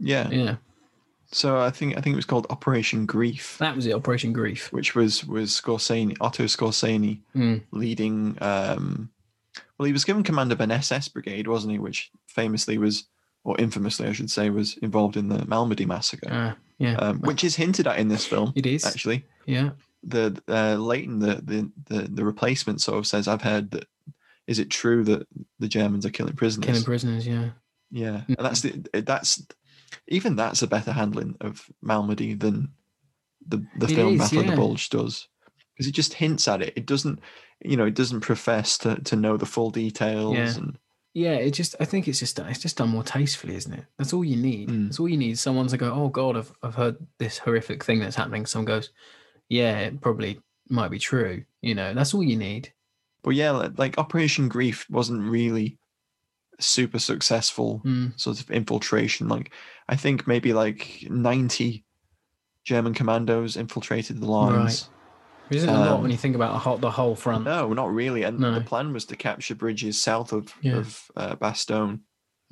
Yeah. 0.00 0.28
Yeah, 0.30 0.56
So 1.32 1.58
I 1.58 1.70
think 1.70 1.96
I 1.96 2.00
think 2.00 2.14
it 2.14 2.22
was 2.22 2.26
called 2.32 2.46
Operation 2.50 3.06
Greif, 3.06 3.58
that 3.58 3.76
was 3.76 3.86
it. 3.86 3.94
Operation 3.94 4.32
Greif. 4.32 4.72
which 4.72 4.94
was 4.94 5.24
was 5.24 5.50
Skorzeny, 5.50 6.16
Otto 6.20 6.44
Skorzeny 6.44 7.20
Mm. 7.36 7.62
leading 7.70 8.36
um 8.40 9.10
well 9.78 9.86
he 9.86 9.92
was 9.92 10.04
given 10.04 10.22
command 10.24 10.50
of 10.52 10.60
an 10.60 10.70
SS 10.72 11.08
brigade, 11.08 11.46
wasn't 11.46 11.72
he, 11.72 11.78
which 11.78 12.10
famously 12.26 12.76
was 12.78 13.04
or 13.44 13.58
infamously 13.60 14.08
I 14.08 14.12
should 14.12 14.30
say 14.30 14.50
was 14.50 14.76
involved 14.78 15.16
in 15.16 15.28
the 15.28 15.38
Malmedy 15.38 15.86
massacre. 15.86 16.32
Uh, 16.32 16.54
yeah, 16.78 16.96
um, 16.96 17.20
which 17.20 17.44
is 17.44 17.54
hinted 17.56 17.86
at 17.86 17.98
in 17.98 18.08
this 18.08 18.26
film. 18.26 18.52
It 18.56 18.66
is. 18.66 18.84
actually. 18.84 19.24
yeah. 19.46 19.70
The 20.06 20.38
uh, 20.48 20.74
Layton, 20.74 21.18
the, 21.20 21.36
the 21.36 21.70
the 21.86 22.02
the 22.08 22.24
replacement, 22.24 22.82
sort 22.82 22.98
of 22.98 23.06
says, 23.06 23.26
"I've 23.26 23.42
heard 23.42 23.70
that. 23.70 23.86
Is 24.46 24.58
it 24.58 24.68
true 24.68 25.02
that 25.04 25.26
the 25.58 25.68
Germans 25.68 26.04
are 26.04 26.10
killing 26.10 26.36
prisoners? 26.36 26.66
Killing 26.66 26.84
prisoners. 26.84 27.26
Yeah. 27.26 27.50
yeah, 27.90 28.20
and 28.28 28.36
that's 28.38 28.60
the 28.60 28.84
that's 29.00 29.42
even 30.08 30.36
that's 30.36 30.60
a 30.60 30.66
better 30.66 30.92
handling 30.92 31.36
of 31.40 31.70
Malmedy 31.82 32.38
than 32.38 32.68
the 33.46 33.64
the 33.78 33.86
It 33.86 33.94
film 33.94 34.14
is, 34.14 34.20
Battle 34.20 34.40
of 34.40 34.46
the 34.46 34.56
Bulge 34.56 34.90
does, 34.90 35.28
because 35.74 35.86
it 35.86 35.94
just 35.94 36.14
hints 36.14 36.48
at 36.48 36.60
it. 36.60 36.74
It 36.76 36.84
doesn't, 36.86 37.20
you 37.64 37.76
know, 37.76 37.86
it 37.86 37.94
doesn't 37.94 38.20
profess 38.20 38.76
to 38.78 38.96
to 38.96 39.16
know 39.16 39.36
the 39.38 39.46
full 39.46 39.70
details. 39.70 40.34
Yeah. 40.36 40.54
And 40.56 40.78
Yeah, 41.14 41.34
it 41.34 41.52
just 41.52 41.76
I 41.80 41.84
think 41.84 42.08
it's 42.08 42.18
just 42.18 42.38
it's 42.40 42.58
just 42.58 42.76
done 42.76 42.88
more 42.90 43.04
tastefully, 43.04 43.54
isn't 43.54 43.72
it? 43.72 43.84
That's 43.98 44.12
all 44.12 44.24
you 44.24 44.36
need. 44.36 44.68
Mm. 44.68 44.86
That's 44.88 44.98
all 45.00 45.08
you 45.08 45.16
need. 45.16 45.38
Someone 45.38 45.68
to 45.68 45.76
go, 45.76 45.92
oh 45.92 46.08
god, 46.08 46.36
I've 46.36 46.52
I've 46.62 46.74
heard 46.74 46.96
this 47.18 47.38
horrific 47.38 47.84
thing 47.84 48.00
that's 48.00 48.16
happening. 48.16 48.46
Someone 48.46 48.66
goes, 48.66 48.90
yeah, 49.48 49.78
it 49.78 50.00
probably 50.00 50.40
might 50.68 50.90
be 50.90 50.98
true. 50.98 51.44
You 51.62 51.74
know, 51.76 51.94
that's 51.94 52.14
all 52.14 52.22
you 52.24 52.36
need. 52.36 52.72
but 53.22 53.30
yeah, 53.30 53.52
like, 53.78 53.96
Operation 53.96 54.48
Greif 54.48 54.90
wasn't 54.90 55.22
really 55.22 55.78
super 56.60 56.98
successful 56.98 57.80
Mm. 57.84 58.18
sort 58.20 58.40
of 58.40 58.50
infiltration. 58.50 59.28
Like 59.28 59.52
I 59.88 59.96
think 59.96 60.26
maybe 60.26 60.52
like 60.52 61.06
ninety 61.08 61.84
German 62.64 62.92
commandos 62.94 63.56
infiltrated 63.56 64.20
the 64.20 64.26
lines. 64.30 64.82
There 64.84 64.93
isn't 65.50 65.68
a 65.68 65.72
lot 65.72 65.88
Um, 65.96 66.02
when 66.02 66.10
you 66.10 66.16
think 66.16 66.34
about 66.36 66.52
the 66.52 66.58
whole, 66.58 66.78
the 66.78 66.90
whole 66.90 67.14
front. 67.14 67.44
No, 67.44 67.72
not 67.72 67.92
really. 67.92 68.22
And 68.22 68.38
No. 68.40 68.52
the 68.54 68.60
plan 68.60 68.92
was 68.92 69.04
to 69.06 69.16
capture 69.16 69.54
bridges 69.54 70.00
south 70.02 70.32
of, 70.32 70.52
Yeah. 70.62 70.76
of 70.78 71.10
uh, 71.16 71.36
Bastogne 71.36 72.00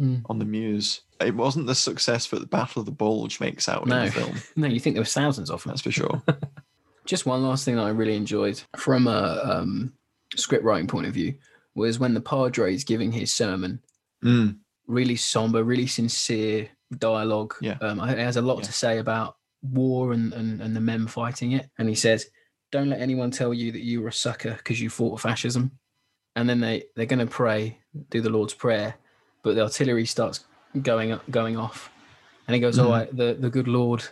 Mm. 0.00 0.22
on 0.28 0.38
the 0.38 0.44
Meuse. 0.44 1.02
It 1.20 1.36
wasn't 1.36 1.66
the 1.66 1.74
success 1.74 2.26
that 2.28 2.40
the 2.40 2.46
Battle 2.46 2.80
of 2.80 2.86
the 2.86 2.92
Bulge 2.92 3.40
makes 3.40 3.68
out 3.68 3.86
No. 3.86 3.98
in 3.98 4.06
the 4.06 4.10
film. 4.12 4.36
No, 4.56 4.66
you 4.66 4.80
think 4.80 4.94
there 4.94 5.02
was 5.02 5.12
thousands 5.12 5.50
of 5.50 5.62
them. 5.62 5.70
That's 5.70 5.82
for 5.82 5.90
sure. 5.92 6.22
Just 7.04 7.26
one 7.26 7.42
last 7.42 7.64
thing 7.64 7.76
that 7.76 7.82
I 7.84 7.90
really 7.90 8.16
enjoyed 8.16 8.60
from 8.76 9.06
a 9.06 9.40
um, 9.44 9.92
script 10.36 10.64
writing 10.64 10.86
point 10.86 11.06
of 11.06 11.14
view 11.14 11.34
was 11.74 11.98
when 11.98 12.14
the 12.14 12.20
padre 12.20 12.74
is 12.74 12.84
giving 12.84 13.12
his 13.12 13.32
sermon. 13.34 13.80
Mm. 14.24 14.58
Really 14.86 15.16
somber, 15.16 15.62
really 15.64 15.86
sincere 15.86 16.68
dialogue. 16.98 17.54
Yeah. 17.60 17.76
Um, 17.80 18.00
it 18.00 18.18
has 18.18 18.36
a 18.36 18.42
lot 18.42 18.58
Yeah. 18.58 18.62
to 18.64 18.72
say 18.72 18.98
about 18.98 19.36
war 19.62 20.12
and, 20.12 20.32
and, 20.32 20.60
and 20.60 20.74
the 20.76 20.80
men 20.80 21.06
fighting 21.06 21.52
it. 21.52 21.70
And 21.78 21.88
he 21.88 21.94
says, 21.94 22.26
Don't 22.72 22.88
let 22.90 23.00
anyone 23.00 23.30
tell 23.30 23.54
you 23.54 23.70
that 23.70 23.82
you 23.82 24.00
were 24.02 24.08
a 24.08 24.12
sucker 24.12 24.54
because 24.56 24.80
you 24.80 24.90
fought 24.90 25.20
fascism. 25.20 25.70
And 26.34 26.48
then 26.48 26.58
they, 26.60 26.84
they're 26.96 27.06
going 27.06 27.18
to 27.24 27.26
pray, 27.26 27.78
do 28.10 28.20
the 28.22 28.30
Lord's 28.30 28.54
Prayer, 28.54 28.94
but 29.42 29.54
the 29.54 29.62
artillery 29.62 30.06
starts 30.06 30.44
going 30.82 31.12
up, 31.12 31.22
going 31.30 31.56
off. 31.58 31.90
And 32.48 32.54
he 32.54 32.60
goes, 32.60 32.78
Mhm. 32.78 32.84
"All 32.84 32.90
right, 32.90 33.14
the, 33.16 33.36
the 33.38 33.50
good 33.50 33.68
Lord 33.68 34.02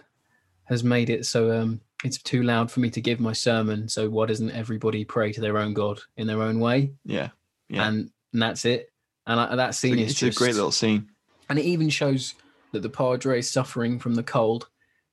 has 0.64 0.85
made 0.85 1.09
it 1.11 1.25
so 1.27 1.51
um, 1.59 1.81
it's 2.05 2.23
too 2.23 2.42
loud 2.42 2.70
for 2.70 2.81
me 2.81 2.90
to 2.90 3.01
give 3.01 3.18
my 3.18 3.33
sermon. 3.33 3.88
So 3.88 4.09
why 4.09 4.27
doesn't 4.27 4.51
everybody 4.53 5.05
pray 5.05 5.33
to 5.33 5.40
their 5.40 5.59
own 5.59 5.73
God 5.75 5.99
in 6.16 6.27
their 6.27 6.42
own 6.42 6.61
way? 6.61 6.92
Yeah. 7.05 7.31
Yeah. 7.70 7.88
And, 7.88 8.11
and 8.35 8.42
that's 8.42 8.64
it. 8.66 8.92
And 9.27 9.40
I, 9.40 9.57
that 9.57 9.70
It's, 9.70 9.79
scene 9.79 9.99
a, 9.99 10.03
is 10.03 10.11
it's 10.12 10.20
just 10.20 10.37
a 10.37 10.38
great 10.38 10.55
little 10.55 10.70
scene. 10.70 11.09
and 11.49 11.59
it 11.59 11.64
even 11.64 11.88
shows 11.88 12.35
that 12.73 12.83
the 12.83 12.88
padre 12.90 13.38
is 13.40 13.51
suffering 13.51 13.99
from 13.99 14.14
the 14.14 14.23
cold 14.23 14.68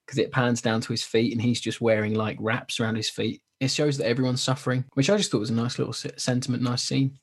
because 0.08 0.18
it 0.18 0.32
pans 0.32 0.62
down 0.62 0.80
to 0.82 0.94
his 0.94 1.04
feet 1.04 1.34
and 1.34 1.42
he's 1.42 1.60
just 1.60 1.82
wearing 1.82 2.14
like 2.14 2.38
wraps 2.40 2.80
around 2.80 2.96
his 2.96 3.10
feet. 3.10 3.42
It 3.60 3.70
shows 3.70 3.98
that 3.98 4.08
everyone's 4.08 4.42
suffering, 4.42 4.86
which 4.94 5.10
I 5.10 5.18
just 5.18 5.30
thought 5.32 5.42
was 5.42 5.50
a 5.50 5.54
nice 5.54 5.78
little 5.78 5.94
sentiment, 5.94 6.64
nice 6.64 6.84
scene. 6.84 7.20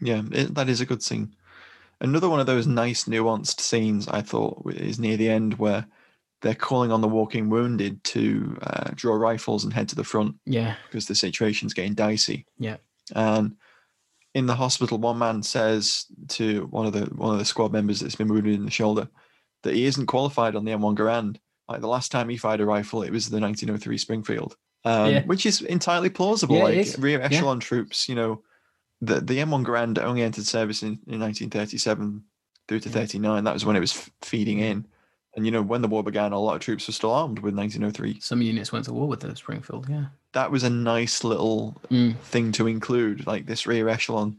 Yeah, 0.00 0.22
it, 0.32 0.54
that 0.54 0.68
is 0.68 0.80
a 0.80 0.86
good 0.86 1.02
scene. 1.02 1.34
Another 2.00 2.28
one 2.28 2.40
of 2.40 2.46
those 2.46 2.66
nice, 2.66 3.04
nuanced 3.04 3.60
scenes 3.60 4.08
I 4.08 4.20
thought 4.20 4.62
is 4.74 4.98
near 4.98 5.16
the 5.16 5.30
end 5.30 5.54
where 5.54 5.86
they're 6.42 6.54
calling 6.54 6.92
on 6.92 7.00
the 7.00 7.08
walking 7.08 7.48
wounded 7.48 8.02
to 8.04 8.58
uh, 8.62 8.90
draw 8.94 9.14
rifles 9.14 9.64
and 9.64 9.72
head 9.72 9.88
to 9.90 9.94
the 9.94 10.04
front 10.04 10.34
Yeah, 10.44 10.74
because 10.86 11.06
the 11.06 11.14
situation's 11.14 11.72
getting 11.72 11.94
dicey. 11.94 12.44
yeah, 12.58 12.76
And 13.14 13.56
in 14.34 14.44
the 14.44 14.54
hospital, 14.54 14.98
one 14.98 15.18
man 15.18 15.42
says 15.42 16.06
to 16.28 16.66
one 16.66 16.84
of 16.84 16.92
the 16.92 17.06
one 17.14 17.32
of 17.32 17.38
the 17.38 17.44
squad 17.46 17.72
members 17.72 18.00
that's 18.00 18.16
been 18.16 18.28
wounded 18.28 18.54
in 18.54 18.66
the 18.66 18.70
shoulder 18.70 19.08
that 19.62 19.74
he 19.74 19.86
isn't 19.86 20.06
qualified 20.06 20.54
on 20.54 20.64
the 20.66 20.72
M1 20.72 20.94
Garand. 20.94 21.38
Like 21.68 21.80
the 21.80 21.88
last 21.88 22.12
time 22.12 22.28
he 22.28 22.36
fired 22.36 22.60
a 22.60 22.66
rifle, 22.66 23.02
it 23.02 23.10
was 23.10 23.28
the 23.28 23.40
1903 23.40 23.98
Springfield, 23.98 24.56
um, 24.84 25.10
Yeah. 25.10 25.24
which 25.24 25.46
is 25.46 25.62
entirely 25.62 26.10
plausible. 26.10 26.56
Yeah, 26.56 26.64
like 26.64 26.94
rear 26.98 27.20
echelon 27.20 27.58
troops, 27.60 28.08
you 28.08 28.14
know, 28.14 28.42
the 29.00 29.20
the 29.20 29.38
M1 29.38 29.64
Garand 29.64 29.98
only 29.98 30.22
entered 30.22 30.46
service 30.46 30.82
in, 30.82 30.98
in 31.06 31.20
1937 31.20 32.22
through 32.68 32.80
to 32.80 32.88
39. 32.88 33.44
That 33.44 33.52
was 33.54 33.64
when 33.64 33.76
it 33.76 33.80
was 33.80 33.96
f- 33.96 34.10
feeding 34.22 34.60
in. 34.60 34.86
And 35.36 35.44
you 35.44 35.52
know, 35.52 35.60
when 35.60 35.82
the 35.82 35.88
war 35.88 36.02
began, 36.02 36.32
a 36.32 36.38
lot 36.40 36.54
of 36.54 36.62
troops 36.62 36.86
were 36.86 36.94
still 36.94 37.12
armed 37.12 37.40
with 37.40 37.54
1903. 37.54 38.20
some 38.20 38.40
units 38.42 38.72
went 38.72 38.86
to 38.86 38.92
war 38.94 39.06
with 39.06 39.20
the 39.20 39.36
Springfield. 39.36 39.86
Yeah, 39.88 40.06
That 40.32 40.50
was 40.50 40.62
a 40.64 40.70
nice 40.70 41.24
little 41.24 41.76
Mm. 41.90 42.16
thing 42.20 42.52
to 42.52 42.66
include, 42.66 43.26
like 43.26 43.44
this 43.46 43.66
rear 43.66 43.88
echelon 43.88 44.38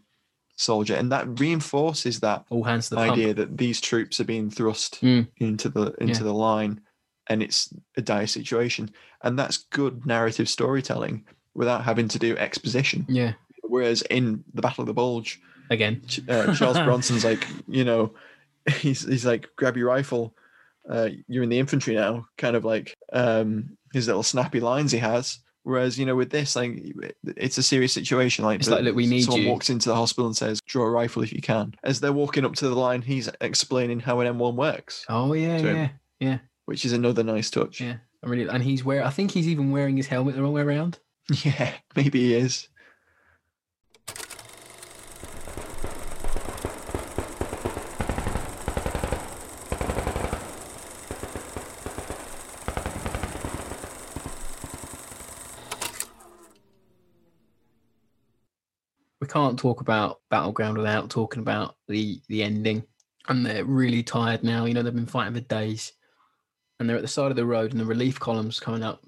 soldier, 0.55 0.95
and 0.95 1.11
that 1.11 1.39
reinforces 1.39 2.19
that 2.21 2.45
all 2.49 2.63
hands 2.63 2.89
the 2.89 2.97
idea 2.97 3.27
pump. 3.27 3.37
that 3.37 3.57
these 3.59 3.79
troops 3.79 4.19
are 4.19 4.23
being 4.25 4.49
thrust 4.49 4.99
Mm. 5.01 5.27
into 5.37 5.69
the 5.69 5.93
into 6.01 6.19
Yeah. 6.21 6.23
the 6.23 6.33
line, 6.33 6.81
and 7.29 7.43
it's 7.43 7.69
a 7.95 8.01
dire 8.01 8.27
situation, 8.27 8.89
and 9.23 9.37
that's 9.37 9.57
good 9.57 10.05
narrative 10.05 10.47
storytelling 10.49 11.25
without 11.53 11.83
having 11.83 12.07
to 12.09 12.19
do 12.19 12.37
exposition. 12.37 13.05
Yeah, 13.09 13.33
Whereas 13.63 14.01
in 14.03 14.43
the 14.53 14.61
Battle 14.61 14.81
of 14.83 14.87
the 14.87 14.93
Bulge, 14.93 15.39
again. 15.69 16.01
Uh, 16.29 16.53
Charles 16.55 16.77
Bronson's 16.85 17.25
like, 17.25 17.45
you 17.67 17.83
know, 17.83 18.13
he's 18.79 19.03
he's 19.05 19.25
like, 19.25 19.49
grab 19.55 19.75
your 19.77 19.87
rifle, 19.87 20.35
uh, 20.89 21.09
you're 21.27 21.43
in 21.43 21.49
the 21.49 21.59
infantry 21.59 21.95
now, 21.95 22.25
kind 22.37 22.55
of 22.55 22.63
like 22.65 22.95
um, 23.13 23.77
his 23.93 24.07
little 24.07 24.23
snappy 24.23 24.59
lines 24.59 24.91
he 24.91 24.99
has. 24.99 25.39
Whereas 25.63 25.99
you 25.99 26.05
know, 26.05 26.15
with 26.15 26.29
this, 26.29 26.55
like, 26.55 26.81
it's 27.35 27.57
a 27.57 27.63
serious 27.63 27.91
situation. 27.91 28.45
Like, 28.45 28.59
It's 28.59 28.69
the- 28.69 28.75
like, 28.75 28.85
look, 28.85 28.95
we 28.95 29.05
need 29.05 29.23
someone 29.23 29.41
you. 29.41 29.49
walks 29.49 29.69
into 29.69 29.89
the 29.89 29.95
hospital 29.95 30.27
and 30.27 30.37
says, 30.37 30.61
"Draw 30.65 30.85
a 30.85 30.89
rifle 30.89 31.23
if 31.23 31.33
you 31.33 31.41
can." 31.41 31.73
As 31.83 31.99
they're 31.99 32.13
walking 32.13 32.45
up 32.45 32.55
to 32.55 32.69
the 32.69 32.75
line, 32.75 33.01
he's 33.01 33.27
explaining 33.41 33.99
how 33.99 34.21
an 34.21 34.27
M1 34.37 34.55
works, 34.55 35.05
Oh 35.09 35.33
yeah, 35.33 35.57
to 35.57 35.63
him. 35.67 35.75
yeah, 35.75 35.89
yeah, 36.21 36.37
which 36.67 36.83
is 36.83 36.91
another 36.91 37.23
nice 37.23 37.49
touch. 37.49 37.79
yeah. 37.79 37.95
I 38.23 38.27
really 38.27 38.47
and 38.47 38.61
he's 38.63 38.83
wearing. 38.83 39.05
I 39.05 39.09
think 39.09 39.31
he's 39.31 39.47
even 39.47 39.71
wearing 39.71 39.95
his 39.95 40.07
helmet 40.07 40.35
the 40.35 40.43
wrong 40.43 40.53
way 40.53 40.61
around. 40.61 40.99
Yeah, 41.43 41.73
maybe 41.95 42.19
he 42.19 42.35
is. 42.35 42.69
we 59.19 59.27
can't 59.27 59.59
talk 59.59 59.81
about 59.81 60.21
Battleground 60.29 60.77
without 60.77 61.09
talking 61.09 61.41
about 61.41 61.75
the 61.87 62.21
the 62.29 62.43
ending. 62.43 62.83
And 63.27 63.45
they're 63.45 63.65
really 63.65 64.03
tired 64.03 64.43
now. 64.43 64.63
You 64.63 64.73
know, 64.73 64.81
they've 64.81 64.95
been 64.95 65.05
fighting 65.05 65.33
for 65.33 65.41
days, 65.41 65.91
and 66.79 66.89
they're 66.89 66.95
at 66.97 67.01
the 67.01 67.07
side 67.07 67.31
of 67.31 67.37
the 67.37 67.45
road, 67.45 67.71
and 67.71 67.79
the 67.79 67.85
relief 67.85 68.19
columns 68.19 68.59
coming 68.59 68.83
up. 68.83 69.03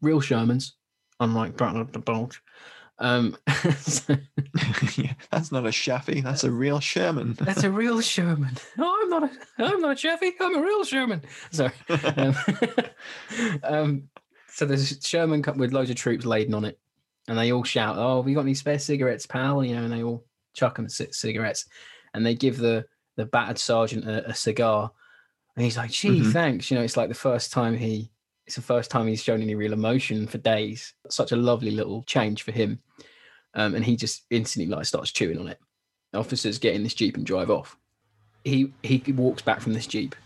Real 0.00 0.20
Shermans, 0.20 0.72
unlike 1.20 1.56
Battle 1.56 1.80
of 1.80 1.92
the 1.92 1.98
Bulge. 2.00 2.42
Um, 2.98 3.36
so- 3.78 4.16
yeah, 4.96 5.14
that's 5.30 5.50
not 5.52 5.66
a 5.66 5.72
Chaffee. 5.72 6.20
That's 6.20 6.44
a 6.44 6.50
real 6.50 6.80
Sherman. 6.80 7.34
That's 7.34 7.64
a 7.64 7.70
real 7.70 8.00
Sherman. 8.00 8.56
Oh, 8.78 9.00
I'm 9.02 9.08
not 9.10 9.22
a, 9.24 9.30
I'm 9.58 9.80
not 9.80 9.92
a 9.92 9.94
Chaffee. 9.96 10.32
I'm 10.40 10.56
a 10.56 10.62
real 10.62 10.84
Sherman. 10.84 11.22
Sorry. 11.50 11.72
Um, 12.16 12.34
um, 13.62 14.08
so 14.48 14.66
there's 14.66 14.98
Sherman 15.04 15.42
co- 15.42 15.52
with 15.52 15.72
loads 15.72 15.90
of 15.90 15.96
troops 15.96 16.24
laden 16.26 16.54
on 16.54 16.64
it, 16.64 16.78
and 17.28 17.38
they 17.38 17.52
all 17.52 17.64
shout, 17.64 17.96
"Oh, 17.98 18.20
have 18.20 18.28
you 18.28 18.34
got 18.34 18.42
any 18.42 18.54
spare 18.54 18.78
cigarettes, 18.78 19.26
pal?" 19.26 19.64
You 19.64 19.76
know, 19.76 19.84
and 19.84 19.92
they 19.92 20.02
all 20.02 20.24
chuck 20.54 20.76
them 20.76 20.88
cigarettes, 20.88 21.66
and 22.14 22.24
they 22.24 22.34
give 22.34 22.58
the 22.58 22.84
the 23.16 23.26
battered 23.26 23.58
sergeant 23.58 24.06
a, 24.08 24.28
a 24.30 24.34
cigar, 24.34 24.90
and 25.56 25.64
he's 25.64 25.76
like, 25.76 25.90
"Gee, 25.90 26.20
Mhm. 26.20 26.32
thanks." 26.32 26.70
You 26.70 26.76
know, 26.78 26.82
it's 26.84 26.96
like 26.96 27.08
the 27.08 27.14
first 27.14 27.52
time 27.52 27.76
he. 27.76 28.10
It's 28.46 28.56
the 28.56 28.62
first 28.62 28.90
time 28.90 29.06
he's 29.06 29.22
shown 29.22 29.40
any 29.40 29.54
real 29.54 29.72
emotion 29.72 30.26
for 30.26 30.38
days. 30.38 30.94
Such 31.08 31.30
a 31.32 31.36
lovely 31.36 31.70
little 31.70 32.02
change 32.04 32.42
for 32.42 32.50
him, 32.52 32.80
um, 33.54 33.74
and 33.74 33.84
he 33.84 33.94
just 33.96 34.24
instantly 34.30 34.74
like 34.74 34.84
starts 34.86 35.12
chewing 35.12 35.38
on 35.38 35.48
it. 35.48 35.58
Officers 36.14 36.58
get 36.58 36.74
in 36.74 36.82
this 36.82 36.94
jeep 36.94 37.16
and 37.16 37.24
drive 37.24 37.50
off 37.50 37.76
he 38.44 38.72
he 38.82 39.00
walks 39.12 39.40
back 39.40 39.60
from 39.60 39.72
this 39.72 39.86
jeep 39.86 40.16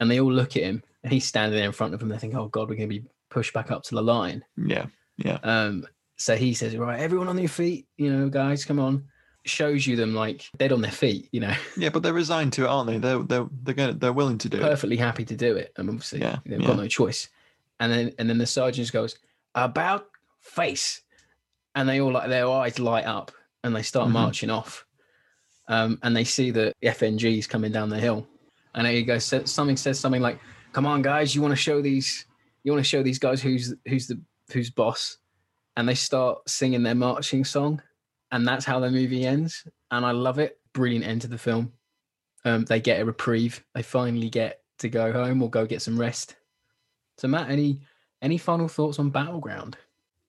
and 0.00 0.10
they 0.10 0.18
all 0.18 0.32
look 0.32 0.56
at 0.56 0.62
him 0.62 0.82
and 1.04 1.12
he's 1.12 1.26
standing 1.26 1.54
there 1.58 1.66
in 1.66 1.72
front 1.72 1.92
of 1.92 2.00
them 2.00 2.08
they 2.08 2.16
think 2.16 2.34
oh 2.34 2.48
god 2.48 2.62
we're 2.70 2.74
going 2.74 2.88
to 2.88 2.98
be 3.00 3.04
pushed 3.28 3.52
back 3.52 3.70
up 3.70 3.82
to 3.82 3.94
the 3.94 4.00
line 4.02 4.42
Yeah, 4.56 4.86
yeah. 5.18 5.38
um 5.42 5.86
so 6.16 6.36
he 6.36 6.54
says 6.54 6.74
right 6.74 6.98
everyone 6.98 7.28
on 7.28 7.36
your 7.38 7.50
feet 7.50 7.86
you 7.98 8.10
know 8.10 8.30
guys 8.30 8.64
come 8.64 8.78
on 8.78 9.04
shows 9.44 9.86
you 9.86 9.96
them 9.96 10.14
like 10.14 10.44
dead 10.58 10.72
on 10.72 10.80
their 10.82 10.90
feet 10.90 11.28
you 11.32 11.40
know 11.40 11.54
Yeah, 11.76 11.88
but 11.88 12.02
they're 12.02 12.12
resigned 12.12 12.52
to 12.54 12.64
it, 12.64 12.68
aren't 12.68 12.88
they? 12.88 12.98
They're 12.98 13.22
they're 13.22 13.46
they're 13.62 13.74
gonna, 13.74 13.92
they're 13.94 14.12
willing 14.12 14.38
to 14.38 14.48
do 14.48 14.58
it. 14.58 14.62
perfectly 14.62 14.96
happy 14.96 15.24
to 15.24 15.36
do 15.36 15.56
it 15.56 15.72
and 15.76 15.88
obviously 15.88 16.20
Yeah, 16.20 16.38
they've 16.44 16.60
yeah. 16.60 16.66
got 16.66 16.76
no 16.76 16.86
choice 16.88 17.28
and 17.80 17.90
then 17.92 18.12
and 18.18 18.28
then 18.28 18.38
the 18.38 18.46
sergeant 18.46 18.82
just 18.84 18.92
goes 18.92 19.16
about 19.54 20.06
face 20.40 21.02
and 21.74 21.88
they 21.88 22.00
all 22.00 22.12
like 22.12 22.28
their 22.28 22.48
eyes 22.50 22.78
light 22.78 23.04
up 23.06 23.30
and 23.64 23.74
they 23.74 23.82
start 23.82 24.08
Mhm. 24.08 24.12
marching 24.12 24.50
off 24.50 24.84
um, 25.68 25.98
and 26.02 26.16
they 26.16 26.24
see 26.24 26.50
the 26.50 26.72
FNGs 26.82 27.48
coming 27.48 27.72
down 27.72 27.88
the 27.88 27.98
hill 27.98 28.26
and 28.74 28.86
he 28.86 29.02
goes 29.02 29.24
something 29.24 29.76
says 29.76 29.98
something 29.98 30.22
like 30.22 30.38
come 30.72 30.86
on 30.86 31.02
guys 31.02 31.34
you 31.34 31.40
want 31.42 31.52
to 31.52 31.56
show 31.56 31.80
these 31.80 32.26
you 32.64 32.72
want 32.72 32.84
to 32.84 32.88
show 32.88 33.02
these 33.02 33.18
guys 33.18 33.40
who's 33.40 33.74
who's 33.86 34.06
the 34.08 34.20
who's 34.52 34.70
boss 34.70 35.18
and 35.76 35.88
they 35.88 35.94
start 35.94 36.38
singing 36.48 36.82
their 36.82 36.94
marching 36.94 37.44
song 37.44 37.80
and 38.32 38.46
that's 38.46 38.64
how 38.64 38.80
the 38.80 38.90
movie 38.90 39.24
ends. 39.24 39.66
And 39.90 40.04
i 40.04 40.10
love 40.10 40.38
it. 40.38 40.58
Brilliant 40.72 41.06
end 41.06 41.22
to 41.22 41.28
the 41.28 41.38
film. 41.38 41.72
Um, 42.44 42.64
they 42.64 42.80
get 42.80 43.00
a 43.00 43.04
reprieve. 43.04 43.64
They 43.74 43.82
finally 43.82 44.28
get 44.30 44.62
to 44.78 44.88
go 44.88 45.12
home 45.12 45.42
or 45.42 45.50
go 45.50 45.66
get 45.66 45.82
some 45.82 45.98
rest. 45.98 46.36
So 47.16 47.26
matt 47.28 47.50
any 47.50 47.80
any 48.22 48.38
final 48.38 48.68
thoughts 48.68 48.98
on 48.98 49.10
battleground? 49.10 49.76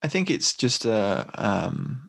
I 0.02 0.08
think 0.08 0.30
it's 0.30 0.54
just 0.54 0.84
a 0.86 1.28
um, 1.34 2.08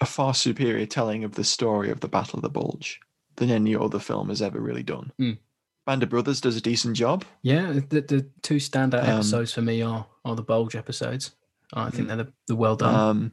a 0.00 0.06
far 0.06 0.34
superior 0.34 0.86
telling 0.86 1.24
of 1.24 1.34
the 1.34 1.44
story 1.44 1.90
of 1.90 2.00
the 2.00 2.08
Battle 2.08 2.38
of 2.38 2.42
the 2.42 2.50
Bulge 2.50 3.00
than 3.36 3.50
any 3.50 3.74
other 3.74 3.98
film 3.98 4.28
has 4.28 4.42
ever 4.42 4.60
really 4.60 4.82
done. 4.82 5.12
Mm. 5.20 5.38
Band 5.86 6.02
of 6.02 6.10
Brothers 6.10 6.40
does 6.40 6.56
a 6.56 6.60
decent 6.60 6.94
job. 6.96 7.24
yeah 7.42 7.72
the, 7.72 8.00
the 8.02 8.26
two 8.42 8.56
standout 8.56 9.02
Um, 9.04 9.08
episodes 9.16 9.52
for 9.52 9.62
me 9.62 9.82
are 9.82 10.06
are 10.24 10.36
the 10.36 10.42
bulge 10.42 10.76
episodes. 10.76 11.32
I 11.72 11.90
think 11.90 12.08
they're 12.08 12.16
the, 12.18 12.32
the 12.48 12.56
well 12.56 12.76
done. 12.76 12.94
Um, 12.94 13.32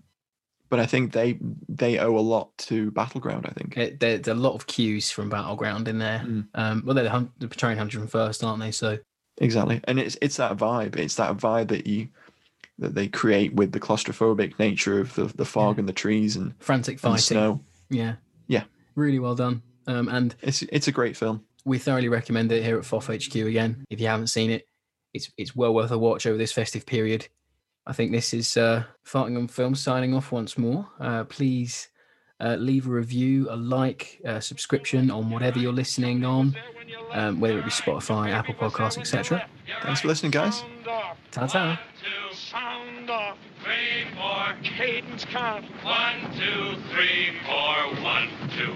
but 0.69 0.79
I 0.79 0.85
think 0.85 1.13
they 1.13 1.37
they 1.69 1.97
owe 1.99 2.17
a 2.17 2.19
lot 2.19 2.57
to 2.69 2.91
Battleground. 2.91 3.45
I 3.47 3.51
think. 3.51 3.77
it, 3.77 3.99
there, 3.99 4.17
there 4.17 4.33
are 4.33 4.37
a 4.37 4.39
lot 4.39 4.55
of 4.55 4.67
cues 4.67 5.09
from 5.11 5.29
battleground 5.29 5.87
in 5.87 5.97
there 5.99 6.19
Mm. 6.25 6.47
um 6.55 6.83
well 6.85 6.95
they're 6.95 7.03
the, 7.05 7.29
the 7.39 7.47
portraying 7.47 7.77
101st 7.77 8.43
aren't 8.45 8.61
they 8.61 8.71
so 8.71 8.97
Exactly, 9.39 9.79
and 9.83 9.99
it's 9.99 10.17
it's 10.21 10.37
that 10.37 10.57
vibe. 10.57 10.95
It's 10.95 11.15
that 11.15 11.37
vibe 11.37 11.67
that 11.67 11.85
you 11.85 12.07
that 12.79 12.95
they 12.95 13.07
create 13.07 13.53
with 13.53 13.71
the 13.71 13.79
claustrophobic 13.79 14.57
nature 14.59 14.99
of 14.99 15.13
the 15.15 15.25
the 15.25 15.45
fog 15.45 15.77
and 15.79 15.87
the 15.87 15.93
trees 15.93 16.35
and 16.35 16.53
frantic 16.59 16.93
and 16.95 17.01
fighting 17.01 17.17
snow. 17.37 17.61
yeah 17.89 18.15
Yeah, 18.47 18.63
really 18.95 19.19
well 19.19 19.35
done 19.35 19.61
um 19.85 20.07
and 20.09 20.35
it's 20.41 20.63
it's 20.63 20.87
a 20.87 20.91
great 20.91 21.15
film. 21.15 21.43
we 21.65 21.77
thoroughly 21.77 22.09
recommend 22.09 22.51
it 22.51 22.63
here 22.63 22.77
at 22.79 22.85
FOF 22.85 23.07
HQ 23.07 23.35
again. 23.35 23.83
If 23.91 23.99
you 24.01 24.07
haven't 24.07 24.27
seen 24.27 24.49
it, 24.49 24.67
it's 25.13 25.29
it's 25.37 25.55
well 25.55 25.73
worth 25.73 25.91
a 25.91 25.97
watch 25.99 26.25
over 26.25 26.37
this 26.37 26.51
festive 26.51 26.85
period. 26.85 27.27
I 27.87 27.93
think 27.93 28.11
this 28.11 28.33
is 28.33 28.57
uh, 28.57 28.83
Fighting 29.03 29.37
on 29.37 29.47
Film 29.47 29.73
signing 29.73 30.13
off 30.13 30.33
once 30.33 30.57
more. 30.57 30.85
Uh, 30.99 31.23
please 31.23 31.87
uh, 32.41 32.57
leave 32.59 32.85
a 32.85 32.89
review, 32.89 33.47
a 33.49 33.55
like, 33.55 34.19
a 34.25 34.41
subscription 34.41 35.09
on 35.09 35.29
whatever 35.29 35.57
you're 35.57 35.71
listening 35.71 36.25
on, 36.25 36.53
um, 37.13 37.39
whether 37.39 37.57
it 37.57 37.63
be 37.63 37.71
Spotify, 37.71 38.31
Apple 38.31 38.55
Podcasts, 38.55 38.97
etc. 38.97 39.47
Thanks 39.83 40.01
for 40.01 40.09
listening, 40.09 40.31
guys. 40.31 40.63
Ta 41.31 41.47
ta. 41.47 41.79
Sound 42.33 43.09
off. 43.09 43.37
Three, 43.63 44.05
four. 44.15 44.53
Cadence 44.63 45.23
count. 45.23 45.65
One, 45.83 46.33
two, 46.35 46.75
three, 46.91 47.39
four. 47.45 48.03
One, 48.03 48.27
two, 48.57 48.75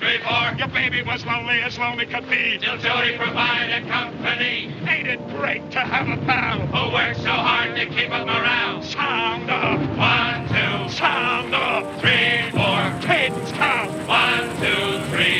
three, 0.00 0.18
four. 0.18 0.56
Your 0.56 0.68
baby 0.68 1.02
was 1.02 1.24
lonely 1.26 1.60
as 1.60 1.78
lonely 1.78 2.06
could 2.06 2.28
be. 2.28 2.58
Till 2.58 2.78
Jody 2.78 3.16
provided 3.16 3.86
company. 3.86 4.74
Ain't 4.88 5.06
it 5.06 5.28
great 5.36 5.70
to 5.72 5.80
have 5.80 6.08
a 6.08 6.16
pal 6.24 6.58
who 6.58 6.92
works 6.92 7.18
so 7.18 7.30
hard 7.30 7.76
to 7.76 7.86
keep 7.86 8.10
up 8.10 8.26
morale? 8.26 8.82
Sound 8.82 9.50
off. 9.50 9.78
One, 9.98 10.48
two. 10.48 10.96
Sound 10.96 11.54
off. 11.54 12.00
Three, 12.00 12.50
four. 12.50 12.80
Cadence 13.06 13.52
count. 13.52 13.90
One, 14.08 14.48
two, 14.58 15.04
three, 15.10 15.39